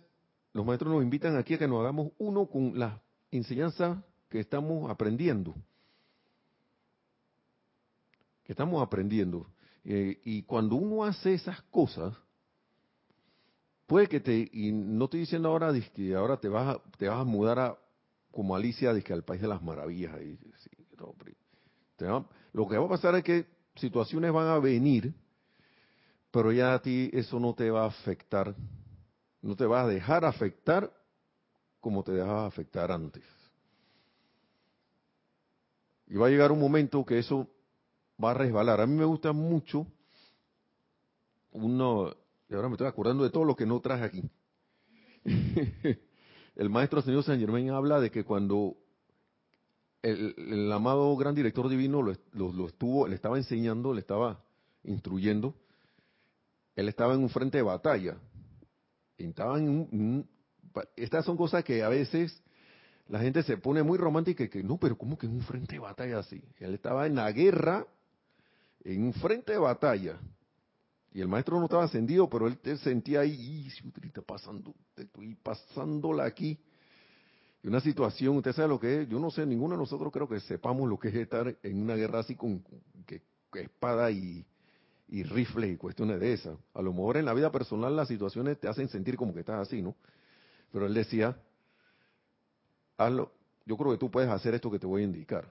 los 0.54 0.66
maestros 0.66 0.94
nos 0.94 1.04
invitan 1.04 1.36
aquí 1.38 1.54
a 1.56 1.58
que 1.58 1.68
nos 1.68 1.82
hagamos 1.82 2.12
uno 2.18 2.48
con 2.48 2.78
la 2.80 3.02
enseñanza 3.32 4.04
que 4.30 4.40
estamos 4.40 4.90
aprendiendo. 4.90 5.54
Que 8.44 8.54
estamos 8.54 8.82
aprendiendo. 8.82 9.48
Eh, 9.84 10.20
y 10.24 10.44
cuando 10.44 10.76
uno 10.76 11.04
hace 11.04 11.34
esas 11.34 11.62
cosas, 11.64 12.16
puede 13.88 14.08
que 14.08 14.20
te, 14.20 14.50
y 14.54 14.72
no 14.72 15.06
estoy 15.06 15.22
diciendo 15.22 15.50
ahora 15.50 15.74
que 15.94 16.16
ahora 16.16 16.38
te 16.38 16.48
vas 16.48 16.76
a, 16.76 16.84
te 16.98 17.10
vas 17.10 17.20
a 17.20 17.26
mudar 17.26 17.60
a, 17.60 17.78
como 18.32 18.56
Alicia, 18.56 18.92
al 18.92 19.24
país 19.24 19.42
de 19.42 19.48
las 19.48 19.62
maravillas. 19.62 20.16
Y, 20.22 20.40
lo 22.54 22.68
que 22.68 22.78
va 22.78 22.86
a 22.86 22.90
pasar 22.90 23.16
es 23.16 23.24
que 23.24 23.46
situaciones 23.76 24.32
van 24.32 24.48
a 24.48 24.60
venir, 24.60 25.14
pero 26.32 26.52
ya 26.52 26.74
a 26.74 26.82
ti 26.82 27.10
eso 27.14 27.40
no 27.40 27.54
te 27.54 27.70
va 27.70 27.84
a 27.84 27.88
afectar 27.88 28.56
no 29.42 29.56
te 29.56 29.66
vas 29.66 29.86
a 29.86 29.88
dejar 29.88 30.26
afectar 30.26 30.92
como 31.80 32.04
te 32.04 32.12
dejaba 32.12 32.46
afectar 32.46 32.92
antes. 32.92 33.24
Y 36.08 36.18
va 36.18 36.28
a 36.28 36.30
llegar 36.30 36.52
un 36.52 36.60
momento 36.60 37.06
que 37.06 37.20
eso 37.20 37.48
va 38.22 38.32
a 38.32 38.34
resbalar. 38.34 38.82
A 38.82 38.88
mí 38.88 38.96
me 38.96 39.06
gusta 39.06 39.32
mucho 39.32 39.88
uno, 41.52 42.14
y 42.50 42.54
ahora 42.54 42.68
me 42.68 42.74
estoy 42.74 42.88
acordando 42.88 43.24
de 43.24 43.30
todo 43.30 43.46
lo 43.46 43.56
que 43.56 43.66
no 43.66 43.80
traje 43.80 44.04
aquí. 44.04 44.30
el 46.56 46.70
maestro 46.70 47.02
señor 47.02 47.24
San 47.24 47.40
Germain 47.40 47.70
habla 47.70 48.00
de 48.00 48.12
que 48.12 48.24
cuando 48.24 48.76
el, 50.02 50.72
amado 50.72 51.16
gran 51.18 51.36
director 51.36 51.68
divino 51.68 52.02
lo, 52.02 52.68
estuvo, 52.68 53.08
le 53.08 53.16
estaba 53.16 53.38
enseñando, 53.38 53.94
le 53.94 54.02
estaba 54.02 54.44
instruyendo, 54.84 55.56
él 56.76 56.88
estaba 56.88 57.14
en 57.14 57.22
un 57.22 57.30
frente 57.30 57.58
de 57.58 57.64
batalla. 57.64 58.18
Estaba 59.18 59.58
en 59.58 59.70
un, 59.70 60.30
estas 60.96 61.26
son 61.26 61.36
cosas 61.36 61.64
que 61.64 61.84
a 61.84 61.90
veces 61.90 62.42
la 63.10 63.20
gente 63.20 63.44
se 63.44 63.58
pone 63.58 63.84
muy 63.84 63.98
romántica 63.98 64.44
y 64.44 64.50
que 64.50 64.64
no, 64.64 64.78
pero 64.78 64.98
¿cómo 64.98 65.18
que 65.18 65.26
en 65.26 65.34
un 65.34 65.42
frente 65.42 65.74
de 65.74 65.80
batalla 65.80 66.20
así? 66.20 66.42
Él 66.58 66.74
estaba 66.74 67.06
en 67.06 67.16
la 67.16 67.32
guerra, 67.32 67.86
en 68.84 69.04
un 69.04 69.14
frente 69.14 69.54
de 69.54 69.58
batalla. 69.58 70.18
Y 71.12 71.22
el 71.22 71.28
maestro 71.28 71.58
no 71.60 71.66
estaba 71.66 71.86
ascendido, 71.86 72.30
pero 72.30 72.48
él, 72.48 72.60
sentía 72.78 73.22
ahí, 73.22 73.68
y 73.68 74.22
pasando, 74.22 74.76
estoy 74.96 75.36
pasándola 75.36 76.24
aquí 76.24 76.60
una 77.64 77.82
situación, 77.82 78.38
usted 78.38 78.54
sabe 78.54 78.70
lo 78.70 78.80
que 78.80 79.02
es, 79.02 79.10
yo 79.10 79.20
no 79.20 79.30
sé, 79.32 79.46
ninguno 79.46 79.76
de 79.76 79.80
nosotros 79.80 80.12
creo 80.14 80.30
que 80.30 80.40
sepamos 80.40 80.88
lo 80.88 80.98
que 80.98 81.10
es 81.10 81.16
estar 81.16 81.56
en 81.62 81.82
una 81.82 81.96
guerra 81.96 82.20
así 82.20 82.36
con 82.36 82.64
que, 83.06 83.22
espada 83.54 84.10
y, 84.12 84.46
rifle 85.10 85.68
y 85.68 85.76
cuestiones 85.76 86.20
de 86.20 86.34
esas. 86.34 86.58
A 86.74 86.82
lo 86.82 86.94
mejor 86.94 87.18
en 87.18 87.26
la 87.26 87.34
vida 87.34 87.52
personal 87.52 87.96
las 87.96 88.08
situaciones 88.08 88.60
te 88.60 88.68
hacen 88.68 88.88
sentir 88.88 89.18
como 89.18 89.34
que 89.34 89.42
estás 89.42 89.68
así, 89.68 89.82
¿no? 89.82 89.96
Pero 90.72 90.86
él 90.86 90.94
decía, 90.94 91.38
hazlo, 92.98 93.34
yo 93.66 93.76
creo 93.76 93.92
que 93.92 93.98
tú 93.98 94.10
puedes 94.10 94.30
hacer 94.30 94.54
esto 94.54 94.72
que 94.72 94.80
te 94.80 94.88
voy 94.88 95.02
a 95.02 95.06
indicar. 95.06 95.50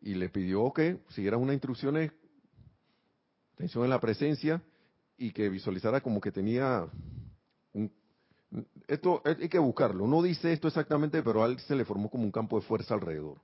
Y 0.00 0.14
le 0.14 0.28
pidió 0.28 0.72
que 0.72 1.00
siguieras 1.10 1.40
unas 1.40 1.54
instrucciones, 1.54 2.12
atención 3.54 3.84
en 3.84 3.90
la 3.90 4.00
presencia, 4.00 4.62
y 5.16 5.32
que 5.32 5.48
visualizara 5.48 6.00
como 6.00 6.20
que 6.20 6.30
tenía 6.30 6.86
un, 7.72 7.90
esto 8.86 9.22
hay 9.24 9.48
que 9.48 9.58
buscarlo. 9.58 10.06
No 10.06 10.22
dice 10.22 10.52
esto 10.52 10.68
exactamente, 10.68 11.22
pero 11.22 11.44
a 11.44 11.46
él 11.46 11.58
se 11.60 11.76
le 11.76 11.84
formó 11.84 12.08
como 12.10 12.24
un 12.24 12.32
campo 12.32 12.58
de 12.58 12.66
fuerza 12.66 12.94
alrededor. 12.94 13.38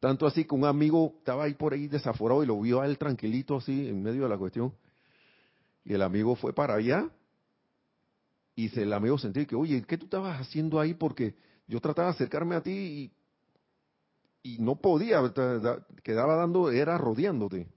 Tanto 0.00 0.26
así 0.26 0.46
que 0.46 0.54
un 0.54 0.64
amigo 0.64 1.14
estaba 1.18 1.44
ahí 1.44 1.54
por 1.54 1.74
ahí 1.74 1.86
desaforado 1.86 2.42
y 2.42 2.46
lo 2.46 2.58
vio 2.58 2.80
a 2.80 2.86
él 2.86 2.96
tranquilito 2.96 3.58
así 3.58 3.88
en 3.88 4.02
medio 4.02 4.22
de 4.22 4.28
la 4.30 4.38
cuestión. 4.38 4.72
Y 5.84 5.92
el 5.92 6.02
amigo 6.02 6.34
fue 6.36 6.54
para 6.54 6.74
allá 6.74 7.10
y 8.54 8.70
se, 8.70 8.82
el 8.82 8.92
amigo 8.94 9.18
sentía 9.18 9.44
que, 9.44 9.56
oye, 9.56 9.82
¿qué 9.82 9.98
tú 9.98 10.06
estabas 10.06 10.40
haciendo 10.40 10.80
ahí? 10.80 10.94
Porque 10.94 11.34
yo 11.66 11.80
trataba 11.80 12.08
de 12.08 12.14
acercarme 12.14 12.54
a 12.56 12.62
ti 12.62 13.12
y, 14.42 14.54
y 14.54 14.58
no 14.58 14.76
podía, 14.76 15.20
quedaba 16.02 16.36
dando, 16.36 16.70
era 16.70 16.96
rodeándote. 16.96 17.68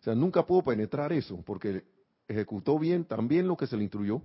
O 0.00 0.04
sea, 0.04 0.14
nunca 0.14 0.46
pudo 0.46 0.64
penetrar 0.64 1.12
eso 1.12 1.42
porque 1.44 1.84
ejecutó 2.26 2.78
bien, 2.78 3.04
también 3.04 3.46
lo 3.46 3.56
que 3.56 3.66
se 3.66 3.76
le 3.76 3.82
instruyó 3.82 4.22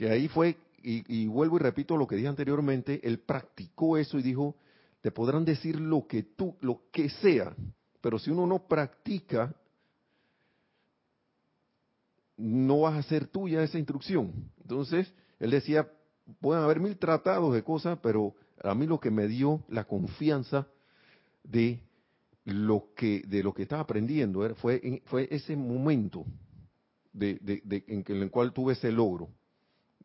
que 0.00 0.08
ahí 0.08 0.28
fue, 0.28 0.56
y, 0.82 1.26
vuelvo 1.26 1.56
y 1.56 1.58
repito 1.58 1.94
lo 1.94 2.06
que 2.06 2.16
dije 2.16 2.26
anteriormente, 2.26 3.06
él 3.06 3.18
practicó 3.18 3.98
eso 3.98 4.18
y 4.18 4.22
dijo, 4.22 4.56
te 5.02 5.10
podrán 5.10 5.44
decir 5.44 5.78
lo 5.78 6.06
que 6.06 6.22
tú, 6.22 6.56
lo 6.62 6.84
que 6.90 7.10
sea, 7.10 7.54
pero 8.00 8.18
si 8.18 8.30
uno 8.30 8.46
no 8.46 8.66
practica, 8.66 9.54
no 12.38 12.80
vas 12.80 12.94
a 12.94 13.00
hacer 13.00 13.26
tuya 13.26 13.62
esa 13.62 13.76
instrucción. 13.76 14.32
Entonces, 14.62 15.12
él 15.38 15.50
decía, 15.50 15.86
pueden 16.40 16.64
haber 16.64 16.80
mil 16.80 16.96
tratados 16.96 17.52
de 17.52 17.62
cosas, 17.62 17.98
pero 18.02 18.34
a 18.64 18.74
mí 18.74 18.86
lo 18.86 19.00
que 19.00 19.10
me 19.10 19.28
dio 19.28 19.62
la 19.68 19.84
confianza 19.84 20.66
de 21.44 21.78
lo 22.46 22.86
que 22.96 23.22
de 23.26 23.42
lo 23.42 23.52
que 23.52 23.64
estaba 23.64 23.82
aprendiendo 23.82 24.48
fue 24.54 25.02
fue 25.04 25.28
ese 25.30 25.56
momento 25.56 26.24
en 27.12 28.00
el 28.06 28.30
cual 28.30 28.54
tuve 28.54 28.72
ese 28.72 28.90
logro 28.90 29.28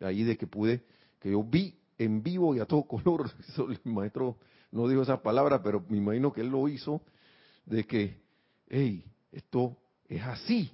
ahí 0.02 0.24
de 0.24 0.38
que 0.38 0.48
pude, 0.48 0.84
que 1.20 1.32
yo 1.32 1.44
vi 1.44 1.76
en 1.98 2.22
vivo 2.22 2.56
y 2.56 2.60
a 2.60 2.66
todo 2.66 2.84
color, 2.88 3.32
el 3.58 3.80
maestro 3.92 4.38
no 4.72 4.88
dijo 4.88 5.02
esa 5.02 5.22
palabra, 5.22 5.62
pero 5.64 5.84
me 5.88 5.98
imagino 5.98 6.34
que 6.34 6.42
él 6.42 6.50
lo 6.50 6.68
hizo, 6.68 7.02
de 7.66 7.86
que, 7.86 8.22
hey, 8.68 9.06
esto 9.32 9.78
es 10.08 10.22
así. 10.22 10.72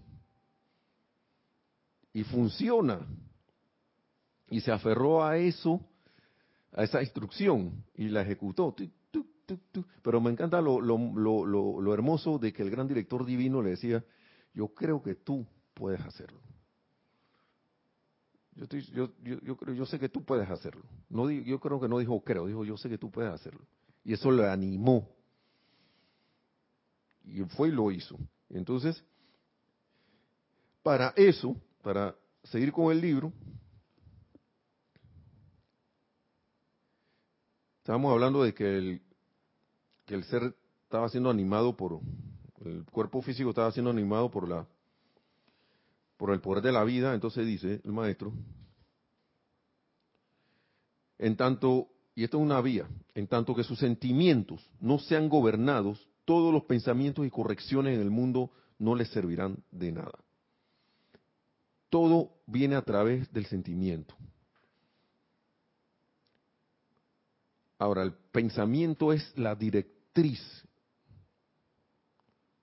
Y 2.14 2.24
funciona. 2.24 3.00
Y 4.50 4.60
se 4.60 4.72
aferró 4.72 5.24
a 5.24 5.38
eso, 5.38 5.80
a 6.74 6.84
esa 6.84 7.02
instrucción, 7.02 7.86
y 7.96 8.10
la 8.10 8.22
ejecutó. 8.24 8.76
Pero 10.02 10.20
me 10.20 10.32
encanta 10.32 10.60
lo, 10.62 10.82
lo, 10.82 10.98
lo, 10.98 11.80
lo 11.80 11.94
hermoso 11.94 12.38
de 12.38 12.52
que 12.52 12.64
el 12.64 12.72
gran 12.72 12.88
director 12.88 13.26
divino 13.26 13.62
le 13.62 13.72
decía, 13.72 14.04
yo 14.54 14.70
creo 14.70 15.02
que 15.02 15.16
tú 15.16 15.46
puedes 15.74 16.02
hacerlo. 16.02 16.40
Yo, 18.56 19.86
sé 19.86 19.99
que 19.99 20.10
tú 20.10 20.24
puedes 20.24 20.49
hacerlo. 20.49 20.84
Yo 21.45 21.60
creo 21.60 21.80
que 21.80 21.88
no 21.88 21.99
dijo 21.99 22.22
creo, 22.22 22.47
dijo 22.47 22.66
yo 22.66 22.78
sé 22.78 22.89
que 22.89 22.97
tú 22.97 23.10
puedes 23.10 23.32
hacerlo. 23.32 23.62
Y 24.04 24.14
eso 24.14 24.32
le 24.32 24.47
animó. 24.47 25.08
Y 27.24 27.43
fue 27.43 27.70
y 27.70 27.72
lo 27.72 27.91
hizo. 27.91 28.18
Entonces, 28.49 29.04
para 30.84 31.14
eso, 31.16 31.56
para 31.82 32.16
seguir 32.43 32.72
con 32.72 32.91
el 32.91 32.99
libro, 32.99 33.32
estábamos 37.80 38.12
hablando 38.12 38.43
de 38.43 38.54
que 38.54 38.99
el 40.08 40.24
ser 40.26 40.56
estaba 40.91 41.08
siendo 41.08 41.30
animado 41.30 41.78
por, 41.78 42.02
el 42.66 42.84
cuerpo 42.91 43.22
físico 43.22 43.49
estaba 43.49 43.72
siendo 43.72 43.91
animado 43.91 44.30
por 44.30 44.45
la 44.45 44.68
por 46.22 46.30
el 46.30 46.40
poder 46.40 46.62
de 46.62 46.72
la 46.72 46.84
vida, 46.84 47.16
entonces 47.16 47.48
dice 47.48 47.82
el 47.84 47.94
maestro, 47.94 48.32
en 51.18 51.36
tanto, 51.36 51.88
y 52.14 52.24
esto 52.24 52.38
es 52.38 52.44
una 52.44 52.62
vía, 52.62 52.88
en 53.16 53.26
tanto 53.26 53.56
que 53.56 53.64
sus 53.64 53.80
sentimientos 53.80 54.64
no 54.80 55.00
sean 55.00 55.30
gobernados, 55.30 56.08
todos 56.24 56.54
los 56.54 56.66
pensamientos 56.66 57.26
y 57.26 57.32
correcciones 57.32 57.96
en 57.96 58.02
el 58.02 58.12
mundo 58.12 58.52
no 58.78 58.94
les 58.94 59.10
servirán 59.10 59.64
de 59.72 59.94
nada. 59.94 60.24
Todo 61.90 62.30
viene 62.46 62.76
a 62.76 62.84
través 62.84 63.34
del 63.34 63.48
sentimiento. 63.48 64.14
Ahora, 67.80 68.04
el 68.04 68.14
pensamiento 68.14 69.12
es 69.12 69.36
la 69.40 69.56
directriz 69.56 70.40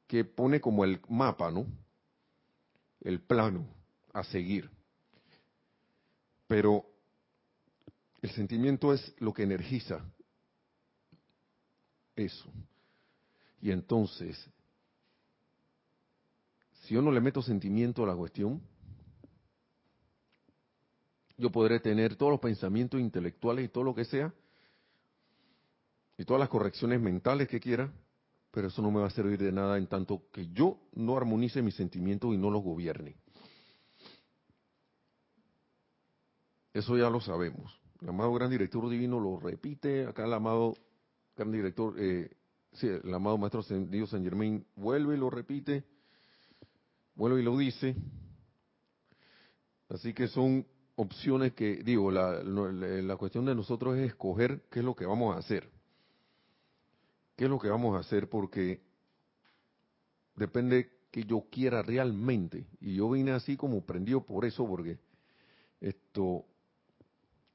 que 0.07 0.25
pone 0.25 0.61
como 0.61 0.85
el 0.85 1.01
mapa, 1.09 1.51
¿no? 1.51 1.67
El 3.01 3.21
plano 3.21 3.67
a 4.13 4.25
seguir. 4.25 4.71
Pero 6.47 6.85
el 8.23 8.31
sentimiento 8.31 8.93
es 8.93 9.15
lo 9.19 9.33
que 9.33 9.43
energiza 9.43 10.05
eso. 12.17 12.51
Y 13.61 13.71
entonces, 13.71 14.39
si 16.83 16.95
yo 16.95 17.03
no 17.03 17.11
le 17.11 17.21
meto 17.21 17.43
sentimiento 17.43 18.03
a 18.03 18.07
la 18.07 18.17
cuestión, 18.17 18.61
yo 21.37 21.51
podré 21.51 21.79
tener 21.81 22.17
todos 22.17 22.33
los 22.33 22.41
pensamientos 22.41 23.01
intelectuales 23.01 23.65
y 23.65 23.69
todo 23.69 23.85
lo 23.85 23.95
que 23.95 24.05
sea, 24.05 24.33
y 26.17 26.25
todas 26.25 26.41
las 26.41 26.49
correcciones 26.49 27.01
mentales 27.01 27.47
que 27.47 27.61
quiera, 27.61 27.93
pero 28.59 28.67
eso 28.67 28.83
no 28.83 28.91
me 28.91 28.99
va 28.99 29.07
a 29.07 29.11
servir 29.11 29.39
de 29.39 29.53
nada 29.53 29.79
en 29.79 29.87
tanto 29.87 30.25
que 30.33 30.49
yo 30.49 30.81
no 30.95 31.17
armonice 31.17 31.63
mis 31.63 31.77
sentimientos 31.77 32.35
y 32.35 32.37
no 32.37 32.51
los 32.51 32.61
gobierne. 32.61 33.15
Eso 36.73 36.99
ya 36.99 37.09
lo 37.09 37.21
sabemos. 37.21 37.81
El 38.03 38.09
amado 38.09 38.33
gran 38.33 38.51
director 38.51 38.89
divino 38.89 39.21
lo 39.21 39.39
repite, 39.39 40.07
acá 40.07 40.25
el 40.25 40.33
amado 40.33 40.75
gran 41.37 41.53
director, 41.53 41.95
eh, 42.01 42.33
sí, 42.73 42.89
el 42.89 43.15
amado 43.15 43.39
maestro 43.39 43.63
San 43.63 44.25
Germain 44.25 44.67
vuelve 44.75 45.15
y 45.15 45.19
lo 45.19 45.31
repite, 45.31 45.85
vuelve 47.15 47.43
y 47.43 47.45
lo 47.45 47.57
dice. 47.57 47.95
Así 49.89 50.13
que 50.13 50.27
son 50.27 50.67
opciones 50.97 51.53
que, 51.53 51.77
digo, 51.85 52.11
la 52.11 53.17
cuestión 53.19 53.45
de 53.45 53.55
nosotros 53.55 53.97
es 53.99 54.09
escoger 54.09 54.63
qué 54.69 54.81
es 54.81 54.85
lo 54.85 54.97
que 54.97 55.07
vamos 55.07 55.37
a 55.37 55.39
hacer. 55.39 55.78
¿Qué 57.39 57.45
es 57.45 57.51
lo 57.51 57.61
que 57.61 57.69
vamos 57.69 57.95
a 57.95 58.01
hacer? 58.01 58.29
Porque 58.29 58.81
depende 60.35 60.91
que 61.13 61.23
yo 61.23 61.45
quiera 61.49 61.83
realmente. 61.83 62.67
Y 62.81 62.97
yo 62.97 63.09
vine 63.09 63.31
así 63.31 63.57
como 63.57 63.87
prendido 63.87 64.27
por 64.27 64.45
eso, 64.45 64.67
porque 64.67 64.99
esto, 65.81 66.45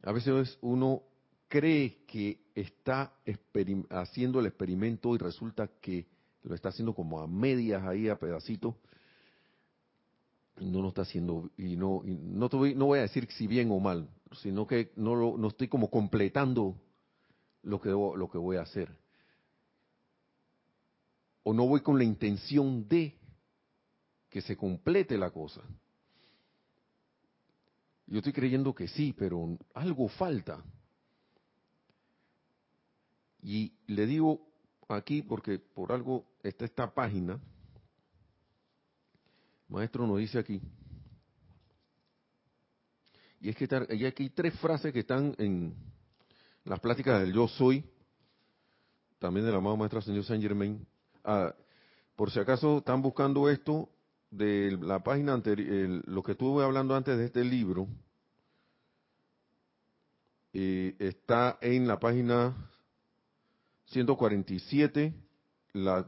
a 0.03 0.13
veces 0.13 0.57
uno 0.61 1.03
cree 1.49 2.05
que 2.07 2.45
está 2.55 3.11
haciendo 3.89 4.39
el 4.39 4.45
experimento 4.45 5.15
y 5.15 5.17
resulta 5.17 5.67
que 5.81 6.07
lo 6.43 6.55
está 6.55 6.69
haciendo 6.69 6.95
como 6.95 7.19
a 7.19 7.27
medias 7.27 7.83
ahí, 7.83 8.07
a 8.07 8.17
pedacitos. 8.17 8.75
Y 10.61 10.69
no 10.69 10.81
lo 10.81 10.87
está 10.87 11.01
haciendo, 11.01 11.51
y 11.57 11.75
no, 11.75 12.03
no, 12.05 12.47
no 12.49 12.85
voy 12.85 12.99
a 12.99 13.01
decir 13.01 13.27
si 13.31 13.47
bien 13.47 13.69
o 13.69 13.81
mal, 13.81 14.07
sino 14.31 14.65
que 14.65 14.93
no, 14.95 15.13
lo, 15.13 15.35
no 15.37 15.49
estoy 15.49 15.67
como 15.67 15.89
completando 15.89 16.79
lo 17.63 17.81
que, 17.81 17.89
lo 17.89 18.29
que 18.31 18.37
voy 18.37 18.55
a 18.55 18.61
hacer 18.61 19.02
o 21.43 21.53
no 21.53 21.67
voy 21.67 21.81
con 21.81 21.97
la 21.97 22.03
intención 22.03 22.87
de 22.87 23.15
que 24.29 24.41
se 24.41 24.57
complete 24.57 25.17
la 25.17 25.29
cosa. 25.29 25.61
Yo 28.07 28.17
estoy 28.17 28.33
creyendo 28.33 28.73
que 28.73 28.87
sí, 28.87 29.13
pero 29.17 29.57
algo 29.73 30.07
falta. 30.07 30.63
Y 33.41 33.73
le 33.87 34.05
digo 34.05 34.47
aquí, 34.87 35.21
porque 35.21 35.59
por 35.59 35.91
algo 35.91 36.25
está 36.41 36.65
esta 36.65 36.93
página, 36.93 37.39
maestro 39.67 40.07
nos 40.07 40.19
dice 40.19 40.39
aquí, 40.39 40.61
y 43.43 43.49
es 43.49 43.57
que 43.57 43.67
hay 43.89 44.05
aquí 44.05 44.29
tres 44.29 44.57
frases 44.59 44.93
que 44.93 45.01
están 45.01 45.35
en 45.37 45.75
las 46.63 46.79
pláticas 46.79 47.19
del 47.19 47.33
yo 47.33 47.47
soy, 47.49 47.83
también 49.19 49.45
del 49.45 49.55
amado 49.55 49.75
maestro 49.75 50.01
señor 50.01 50.23
Saint 50.23 50.41
Germain. 50.41 50.87
Ah, 51.23 51.53
por 52.15 52.31
si 52.31 52.39
acaso 52.39 52.79
están 52.79 53.01
buscando 53.01 53.49
esto 53.49 53.89
de 54.29 54.77
la 54.81 55.03
página 55.03 55.33
anterior, 55.33 56.01
lo 56.05 56.23
que 56.23 56.33
estuve 56.33 56.63
hablando 56.63 56.95
antes 56.95 57.17
de 57.17 57.25
este 57.25 57.43
libro, 57.43 57.87
eh, 60.53 60.95
está 60.99 61.57
en 61.61 61.87
la 61.87 61.99
página 61.99 62.55
147, 63.85 65.13
la, 65.73 66.03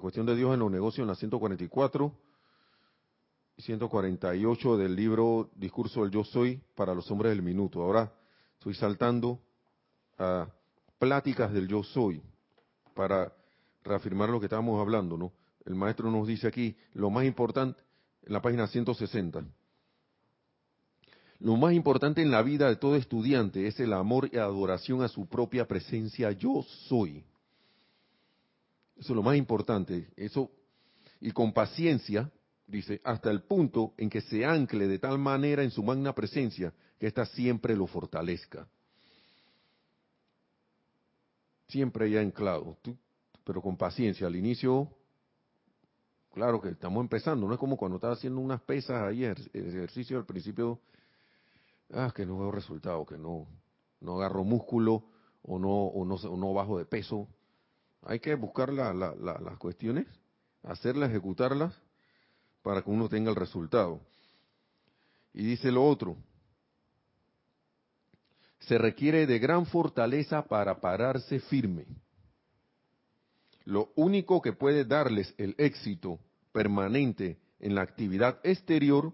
cuestión 0.00 0.26
de 0.26 0.36
Dios 0.36 0.52
en 0.52 0.60
los 0.60 0.70
negocios 0.70 1.04
en 1.04 1.08
la 1.08 1.14
144 1.14 2.12
148 3.58 4.76
del 4.76 4.94
libro 4.94 5.50
Discurso 5.56 6.02
del 6.02 6.10
Yo 6.10 6.22
Soy 6.22 6.60
para 6.76 6.94
los 6.94 7.10
hombres 7.10 7.30
del 7.30 7.42
minuto. 7.42 7.82
Ahora 7.82 8.12
estoy 8.54 8.74
saltando 8.74 9.40
a 10.16 10.46
pláticas 10.98 11.52
del 11.52 11.66
Yo 11.66 11.82
Soy 11.82 12.22
para 12.94 13.32
reafirmar 13.88 14.28
lo 14.28 14.38
que 14.38 14.46
estábamos 14.46 14.80
hablando, 14.80 15.16
¿no? 15.16 15.32
El 15.64 15.74
maestro 15.74 16.10
nos 16.10 16.26
dice 16.26 16.46
aquí, 16.46 16.76
lo 16.94 17.10
más 17.10 17.24
importante, 17.24 17.80
en 18.22 18.32
la 18.32 18.40
página 18.40 18.66
160, 18.66 19.44
lo 21.40 21.56
más 21.56 21.72
importante 21.72 22.20
en 22.20 22.30
la 22.30 22.42
vida 22.42 22.68
de 22.68 22.76
todo 22.76 22.96
estudiante 22.96 23.66
es 23.66 23.78
el 23.78 23.92
amor 23.92 24.28
y 24.32 24.38
adoración 24.38 25.02
a 25.02 25.08
su 25.08 25.26
propia 25.26 25.68
presencia 25.68 26.32
yo 26.32 26.64
soy. 26.88 27.24
Eso 28.96 29.12
es 29.12 29.16
lo 29.16 29.22
más 29.22 29.36
importante. 29.36 30.08
Eso, 30.16 30.50
y 31.20 31.30
con 31.30 31.52
paciencia, 31.52 32.30
dice, 32.66 33.00
hasta 33.04 33.30
el 33.30 33.42
punto 33.42 33.94
en 33.96 34.10
que 34.10 34.20
se 34.20 34.44
ancle 34.44 34.88
de 34.88 34.98
tal 34.98 35.18
manera 35.18 35.62
en 35.62 35.70
su 35.70 35.84
magna 35.84 36.12
presencia 36.12 36.72
que 36.98 37.06
ésta 37.06 37.24
siempre 37.24 37.76
lo 37.76 37.86
fortalezca. 37.86 38.66
Siempre 41.68 42.10
ya 42.10 42.20
anclado, 42.20 42.76
pero 43.48 43.62
con 43.62 43.78
paciencia. 43.78 44.26
Al 44.26 44.36
inicio, 44.36 44.90
claro 46.34 46.60
que 46.60 46.68
estamos 46.68 47.00
empezando, 47.00 47.48
no 47.48 47.54
es 47.54 47.58
como 47.58 47.78
cuando 47.78 47.96
estaba 47.96 48.12
haciendo 48.12 48.42
unas 48.42 48.60
pesas 48.60 49.10
el 49.10 49.38
ejercicio 49.54 50.18
al 50.18 50.26
principio, 50.26 50.78
ah, 51.94 52.12
que 52.14 52.26
no 52.26 52.38
veo 52.38 52.50
resultado, 52.50 53.06
que 53.06 53.16
no, 53.16 53.46
no 54.02 54.16
agarro 54.16 54.44
músculo 54.44 55.02
o 55.40 55.58
no, 55.58 55.70
o 55.70 56.04
no, 56.04 56.16
o 56.16 56.36
no 56.36 56.52
bajo 56.52 56.76
de 56.76 56.84
peso. 56.84 57.26
Hay 58.02 58.20
que 58.20 58.34
buscar 58.34 58.70
las 58.70 59.56
cuestiones, 59.56 60.06
hacerlas, 60.62 61.08
ejecutarlas 61.08 61.74
para 62.60 62.82
que 62.82 62.90
uno 62.90 63.08
tenga 63.08 63.30
el 63.30 63.36
resultado. 63.36 64.02
Y 65.32 65.42
dice 65.42 65.72
lo 65.72 65.86
otro, 65.86 66.18
se 68.58 68.76
requiere 68.76 69.26
de 69.26 69.38
gran 69.38 69.64
fortaleza 69.64 70.42
para 70.42 70.82
pararse 70.82 71.40
firme. 71.40 71.86
Lo 73.68 73.92
único 73.96 74.40
que 74.40 74.54
puede 74.54 74.86
darles 74.86 75.34
el 75.36 75.54
éxito 75.58 76.18
permanente 76.52 77.36
en 77.60 77.74
la 77.74 77.82
actividad 77.82 78.40
exterior 78.42 79.12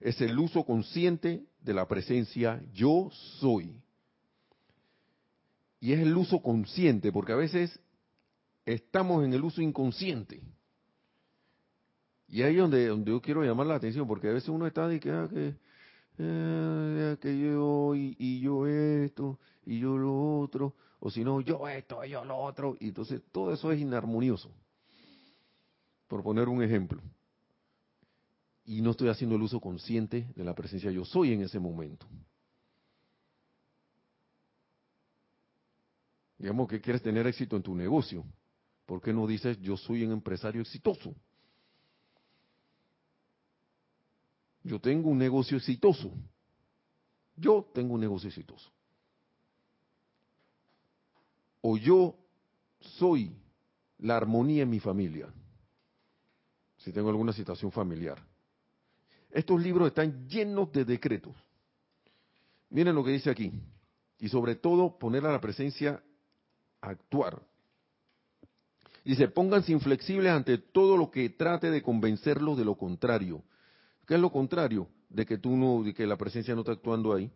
es 0.00 0.20
el 0.20 0.36
uso 0.40 0.64
consciente 0.64 1.44
de 1.60 1.72
la 1.72 1.86
presencia 1.86 2.60
yo 2.74 3.10
soy. 3.38 3.80
Y 5.78 5.92
es 5.92 6.00
el 6.00 6.16
uso 6.16 6.42
consciente, 6.42 7.12
porque 7.12 7.30
a 7.30 7.36
veces 7.36 7.78
estamos 8.66 9.24
en 9.24 9.34
el 9.34 9.44
uso 9.44 9.62
inconsciente. 9.62 10.42
Y 12.26 12.42
ahí 12.42 12.54
es 12.56 12.60
donde, 12.60 12.88
donde 12.88 13.12
yo 13.12 13.22
quiero 13.22 13.44
llamar 13.44 13.68
la 13.68 13.76
atención, 13.76 14.08
porque 14.08 14.26
a 14.26 14.32
veces 14.32 14.48
uno 14.48 14.66
está 14.66 14.88
de 14.88 14.98
que, 14.98 15.10
ah, 15.12 15.28
que, 15.30 15.54
eh, 16.18 17.16
yo 17.22 17.94
y, 17.94 18.40
yo 18.40 18.66
esto, 18.66 19.38
y 19.64 19.78
yo 19.78 19.96
lo 19.96 20.40
otro, 20.40 20.74
o 21.04 21.10
si 21.10 21.24
no, 21.24 21.40
yo 21.40 21.66
esto, 21.66 22.04
yo 22.04 22.24
lo 22.24 22.38
otro, 22.38 22.76
y 22.78 22.88
entonces 22.88 23.20
todo 23.32 23.52
eso 23.52 23.72
es 23.72 23.80
inarmonioso. 23.80 24.52
Por 26.06 26.22
poner 26.22 26.48
un 26.48 26.62
ejemplo. 26.62 27.02
Y 28.64 28.80
no 28.82 28.92
estoy 28.92 29.08
haciendo 29.08 29.34
el 29.34 29.42
uso 29.42 29.60
consciente 29.60 30.28
de 30.36 30.44
la 30.44 30.54
presencia 30.54 30.92
yo 30.92 31.04
soy 31.04 31.32
en 31.32 31.42
ese 31.42 31.58
momento. 31.58 32.06
Digamos 36.38 36.68
que 36.68 36.80
quieres 36.80 37.02
tener 37.02 37.26
éxito 37.26 37.56
en 37.56 37.64
tu 37.64 37.74
negocio. 37.74 38.24
¿Por 38.86 39.02
qué 39.02 39.12
no 39.12 39.26
dices 39.26 39.58
yo 39.60 39.76
soy 39.76 40.04
un 40.04 40.12
empresario 40.12 40.62
exitoso? 40.62 41.16
Yo 44.62 44.80
tengo 44.80 45.10
un 45.10 45.18
negocio 45.18 45.56
exitoso. 45.56 46.12
Yo 47.34 47.68
tengo 47.74 47.94
un 47.94 48.00
negocio 48.00 48.28
exitoso. 48.28 48.70
O 51.62 51.76
yo 51.76 52.14
soy 52.80 53.34
la 53.98 54.16
armonía 54.16 54.64
en 54.64 54.70
mi 54.70 54.80
familia. 54.80 55.32
Si 56.76 56.92
tengo 56.92 57.08
alguna 57.08 57.32
situación 57.32 57.72
familiar. 57.72 58.18
Estos 59.30 59.60
libros 59.62 59.88
están 59.88 60.28
llenos 60.28 60.70
de 60.72 60.84
decretos. 60.84 61.34
Miren 62.68 62.94
lo 62.94 63.02
que 63.02 63.12
dice 63.12 63.30
aquí. 63.30 63.50
Y 64.18 64.28
sobre 64.28 64.56
todo 64.56 64.98
poner 64.98 65.24
a 65.24 65.32
la 65.32 65.40
presencia 65.40 66.02
a 66.80 66.90
actuar. 66.90 67.40
Dice, 69.04 69.28
pónganse 69.28 69.72
inflexibles 69.72 70.30
ante 70.30 70.58
todo 70.58 70.96
lo 70.96 71.10
que 71.10 71.30
trate 71.30 71.70
de 71.70 71.82
convencerlos 71.82 72.58
de 72.58 72.64
lo 72.64 72.76
contrario 72.76 73.42
¿Qué 74.06 74.14
es 74.14 74.20
lo 74.20 74.30
contrario 74.30 74.88
de 75.08 75.26
que 75.26 75.38
tú 75.38 75.56
no, 75.56 75.82
de 75.82 75.94
que 75.94 76.06
la 76.06 76.16
presencia 76.16 76.54
no 76.54 76.60
está 76.60 76.72
actuando 76.72 77.14
ahí? 77.14 77.30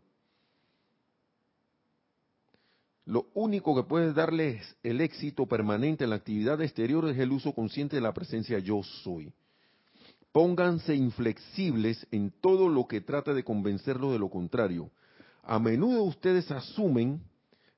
Lo 3.07 3.29
único 3.35 3.77
que 3.77 3.85
puede 3.85 4.13
darles 4.13 4.77
el 4.83 5.01
éxito 5.01 5.47
permanente 5.47 6.05
en 6.05 6.11
la 6.11 6.17
actividad 6.17 6.61
exterior 6.61 7.09
es 7.09 7.17
el 7.17 7.31
uso 7.31 7.55
consciente 7.55 7.95
de 7.95 8.03
la 8.03 8.13
presencia 8.13 8.59
yo 8.59 8.83
soy. 8.83 9.33
Pónganse 10.33 10.97
inflexibles 10.97 12.05
en 12.11 12.33
todo 12.41 12.69
lo 12.69 12.89
que 12.89 13.01
trate 13.01 13.33
de 13.33 13.45
convencerlos 13.45 14.13
de 14.13 14.19
lo 14.19 14.29
contrario. 14.29 14.91
A 15.45 15.61
menudo 15.61 16.03
ustedes 16.03 16.51
asumen 16.51 17.23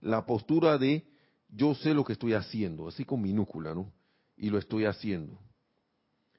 la 0.00 0.24
postura 0.24 0.78
de 0.78 1.04
yo 1.50 1.74
sé 1.74 1.92
lo 1.92 2.04
que 2.04 2.14
estoy 2.14 2.32
haciendo, 2.32 2.88
así 2.88 3.04
con 3.04 3.20
minúscula, 3.20 3.74
¿no? 3.74 3.92
Y 4.34 4.48
lo 4.48 4.58
estoy 4.58 4.86
haciendo. 4.86 5.38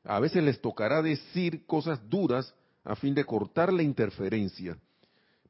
A 0.03 0.19
veces 0.19 0.43
les 0.43 0.59
tocará 0.59 1.03
decir 1.03 1.63
cosas 1.67 2.01
duras 2.09 2.55
a 2.83 2.95
fin 2.95 3.13
de 3.13 3.23
cortar 3.23 3.71
la 3.71 3.83
interferencia, 3.83 4.75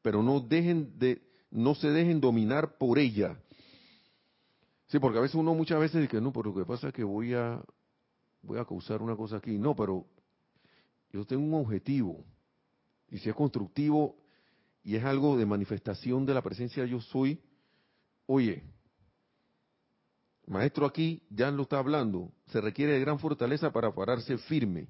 pero 0.02 0.22
no 0.22 0.42
dejen 0.42 1.00
de 1.00 1.22
no 1.52 1.76
se 1.76 1.89
dejen 1.89 2.20
dominar 2.22 2.78
por 2.78 3.00
ella. 3.00 3.38
Sí, 4.88 5.00
porque 5.00 5.20
a 5.20 5.22
veces 5.22 5.36
uno 5.36 5.54
muchas 5.54 5.80
veces 5.80 6.02
dice, 6.02 6.20
no, 6.20 6.32
pero 6.32 6.50
lo 6.50 6.56
que 6.56 6.66
pasa 6.66 6.88
es 6.88 6.93
que 6.93 7.04
voy 7.04 7.34
a 7.34 7.62
voy 8.41 8.60
a 8.60 8.66
causar 8.66 9.02
una 9.02 9.16
cosa 9.16 9.38
aquí. 9.38 9.58
No, 9.58 9.76
pero 9.76 10.06
yo 11.12 11.26
tengo 11.26 11.43
un 11.43 11.66
objetivo. 11.66 12.24
Y 13.10 13.18
si 13.18 13.30
es 13.30 13.36
constructivo 13.36 14.16
y 14.84 14.95
es 14.95 15.04
algo 15.04 15.38
de 15.38 15.45
manifestación 15.45 16.26
de 16.26 16.34
la 16.34 16.41
presencia 16.41 16.86
yo 16.86 17.02
soy, 17.02 17.41
oye, 18.26 18.64
Maestro 20.47 20.86
aquí 20.86 21.22
ya 21.30 21.52
lo 21.52 21.64
está 21.64 21.78
hablando, 21.78 22.32
se 22.47 22.60
requiere 22.60 22.93
de 22.93 23.00
gran 23.00 23.20
fortaleza 23.20 23.72
para 23.72 23.93
pararse 23.93 24.38
firme. 24.38 24.88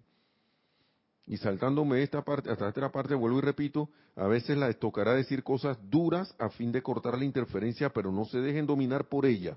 Y 1.29 1.37
saltándome 1.37 2.03
esta 2.03 2.23
parte, 2.23 2.49
hasta 2.51 2.67
esta 2.67 2.91
parte, 2.91 3.15
vuelvo 3.15 3.37
y 3.37 3.41
repito, 3.41 3.89
a 4.17 4.27
veces 4.27 4.57
la 4.57 4.73
tocará 4.73 5.13
decir 5.13 5.43
cosas 5.43 5.77
duras 5.89 6.35
a 6.39 6.49
fin 6.49 6.71
de 6.71 6.81
cortar 6.81 7.17
la 7.17 7.23
interferencia, 7.23 7.89
pero 7.93 8.11
no 8.11 8.25
se 8.25 8.39
dejen 8.39 8.65
dominar 8.65 9.07
por 9.07 9.25
ella. 9.25 9.55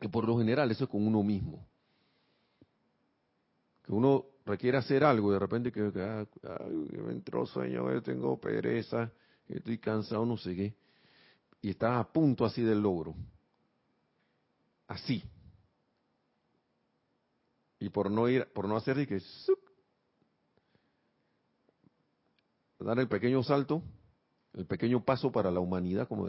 Que 0.00 0.08
por 0.08 0.26
lo 0.26 0.38
general 0.38 0.70
eso 0.70 0.84
es 0.84 0.90
con 0.90 1.06
uno 1.06 1.22
mismo. 1.22 1.66
Que 3.84 3.92
uno 3.92 4.24
requiere 4.46 4.78
hacer 4.78 5.04
algo 5.04 5.30
y 5.30 5.34
de 5.34 5.38
repente 5.38 5.72
que, 5.72 5.92
ah, 5.96 6.24
me 6.68 7.12
entró 7.12 7.44
sueño, 7.44 8.00
tengo 8.00 8.40
pereza, 8.40 9.10
estoy 9.48 9.76
cansado, 9.76 10.24
no 10.24 10.38
sé 10.38 10.54
qué. 10.54 10.74
Y 11.60 11.70
está 11.70 11.98
a 11.98 12.10
punto 12.10 12.46
así 12.46 12.62
del 12.62 12.80
logro 12.80 13.14
así. 14.86 15.22
Y 17.80 17.88
por 17.90 18.10
no 18.10 18.28
ir, 18.28 18.46
por 18.52 18.66
no 18.66 18.76
hacer 18.76 19.06
que 19.06 19.20
dar 22.84 22.98
el 22.98 23.08
pequeño 23.08 23.42
salto, 23.42 23.82
el 24.52 24.66
pequeño 24.66 25.04
paso 25.04 25.32
para 25.32 25.50
la 25.50 25.60
humanidad, 25.60 26.06
como, 26.06 26.28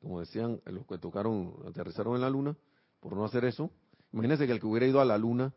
como 0.00 0.20
decían 0.20 0.60
los 0.66 0.86
que 0.86 0.98
tocaron, 0.98 1.54
aterrizaron 1.68 2.14
en 2.14 2.22
la 2.22 2.30
luna, 2.30 2.56
por 3.00 3.14
no 3.14 3.24
hacer 3.24 3.44
eso. 3.44 3.70
Imagínense 4.12 4.46
que 4.46 4.52
el 4.52 4.60
que 4.60 4.66
hubiera 4.66 4.86
ido 4.86 5.00
a 5.00 5.04
la 5.04 5.18
luna 5.18 5.52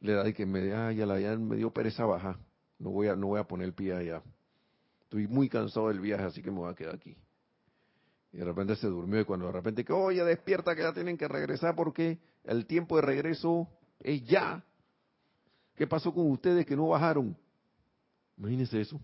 le 0.00 0.12
da 0.12 0.28
y 0.28 0.32
que 0.32 0.46
me, 0.46 0.72
ah, 0.72 0.92
ya, 0.92 1.06
la, 1.06 1.20
ya 1.20 1.36
me 1.36 1.56
dio 1.56 1.72
pereza 1.72 2.04
baja, 2.06 2.38
no 2.78 2.90
voy 2.90 3.08
a, 3.08 3.16
no 3.16 3.28
voy 3.28 3.40
a 3.40 3.44
poner 3.44 3.66
el 3.66 3.74
pie 3.74 3.94
allá. 3.94 4.22
estoy 5.02 5.26
muy 5.26 5.48
cansado 5.48 5.88
del 5.88 6.00
viaje, 6.00 6.24
así 6.24 6.42
que 6.42 6.50
me 6.50 6.58
voy 6.58 6.70
a 6.70 6.74
quedar 6.74 6.94
aquí. 6.94 7.16
Y 8.32 8.38
de 8.38 8.44
repente 8.44 8.76
se 8.76 8.86
durmió 8.86 9.20
y 9.20 9.24
cuando 9.24 9.46
de 9.46 9.52
repente 9.52 9.84
que, 9.84 9.92
oye, 9.92 10.22
despierta 10.24 10.74
que 10.74 10.82
ya 10.82 10.92
tienen 10.92 11.16
que 11.16 11.26
regresar 11.28 11.74
porque 11.74 12.18
el 12.44 12.66
tiempo 12.66 12.96
de 12.96 13.02
regreso 13.02 13.68
es 14.00 14.24
ya. 14.26 14.64
¿Qué 15.74 15.86
pasó 15.86 16.12
con 16.12 16.30
ustedes 16.30 16.66
que 16.66 16.76
no 16.76 16.88
bajaron? 16.88 17.36
Imagínense 18.36 18.80
eso. 18.80 19.00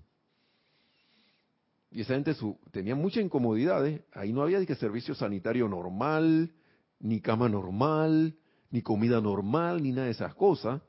Y 1.94 2.00
esa 2.00 2.14
gente 2.14 2.34
tenía 2.72 2.96
muchas 2.96 3.22
incomodidades. 3.22 4.02
Ahí 4.12 4.32
no 4.32 4.42
había 4.42 4.62
servicio 4.74 5.14
sanitario 5.14 5.68
normal, 5.68 6.52
ni 6.98 7.20
cama 7.20 7.48
normal, 7.48 8.36
ni 8.72 8.82
comida 8.82 9.20
normal, 9.20 9.80
ni 9.80 9.92
nada 9.92 10.06
de 10.06 10.10
esas 10.10 10.34
cosas. 10.34 10.82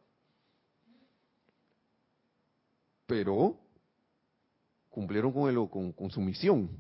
Pero 3.06 3.60
cumplieron 4.89 5.32
con, 5.32 5.47
el, 5.47 5.70
con, 5.70 5.91
con 5.91 6.10
su 6.10 6.22
misión. 6.22 6.72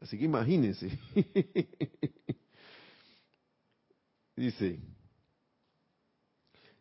Así 0.00 0.18
que 0.18 0.24
imagínense. 0.24 0.98
Dice, 4.34 4.80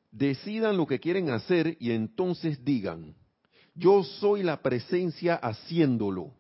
decidan 0.10 0.78
lo 0.78 0.88
que 0.88 1.00
quieren 1.00 1.30
hacer 1.30 1.78
y 1.80 1.92
entonces 1.92 2.66
digan, 2.66 3.16
yo 3.78 4.04
soy 4.04 4.44
la 4.44 4.62
presencia 4.62 5.36
haciéndolo. 5.36 6.34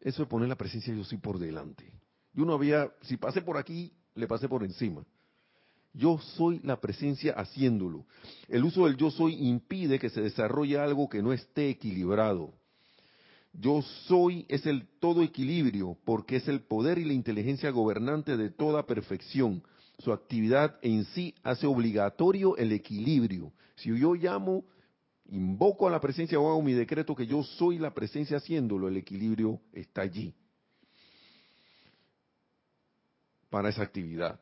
Eso 0.00 0.22
es 0.22 0.28
poner 0.28 0.48
la 0.48 0.56
presencia 0.56 0.94
yo 0.94 1.04
soy 1.04 1.18
por 1.18 1.38
delante. 1.38 1.92
Yo 2.32 2.44
no 2.44 2.52
había, 2.52 2.90
si 3.02 3.16
pasé 3.16 3.42
por 3.42 3.56
aquí, 3.56 3.92
le 4.14 4.26
pasé 4.26 4.48
por 4.48 4.64
encima. 4.64 5.04
Yo 5.94 6.18
soy 6.36 6.60
la 6.62 6.80
presencia 6.80 7.32
haciéndolo. 7.32 8.04
El 8.48 8.64
uso 8.64 8.84
del 8.84 8.96
yo 8.96 9.10
soy 9.10 9.34
impide 9.34 9.98
que 9.98 10.10
se 10.10 10.20
desarrolle 10.20 10.78
algo 10.78 11.08
que 11.08 11.22
no 11.22 11.32
esté 11.32 11.70
equilibrado. 11.70 12.52
Yo 13.52 13.80
soy 14.06 14.44
es 14.48 14.66
el 14.66 14.86
todo 15.00 15.22
equilibrio 15.22 15.96
porque 16.04 16.36
es 16.36 16.48
el 16.48 16.60
poder 16.60 16.98
y 16.98 17.04
la 17.04 17.14
inteligencia 17.14 17.70
gobernante 17.70 18.36
de 18.36 18.50
toda 18.50 18.84
perfección. 18.84 19.62
Su 19.98 20.12
actividad 20.12 20.76
en 20.82 21.04
sí 21.06 21.34
hace 21.42 21.66
obligatorio 21.66 22.56
el 22.58 22.72
equilibrio. 22.72 23.52
Si 23.76 23.96
yo 23.98 24.14
llamo, 24.14 24.64
invoco 25.30 25.86
a 25.86 25.90
la 25.90 26.00
presencia 26.00 26.38
o 26.38 26.48
hago 26.48 26.62
mi 26.62 26.72
decreto 26.72 27.14
que 27.14 27.26
yo 27.26 27.42
soy 27.42 27.78
la 27.78 27.92
presencia 27.92 28.36
haciéndolo, 28.36 28.88
el 28.88 28.96
equilibrio 28.96 29.60
está 29.72 30.02
allí 30.02 30.34
para 33.50 33.68
esa 33.68 33.82
actividad. 33.82 34.40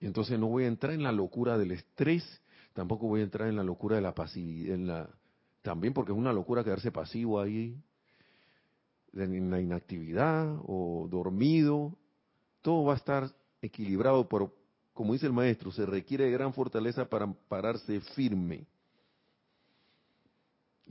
Entonces 0.00 0.38
no 0.38 0.48
voy 0.48 0.64
a 0.64 0.68
entrar 0.68 0.94
en 0.94 1.02
la 1.02 1.12
locura 1.12 1.58
del 1.58 1.72
estrés, 1.72 2.24
tampoco 2.72 3.06
voy 3.06 3.20
a 3.20 3.24
entrar 3.24 3.48
en 3.48 3.56
la 3.56 3.62
locura 3.62 3.96
de 3.96 4.02
la 4.02 4.14
pasividad, 4.14 5.08
también 5.62 5.92
porque 5.94 6.12
es 6.12 6.18
una 6.18 6.32
locura 6.32 6.64
quedarse 6.64 6.90
pasivo 6.90 7.40
ahí, 7.40 7.76
en 9.14 9.50
la 9.50 9.60
inactividad 9.60 10.56
o 10.64 11.06
dormido, 11.10 11.96
todo 12.62 12.84
va 12.84 12.94
a 12.94 12.96
estar 12.96 13.30
equilibrado, 13.60 14.28
pero 14.28 14.54
como 14.94 15.12
dice 15.12 15.26
el 15.26 15.32
maestro, 15.32 15.70
se 15.70 15.86
requiere 15.86 16.30
gran 16.30 16.52
fortaleza 16.52 17.04
para 17.08 17.32
pararse 17.48 18.00
firme 18.00 18.66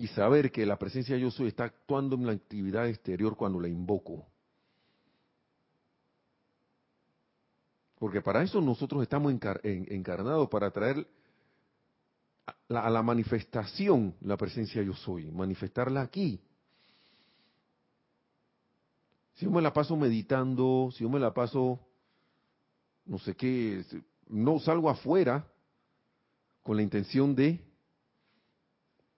y 0.02 0.08
saber 0.08 0.52
que 0.52 0.66
la 0.66 0.80
presencia 0.80 1.16
yo 1.16 1.30
soy 1.30 1.50
está 1.50 1.66
actuando 1.66 2.16
en 2.16 2.26
la 2.26 2.32
actividad 2.32 2.88
exterior 2.88 3.38
cuando 3.38 3.60
la 3.60 3.68
invoco. 3.68 4.26
Porque 8.00 8.20
para 8.20 8.42
eso 8.42 8.60
nosotros 8.62 9.04
estamos 9.04 9.32
encarnados, 9.32 10.50
para 10.50 10.72
traer 10.72 11.06
a 12.70 12.90
la 12.90 13.04
manifestación 13.04 14.16
la 14.22 14.38
presencia 14.38 14.82
yo 14.82 14.94
soy, 14.94 15.30
manifestarla 15.30 16.02
aquí. 16.02 16.42
Si 19.36 19.46
yo 19.46 19.52
me 19.52 19.62
la 19.62 19.72
paso 19.72 19.96
meditando, 19.96 20.90
si 20.94 21.04
yo 21.04 21.12
me 21.12 21.20
la 21.20 21.32
paso, 21.32 21.80
no 23.06 23.20
sé 23.20 23.36
qué, 23.36 23.86
no 24.30 24.60
salgo 24.62 24.90
afuera 24.90 25.46
con 26.64 26.76
la 26.76 26.82
intención 26.82 27.36
de 27.36 27.71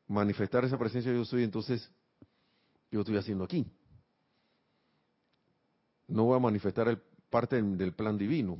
manifestar 0.08 0.66
esa 0.66 0.78
presencia 0.78 1.12
yo 1.12 1.26
soy, 1.26 1.44
entonces 1.44 1.90
yo 2.92 3.02
estoy 3.02 3.18
haciendo 3.18 3.44
aquí. 3.44 3.66
No 6.08 6.26
voy 6.26 6.38
a 6.38 6.40
manifestar 6.40 6.88
el, 6.88 7.02
parte 7.30 7.62
del 7.62 7.94
plan 7.94 8.18
divino. 8.18 8.60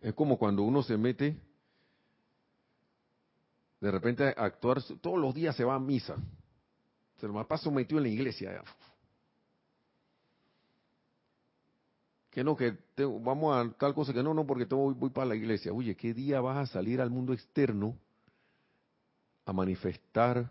Es 0.00 0.14
como 0.14 0.38
cuando 0.38 0.62
uno 0.62 0.82
se 0.82 0.96
mete, 0.96 1.36
de 3.80 3.90
repente 3.90 4.24
a 4.24 4.44
actuar, 4.44 4.82
todos 5.00 5.18
los 5.18 5.34
días 5.34 5.54
se 5.54 5.64
va 5.64 5.74
a 5.74 5.78
misa. 5.78 6.16
Se 7.18 7.26
lo 7.26 7.46
paso 7.46 7.70
metido 7.70 7.98
en 7.98 8.04
la 8.04 8.08
iglesia. 8.08 8.62
Que 12.30 12.44
no, 12.44 12.56
que 12.56 12.76
vamos 12.96 13.56
a 13.56 13.70
tal 13.76 13.94
cosa, 13.94 14.12
que 14.12 14.22
no, 14.22 14.32
no, 14.32 14.46
porque 14.46 14.66
tengo, 14.66 14.94
voy 14.94 15.10
para 15.10 15.26
la 15.26 15.36
iglesia. 15.36 15.72
Oye, 15.72 15.96
¿qué 15.96 16.14
día 16.14 16.40
vas 16.40 16.56
a 16.56 16.72
salir 16.72 17.00
al 17.00 17.10
mundo 17.10 17.32
externo 17.32 17.98
a 19.48 19.52
manifestar, 19.52 20.50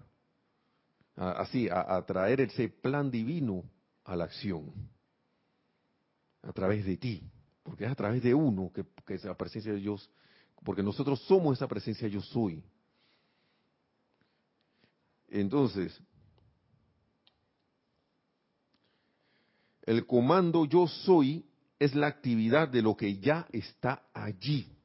así, 1.15 1.69
a, 1.69 2.03
traer 2.05 2.41
ese 2.41 2.69
plan 2.69 3.11
divino 3.11 3.63
a 4.03 4.15
la 4.15 4.25
acción? 4.25 4.71
A 6.41 6.51
través 6.51 6.85
de 6.85 6.97
ti 6.97 7.23
porque 7.67 7.83
es 7.83 7.91
a 7.91 7.95
través 7.95 8.23
de 8.23 8.33
uno 8.33 8.71
que, 8.73 8.85
que 9.05 9.15
esa 9.15 9.35
presencia 9.35 9.73
de 9.73 9.79
Dios, 9.79 10.09
porque 10.63 10.81
nosotros 10.81 11.21
somos 11.23 11.57
esa 11.57 11.67
presencia 11.67 12.07
yo 12.07 12.21
soy. 12.21 12.63
Entonces, 15.27 16.01
el 19.81 20.05
comando 20.05 20.63
yo 20.63 20.87
soy 20.87 21.45
es 21.77 21.93
la 21.93 22.07
actividad 22.07 22.69
de 22.69 22.81
lo 22.81 22.95
que 22.95 23.17
ya 23.17 23.45
está 23.51 24.07
allí. 24.13 24.76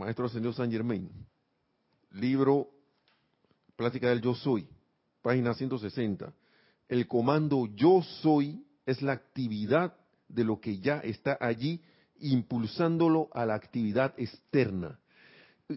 Maestro 0.00 0.30
Señor 0.30 0.54
San 0.54 0.70
Germain, 0.70 1.10
libro 2.12 2.70
Plática 3.76 4.08
del 4.08 4.22
Yo 4.22 4.34
Soy, 4.34 4.66
página 5.20 5.52
160 5.52 6.32
el 6.88 7.06
comando 7.06 7.66
yo 7.66 8.02
soy 8.22 8.64
es 8.86 9.02
la 9.02 9.12
actividad 9.12 9.94
de 10.26 10.42
lo 10.42 10.58
que 10.58 10.78
ya 10.78 11.00
está 11.00 11.36
allí, 11.38 11.82
impulsándolo 12.18 13.28
a 13.32 13.44
la 13.44 13.54
actividad 13.54 14.14
externa. 14.16 14.98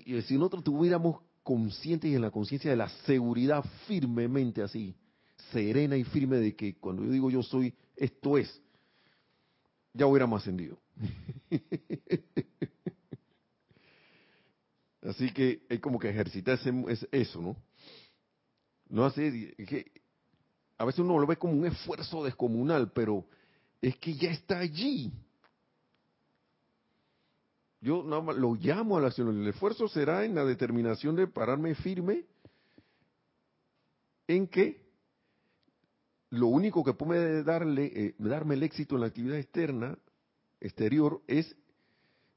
Y 0.05 0.19
si 0.21 0.37
nosotros 0.37 0.63
tuviéramos 0.63 1.21
conscientes 1.43 2.09
y 2.09 2.15
en 2.15 2.21
la 2.21 2.31
conciencia 2.31 2.71
de 2.71 2.77
la 2.77 2.89
seguridad 3.05 3.63
firmemente 3.87 4.63
así, 4.63 4.95
serena 5.51 5.97
y 5.97 6.05
firme 6.05 6.37
de 6.37 6.55
que 6.55 6.75
cuando 6.75 7.03
yo 7.03 7.11
digo 7.11 7.29
yo 7.29 7.43
soy, 7.43 7.75
esto 7.97 8.37
es, 8.37 8.61
ya 9.93 10.07
hubiéramos 10.07 10.41
ascendido. 10.41 10.79
Así 15.03 15.31
que 15.31 15.63
es 15.67 15.79
como 15.79 15.99
que 15.99 16.09
ejercitar 16.09 16.57
eso, 17.11 17.41
¿no? 17.41 17.57
No 18.89 19.05
hace, 19.05 19.53
a 20.77 20.85
veces 20.85 20.99
uno 20.99 21.19
lo 21.19 21.27
ve 21.27 21.35
como 21.35 21.53
un 21.53 21.65
esfuerzo 21.65 22.23
descomunal, 22.23 22.91
pero 22.91 23.25
es 23.81 23.97
que 23.97 24.13
ya 24.13 24.31
está 24.31 24.59
allí. 24.59 25.11
Yo 27.81 28.01
lo 28.03 28.55
llamo 28.55 28.97
a 28.97 29.01
la 29.01 29.07
acción. 29.07 29.41
El 29.41 29.47
esfuerzo 29.47 29.89
será 29.89 30.23
en 30.23 30.35
la 30.35 30.45
determinación 30.45 31.17
de 31.17 31.27
pararme 31.27 31.75
firme 31.75 32.25
en 34.27 34.47
que 34.47 34.81
lo 36.29 36.47
único 36.47 36.83
que 36.83 36.93
puede 36.93 37.43
darle, 37.43 37.91
eh, 37.93 38.15
darme 38.19 38.55
el 38.55 38.63
éxito 38.63 38.95
en 38.95 39.01
la 39.01 39.07
actividad 39.07 39.37
externa, 39.37 39.97
exterior, 40.61 41.21
es 41.27 41.55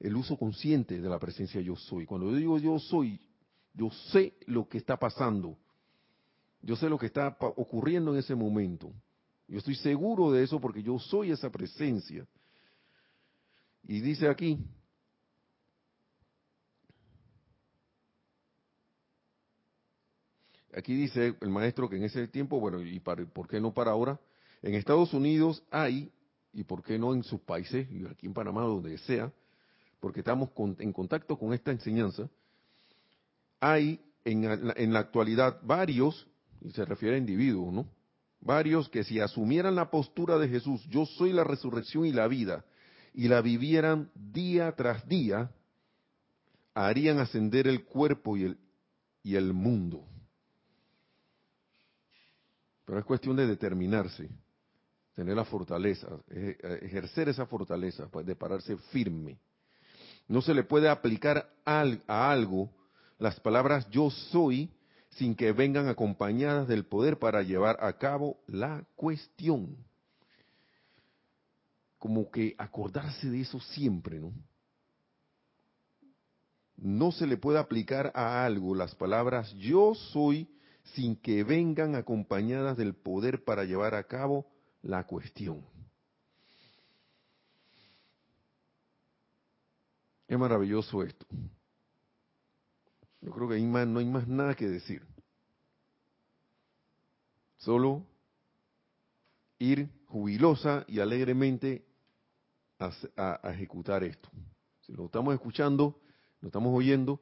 el 0.00 0.16
uso 0.16 0.36
consciente 0.36 1.00
de 1.00 1.08
la 1.08 1.18
presencia 1.18 1.60
yo 1.60 1.76
soy. 1.76 2.06
Cuando 2.06 2.30
yo 2.30 2.36
digo 2.36 2.58
yo 2.58 2.78
soy, 2.78 3.20
yo 3.74 3.90
sé 4.12 4.34
lo 4.46 4.68
que 4.68 4.78
está 4.78 4.96
pasando. 4.98 5.56
Yo 6.62 6.76
sé 6.76 6.88
lo 6.88 6.98
que 6.98 7.06
está 7.06 7.36
ocurriendo 7.40 8.12
en 8.12 8.18
ese 8.18 8.34
momento. 8.34 8.92
Yo 9.48 9.58
estoy 9.58 9.76
seguro 9.76 10.32
de 10.32 10.42
eso 10.42 10.60
porque 10.60 10.82
yo 10.82 10.98
soy 10.98 11.30
esa 11.30 11.50
presencia. 11.50 12.26
Y 13.84 14.00
dice 14.00 14.28
aquí, 14.28 14.58
aquí 20.74 20.94
dice 20.94 21.36
el 21.40 21.50
maestro 21.50 21.88
que 21.88 21.96
en 21.96 22.04
ese 22.04 22.26
tiempo, 22.26 22.58
bueno, 22.58 22.82
y 22.82 22.98
por 22.98 23.46
qué 23.46 23.60
no 23.60 23.72
para 23.72 23.92
ahora, 23.92 24.20
en 24.62 24.74
Estados 24.74 25.14
Unidos 25.14 25.62
hay, 25.70 26.10
y 26.52 26.64
por 26.64 26.82
qué 26.82 26.98
no 26.98 27.14
en 27.14 27.22
sus 27.22 27.40
países, 27.40 27.88
y 27.90 28.04
aquí 28.06 28.26
en 28.26 28.34
Panamá, 28.34 28.62
donde 28.62 28.98
sea, 28.98 29.32
porque 30.00 30.20
estamos 30.20 30.50
en 30.78 30.92
contacto 30.92 31.38
con 31.38 31.52
esta 31.52 31.70
enseñanza, 31.70 32.28
hay 33.60 34.00
en 34.24 34.44
en 34.76 34.92
la 34.92 34.98
actualidad 34.98 35.60
varios 35.62 36.26
y 36.60 36.70
se 36.70 36.84
refiere 36.84 37.16
a 37.16 37.18
individuos, 37.18 37.72
¿no? 37.72 37.88
Varios 38.40 38.88
que 38.88 39.04
si 39.04 39.20
asumieran 39.20 39.74
la 39.74 39.90
postura 39.90 40.38
de 40.38 40.48
Jesús, 40.48 40.84
yo 40.88 41.06
soy 41.06 41.32
la 41.32 41.44
resurrección 41.44 42.06
y 42.06 42.12
la 42.12 42.28
vida, 42.28 42.64
y 43.12 43.28
la 43.28 43.40
vivieran 43.40 44.10
día 44.14 44.72
tras 44.72 45.08
día, 45.08 45.50
harían 46.74 47.18
ascender 47.18 47.66
el 47.66 47.84
cuerpo 47.84 48.36
y 48.36 48.44
el, 48.44 48.58
y 49.22 49.36
el 49.36 49.52
mundo. 49.52 50.06
Pero 52.84 52.98
es 52.98 53.04
cuestión 53.04 53.36
de 53.36 53.46
determinarse, 53.46 54.28
tener 55.14 55.34
la 55.34 55.44
fortaleza, 55.44 56.06
ejercer 56.28 57.28
esa 57.28 57.46
fortaleza, 57.46 58.08
pues, 58.08 58.24
de 58.26 58.36
pararse 58.36 58.76
firme. 58.92 59.38
No 60.28 60.42
se 60.42 60.54
le 60.54 60.64
puede 60.64 60.88
aplicar 60.88 61.48
a 61.64 62.30
algo 62.30 62.70
las 63.18 63.40
palabras 63.40 63.88
yo 63.90 64.10
soy 64.10 64.70
sin 65.10 65.34
que 65.34 65.52
vengan 65.52 65.88
acompañadas 65.88 66.68
del 66.68 66.84
poder 66.84 67.18
para 67.18 67.42
llevar 67.42 67.78
a 67.80 67.96
cabo 67.96 68.38
la 68.46 68.84
cuestión. 68.96 69.76
Como 71.98 72.30
que 72.30 72.54
acordarse 72.58 73.30
de 73.30 73.40
eso 73.40 73.58
siempre, 73.60 74.20
¿no? 74.20 74.32
No 76.76 77.10
se 77.12 77.26
le 77.26 77.38
puede 77.38 77.58
aplicar 77.58 78.12
a 78.14 78.44
algo 78.44 78.74
las 78.74 78.94
palabras 78.94 79.50
yo 79.54 79.94
soy 79.94 80.48
sin 80.94 81.16
que 81.16 81.42
vengan 81.42 81.94
acompañadas 81.94 82.76
del 82.76 82.94
poder 82.94 83.44
para 83.44 83.64
llevar 83.64 83.94
a 83.94 84.04
cabo 84.04 84.46
la 84.82 85.04
cuestión. 85.04 85.64
Es 90.28 90.38
maravilloso 90.38 91.02
esto. 91.02 91.26
Yo 93.20 93.30
creo 93.32 93.48
que 93.48 93.60
no 93.60 93.98
hay 93.98 94.06
más 94.06 94.26
nada 94.26 94.54
que 94.54 94.68
decir. 94.68 95.02
Solo 97.58 98.04
ir 99.58 99.88
jubilosa 100.06 100.84
y 100.88 101.00
alegremente 101.00 101.84
a, 102.78 103.40
ejecutar 103.50 104.04
esto. 104.04 104.28
Si 104.82 104.92
lo 104.92 105.06
estamos 105.06 105.34
escuchando, 105.34 105.98
lo 106.40 106.48
estamos 106.48 106.72
oyendo, 106.74 107.20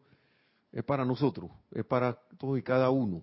es 0.73 0.83
para 0.85 1.05
nosotros, 1.05 1.51
es 1.71 1.85
para 1.85 2.15
todos 2.39 2.59
y 2.59 2.63
cada 2.63 2.91
uno. 2.91 3.23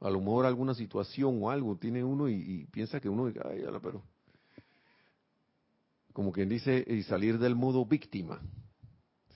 A 0.00 0.10
lo 0.10 0.20
mejor 0.20 0.46
alguna 0.46 0.74
situación 0.74 1.38
o 1.42 1.50
algo 1.50 1.76
tiene 1.76 2.04
uno 2.04 2.28
y, 2.28 2.66
piensa 2.70 3.00
que 3.00 3.08
uno, 3.08 3.26
ay, 3.26 3.64
pero 3.82 4.02
como 6.12 6.32
quien 6.32 6.48
dice, 6.48 6.84
y 6.86 7.02
salir 7.04 7.38
del 7.38 7.54
modo 7.54 7.86
víctima. 7.86 8.40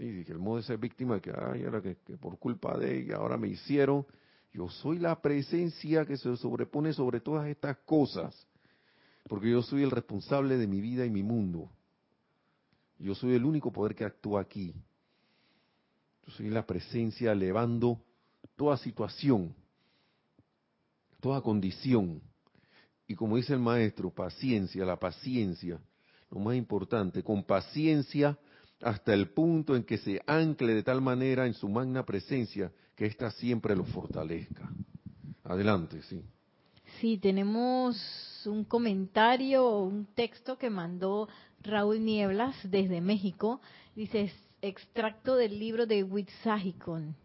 Sí, 0.03 0.24
que 0.24 0.32
el 0.32 0.40
modo 0.40 0.57
de 0.57 0.64
ser 0.64 0.78
víctima, 0.78 1.20
que, 1.20 1.30
ay, 1.30 1.62
ahora 1.62 1.80
que, 1.80 1.94
por 2.16 2.36
culpa 2.36 2.76
de 2.76 3.03
ella, 3.03 3.18
ahora 3.18 3.36
me 3.36 3.46
hicieron. 3.46 4.05
Yo 4.53 4.68
soy 4.68 4.98
la 4.98 5.22
presencia 5.22 6.05
que 6.05 6.16
se 6.16 6.36
sobrepone 6.38 6.92
sobre 6.92 7.20
todas 7.20 7.46
estas 7.46 7.76
cosas, 7.86 8.34
porque 9.28 9.48
yo 9.48 9.62
soy 9.62 9.84
el 9.84 9.92
responsable 9.92 10.57
de 10.59 10.66
mi 10.66 10.80
vida 10.80 11.07
y 11.07 11.11
mi 11.11 11.22
mundo. 11.22 11.70
Yo 12.98 13.14
soy 13.14 13.34
el 13.34 13.44
único 13.44 13.72
poder 13.72 13.94
que 13.94 14.05
actúa 14.05 14.40
aquí. 14.40 14.74
Yo 16.26 16.32
soy 16.32 16.50
la 16.50 16.66
presencia 16.66 17.30
elevando 17.30 18.03
toda 18.57 18.76
situación, 18.78 19.55
toda 21.20 21.40
condición. 21.42 22.20
Y 23.07 23.14
como 23.14 23.36
dice 23.36 23.53
el 23.53 23.61
maestro, 23.61 24.11
paciencia, 24.11 24.84
la 24.84 24.98
paciencia, 24.98 25.78
lo 26.28 26.40
más 26.40 26.57
importante, 26.57 27.22
con 27.22 27.44
paciencia 27.44 28.36
hasta 28.83 29.14
el 29.14 29.30
punto 29.30 29.76
en 29.76 29.85
que 29.85 29.99
se 29.99 30.20
ancle 30.26 30.74
de 30.74 30.83
tal 30.83 31.01
manera 31.01 31.47
en 31.47 31.55
su 31.55 31.68
magna 31.68 32.05
presencia 32.05 32.72
que 32.97 33.07
ésta 33.07 33.30
siempre 33.30 33.76
lo 33.76 33.85
fortalezca. 33.85 34.70
Adelante, 35.45 36.03
sí. 36.03 36.22
Sí, 37.01 37.18
tenemos 37.18 37.97
un 38.47 38.64
comentario, 38.64 39.78
un 39.78 40.07
texto 40.07 40.59
que 40.59 40.70
mandó 40.70 41.28
Raúl 41.62 42.05
Nieblas 42.05 42.55
desde 42.64 43.01
México. 43.01 43.61
Dice, 43.95 44.33
extracto 44.61 45.37
del 45.37 45.59
libro 45.59 45.87
de 45.87 46.03
Huitzahicon. 46.05 47.16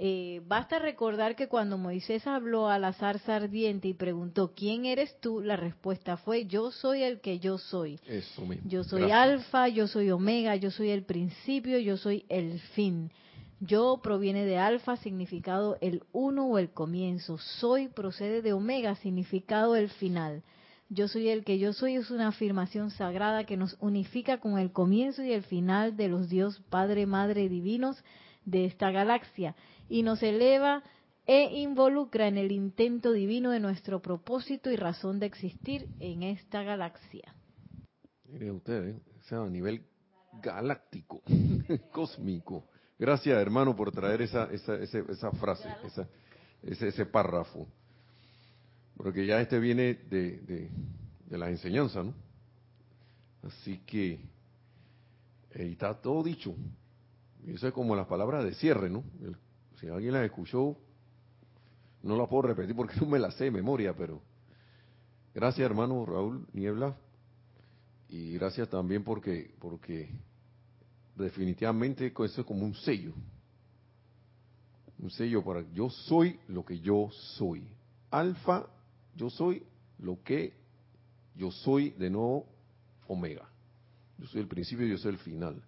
Eh, 0.00 0.42
basta 0.46 0.78
recordar 0.78 1.34
que 1.34 1.48
cuando 1.48 1.76
Moisés 1.76 2.24
habló 2.28 2.68
a 2.68 2.78
la 2.78 2.92
zarza 2.92 3.34
ardiente 3.34 3.88
y 3.88 3.94
preguntó, 3.94 4.52
¿quién 4.54 4.86
eres 4.86 5.20
tú? 5.20 5.40
La 5.40 5.56
respuesta 5.56 6.16
fue, 6.16 6.46
yo 6.46 6.70
soy 6.70 7.02
el 7.02 7.20
que 7.20 7.40
yo 7.40 7.58
soy. 7.58 7.98
Eso 8.06 8.46
mismo. 8.46 8.70
Yo 8.70 8.84
soy 8.84 9.10
alfa, 9.10 9.66
yo 9.66 9.88
soy 9.88 10.12
omega, 10.12 10.54
yo 10.54 10.70
soy 10.70 10.90
el 10.90 11.02
principio, 11.02 11.80
yo 11.80 11.96
soy 11.96 12.24
el 12.28 12.60
fin. 12.60 13.10
Yo 13.58 13.98
proviene 14.00 14.44
de 14.44 14.56
alfa, 14.56 14.96
significado 14.98 15.76
el 15.80 16.04
uno 16.12 16.46
o 16.46 16.58
el 16.58 16.70
comienzo. 16.70 17.38
Soy 17.38 17.88
procede 17.88 18.40
de 18.40 18.52
omega, 18.52 18.94
significado 18.94 19.74
el 19.74 19.88
final. 19.88 20.44
Yo 20.90 21.08
soy 21.08 21.28
el 21.28 21.44
que 21.44 21.58
yo 21.58 21.72
soy 21.72 21.96
es 21.96 22.12
una 22.12 22.28
afirmación 22.28 22.92
sagrada 22.92 23.44
que 23.44 23.56
nos 23.56 23.76
unifica 23.80 24.38
con 24.38 24.60
el 24.60 24.70
comienzo 24.70 25.24
y 25.24 25.32
el 25.32 25.42
final 25.42 25.96
de 25.96 26.08
los 26.08 26.28
Dios 26.28 26.62
Padre, 26.70 27.04
Madre 27.04 27.48
divinos 27.48 28.02
de 28.50 28.64
esta 28.64 28.90
galaxia 28.90 29.54
y 29.88 30.02
nos 30.02 30.22
eleva 30.22 30.82
e 31.26 31.60
involucra 31.60 32.26
en 32.26 32.38
el 32.38 32.52
intento 32.52 33.12
divino 33.12 33.50
de 33.50 33.60
nuestro 33.60 34.00
propósito 34.00 34.70
y 34.70 34.76
razón 34.76 35.20
de 35.20 35.26
existir 35.26 35.88
en 36.00 36.22
esta 36.22 36.62
galaxia. 36.62 37.34
Miren 38.24 38.52
ustedes, 38.52 38.96
¿eh? 38.96 39.34
a 39.34 39.46
nivel 39.46 39.82
galáctico, 40.42 41.22
cósmico. 41.92 42.64
Gracias, 42.98 43.38
hermano, 43.38 43.76
por 43.76 43.92
traer 43.92 44.22
esa, 44.22 44.44
esa, 44.50 44.74
esa, 44.76 45.30
frase, 45.32 45.68
esa, 45.84 46.08
ese, 46.62 46.88
ese, 46.88 47.06
párrafo. 47.06 47.68
Porque 48.96 49.26
ya 49.26 49.40
este 49.40 49.60
viene 49.60 49.94
de, 49.94 50.38
de, 50.38 50.70
de 51.26 51.38
la 51.38 51.48
enseñanza, 51.50 52.02
¿no? 52.02 52.14
Así 53.42 53.78
que, 53.86 54.18
está 55.50 55.94
todo 56.00 56.22
dicho. 56.22 56.54
Eso 57.46 57.68
es 57.68 57.72
como 57.72 57.94
las 57.94 58.06
palabras 58.06 58.44
de 58.44 58.54
cierre, 58.54 58.90
¿no? 58.90 59.04
Si 59.80 59.88
alguien 59.88 60.12
las 60.12 60.24
escuchó, 60.24 60.76
no 62.02 62.16
la 62.16 62.26
puedo 62.26 62.42
repetir 62.42 62.74
porque 62.74 62.96
no 63.00 63.06
me 63.06 63.18
la 63.18 63.30
sé 63.30 63.44
de 63.44 63.50
memoria, 63.50 63.94
pero 63.94 64.20
gracias 65.34 65.64
hermano 65.64 66.04
Raúl 66.04 66.46
Niebla 66.52 66.96
y 68.08 68.34
gracias 68.34 68.68
también 68.68 69.04
porque 69.04 69.54
porque 69.58 70.10
definitivamente 71.14 72.12
eso 72.12 72.40
es 72.40 72.46
como 72.46 72.64
un 72.64 72.74
sello, 72.74 73.12
un 74.98 75.10
sello 75.10 75.44
para 75.44 75.62
yo 75.72 75.90
soy 75.90 76.38
lo 76.48 76.64
que 76.64 76.80
yo 76.80 77.08
soy, 77.36 77.68
alfa, 78.10 78.66
yo 79.16 79.30
soy 79.30 79.64
lo 79.98 80.22
que 80.22 80.54
yo 81.34 81.50
soy 81.50 81.90
de 81.90 82.10
nuevo 82.10 82.46
omega, 83.06 83.48
yo 84.18 84.26
soy 84.26 84.40
el 84.40 84.48
principio, 84.48 84.86
yo 84.86 84.98
soy 84.98 85.12
el 85.12 85.18
final. 85.18 85.62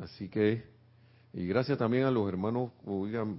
Así 0.00 0.28
que 0.28 0.74
y 1.36 1.46
gracias 1.48 1.76
también 1.76 2.04
a 2.04 2.12
los 2.12 2.28
hermanos, 2.28 2.70
oigan, 2.86 3.36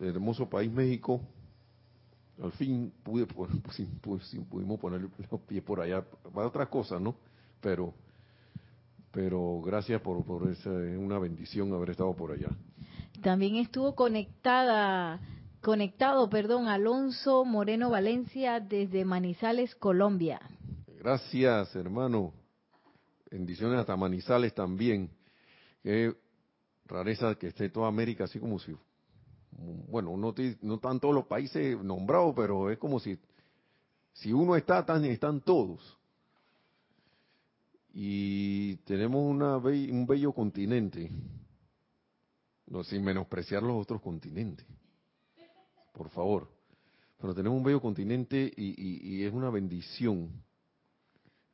hermoso 0.00 0.50
país 0.50 0.70
México, 0.70 1.20
al 2.42 2.50
fin 2.52 2.92
pude, 3.04 3.24
pues, 4.02 4.36
pudimos 4.50 4.80
poner 4.80 5.00
los 5.00 5.40
pies 5.42 5.62
por 5.62 5.80
allá, 5.80 6.04
para 6.34 6.48
otras 6.48 6.68
cosas, 6.68 7.00
¿no? 7.00 7.14
Pero, 7.60 7.94
pero 9.12 9.62
gracias 9.64 10.00
por, 10.00 10.24
por 10.24 10.50
esa, 10.50 10.70
es 10.84 10.98
una 10.98 11.20
bendición 11.20 11.72
haber 11.72 11.90
estado 11.90 12.14
por 12.14 12.32
allá. 12.32 12.48
También 13.22 13.54
estuvo 13.54 13.94
conectada, 13.94 15.20
conectado, 15.62 16.28
perdón, 16.28 16.66
Alonso 16.66 17.44
Moreno 17.44 17.90
Valencia 17.90 18.58
desde 18.58 19.04
Manizales, 19.04 19.76
Colombia. 19.76 20.40
Gracias, 20.98 21.76
hermano. 21.76 22.32
Bendiciones 23.30 23.78
hasta 23.78 23.96
Manizales 23.96 24.52
también 24.52 25.15
rareza 26.86 27.34
que 27.36 27.48
esté 27.48 27.68
toda 27.68 27.88
América 27.88 28.24
así 28.24 28.38
como 28.38 28.58
si, 28.58 28.74
bueno, 29.88 30.16
no, 30.16 30.34
no 30.62 30.74
están 30.74 31.00
todos 31.00 31.14
los 31.14 31.26
países 31.26 31.80
nombrados, 31.82 32.34
pero 32.34 32.70
es 32.70 32.78
como 32.78 32.98
si, 33.00 33.18
si 34.12 34.32
uno 34.32 34.56
está, 34.56 34.84
están 35.04 35.40
todos. 35.40 35.96
Y 37.92 38.76
tenemos 38.84 39.22
una, 39.22 39.56
un 39.56 40.06
bello 40.06 40.32
continente, 40.32 41.10
no 42.66 42.84
sin 42.84 43.02
menospreciar 43.02 43.62
los 43.62 43.80
otros 43.80 44.02
continentes, 44.02 44.66
por 45.92 46.10
favor. 46.10 46.50
Pero 47.18 47.34
tenemos 47.34 47.56
un 47.56 47.64
bello 47.64 47.80
continente 47.80 48.52
y, 48.54 49.24
es 49.24 49.32
una 49.32 49.48
bendición, 49.48 50.30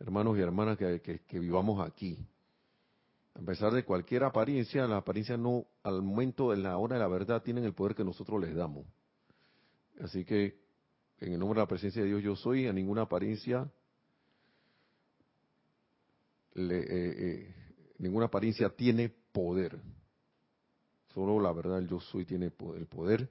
hermanos 0.00 0.36
y 0.36 0.40
hermanas, 0.40 0.76
que 0.76 1.38
vivamos 1.38 1.86
aquí 1.86 2.18
a 3.34 3.40
pesar 3.40 3.72
de 3.72 3.84
cualquier 3.84 4.24
apariencia, 4.24 4.86
las 4.86 4.98
apariencias 4.98 5.38
no, 5.38 5.66
al 5.82 6.02
momento, 6.02 6.50
de 6.50 6.58
la 6.58 6.76
hora 6.76 6.96
de 6.96 7.00
la 7.00 7.08
verdad, 7.08 7.42
tienen 7.42 7.64
el 7.64 7.74
poder 7.74 7.94
que 7.94 8.04
nosotros 8.04 8.40
les 8.40 8.54
damos. 8.54 8.86
Así 10.00 10.24
que, 10.24 10.60
en 11.18 11.32
el 11.32 11.38
nombre 11.38 11.58
de 11.58 11.62
la 11.62 11.68
presencia 11.68 12.02
de 12.02 12.08
Dios, 12.08 12.22
yo 12.22 12.36
soy, 12.36 12.66
a 12.66 12.72
ninguna 12.72 13.02
apariencia, 13.02 13.70
eh, 16.54 16.84
eh, 16.88 17.54
ninguna 17.98 18.26
apariencia 18.26 18.68
tiene 18.68 19.08
poder. 19.08 19.80
Solo 21.14 21.40
la 21.40 21.52
verdad, 21.52 21.78
el 21.78 21.88
yo 21.88 22.00
soy, 22.00 22.24
tiene 22.24 22.46
el 22.76 22.86
poder 22.86 23.30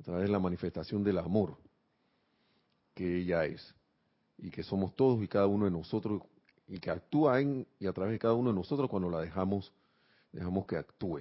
a 0.00 0.02
través 0.02 0.26
de 0.26 0.32
la 0.32 0.38
manifestación 0.38 1.02
del 1.02 1.18
amor 1.18 1.58
que 2.94 3.18
ella 3.18 3.44
es. 3.44 3.74
Y 4.38 4.50
que 4.50 4.62
somos 4.62 4.94
todos 4.96 5.22
y 5.22 5.28
cada 5.28 5.46
uno 5.46 5.66
de 5.66 5.70
nosotros 5.70 6.22
y 6.68 6.78
que 6.78 6.90
actúa 6.90 7.40
en 7.40 7.66
y 7.78 7.86
a 7.86 7.92
través 7.92 8.12
de 8.12 8.18
cada 8.18 8.34
uno 8.34 8.50
de 8.50 8.56
nosotros 8.56 8.88
cuando 8.90 9.08
la 9.08 9.20
dejamos 9.20 9.72
dejamos 10.32 10.66
que 10.66 10.76
actúe. 10.76 11.20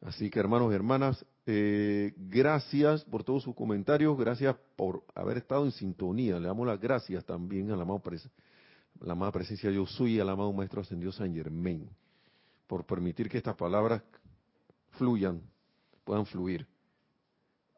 Así 0.00 0.30
que 0.30 0.40
hermanos 0.40 0.72
y 0.72 0.74
hermanas, 0.74 1.24
eh, 1.46 2.12
gracias 2.16 3.04
por 3.04 3.22
todos 3.22 3.42
sus 3.42 3.54
comentarios, 3.54 4.16
gracias 4.18 4.56
por 4.76 5.04
haber 5.14 5.38
estado 5.38 5.64
en 5.64 5.72
sintonía. 5.72 6.40
Le 6.40 6.48
damos 6.48 6.66
las 6.66 6.80
gracias 6.80 7.24
también 7.24 7.70
a 7.70 7.76
la 7.76 7.82
amada, 7.82 8.00
la 9.00 9.12
amada 9.12 9.32
presencia 9.32 9.70
yo 9.70 9.86
soy 9.86 10.16
y 10.16 10.20
al 10.20 10.28
amado 10.28 10.52
Maestro 10.52 10.80
Ascendido 10.80 11.12
San 11.12 11.34
Germain 11.34 11.88
por 12.66 12.86
permitir 12.86 13.28
que 13.28 13.36
estas 13.36 13.54
palabras 13.54 14.02
fluyan, 14.92 15.42
puedan 16.04 16.24
fluir 16.26 16.66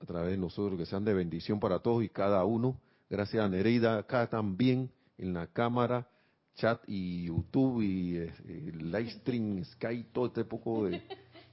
a 0.01 0.07
través 0.07 0.31
de 0.31 0.37
nosotros, 0.37 0.79
que 0.79 0.87
sean 0.87 1.05
de 1.05 1.13
bendición 1.13 1.59
para 1.59 1.81
todos 1.81 2.05
y 2.05 2.09
cada 2.09 2.45
uno. 2.45 2.79
Gracias 3.11 3.45
a 3.45 3.49
Nereida 3.49 3.99
acá 3.99 4.29
también 4.29 4.91
en 5.19 5.35
la 5.35 5.47
cámara, 5.49 6.09
chat 6.55 6.83
y 6.87 7.25
YouTube 7.25 7.83
y, 7.83 8.17
eh, 8.17 8.33
Livestream, 8.75 9.65
Skype, 9.75 10.11
todo 10.13 10.27
este 10.27 10.45
poco 10.45 10.87
de, 10.87 11.03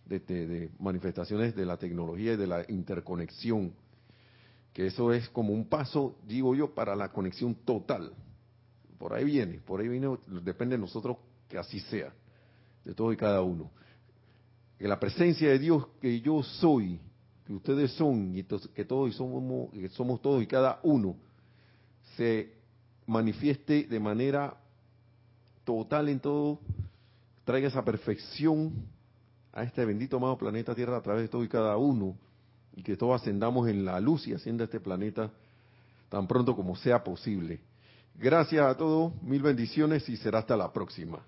de, 0.06 0.70
manifestaciones 0.80 1.56
de 1.56 1.66
la 1.66 1.78
tecnología 1.78 2.34
y 2.34 2.38
de 2.38 2.48
la 2.48 2.66
interconexión. 2.70 3.74
Que 4.74 4.88
eso 4.88 5.12
es 5.12 5.30
como 5.30 5.54
un 5.54 5.68
paso, 5.68 6.18
digo 6.26 6.56
yo, 6.56 6.74
para 6.74 6.96
la 6.96 7.12
conexión 7.12 7.56
total. 7.66 8.14
Por 8.98 9.14
ahí 9.14 9.26
viene, 9.26 9.60
por 9.60 9.82
ahí 9.82 9.88
viene, 9.88 10.18
depende 10.44 10.76
de 10.76 10.82
nosotros 10.82 11.18
que 11.50 11.58
así 11.58 11.80
sea, 11.82 12.14
de 12.86 12.94
todos 12.94 13.14
y 13.14 13.18
cada 13.18 13.42
uno. 13.42 13.72
Que 14.78 14.88
la 14.88 15.00
presencia 15.00 15.50
de 15.50 15.60
Dios 15.60 15.88
que 16.00 16.22
yo 16.22 16.42
soy, 16.42 17.00
que 17.46 17.54
ustedes 17.54 17.92
son 17.94 18.36
y 18.36 18.44
que 18.44 18.86
todos 18.86 19.14
somos, 19.16 19.72
que 19.74 19.90
somos 19.90 20.22
todos 20.22 20.42
y 20.42 20.48
cada 20.48 20.80
uno, 20.84 21.18
se 22.16 22.61
manifieste 23.12 23.84
de 23.84 24.00
manera 24.00 24.56
total 25.66 26.10
en 26.10 26.20
todo, 26.20 26.60
traiga 27.44 27.68
esa 27.68 27.84
perfección 27.84 28.72
a 29.54 29.64
este 29.64 29.86
bendito 29.86 30.18
amado 30.18 30.38
planeta 30.38 30.74
Tierra 30.74 30.98
a 30.98 31.02
través 31.02 31.24
de 31.24 31.28
todo 31.28 31.44
y 31.44 31.50
cada 31.50 31.76
uno, 31.76 32.16
y 32.74 32.82
que 32.82 32.96
todos 32.96 33.22
ascendamos 33.22 33.68
en 33.68 33.84
la 33.84 34.00
luz 34.00 34.28
y 34.28 34.34
ascienda 34.34 34.64
este 34.64 34.80
planeta 34.80 35.30
tan 36.10 36.26
pronto 36.26 36.56
como 36.56 36.76
sea 36.78 37.04
posible. 37.04 37.60
Gracias 38.16 38.66
a 38.66 38.76
todos, 38.78 39.14
mil 39.24 39.42
bendiciones 39.42 40.08
y 40.08 40.16
será 40.16 40.40
hasta 40.40 40.56
la 40.56 40.72
próxima. 40.72 41.20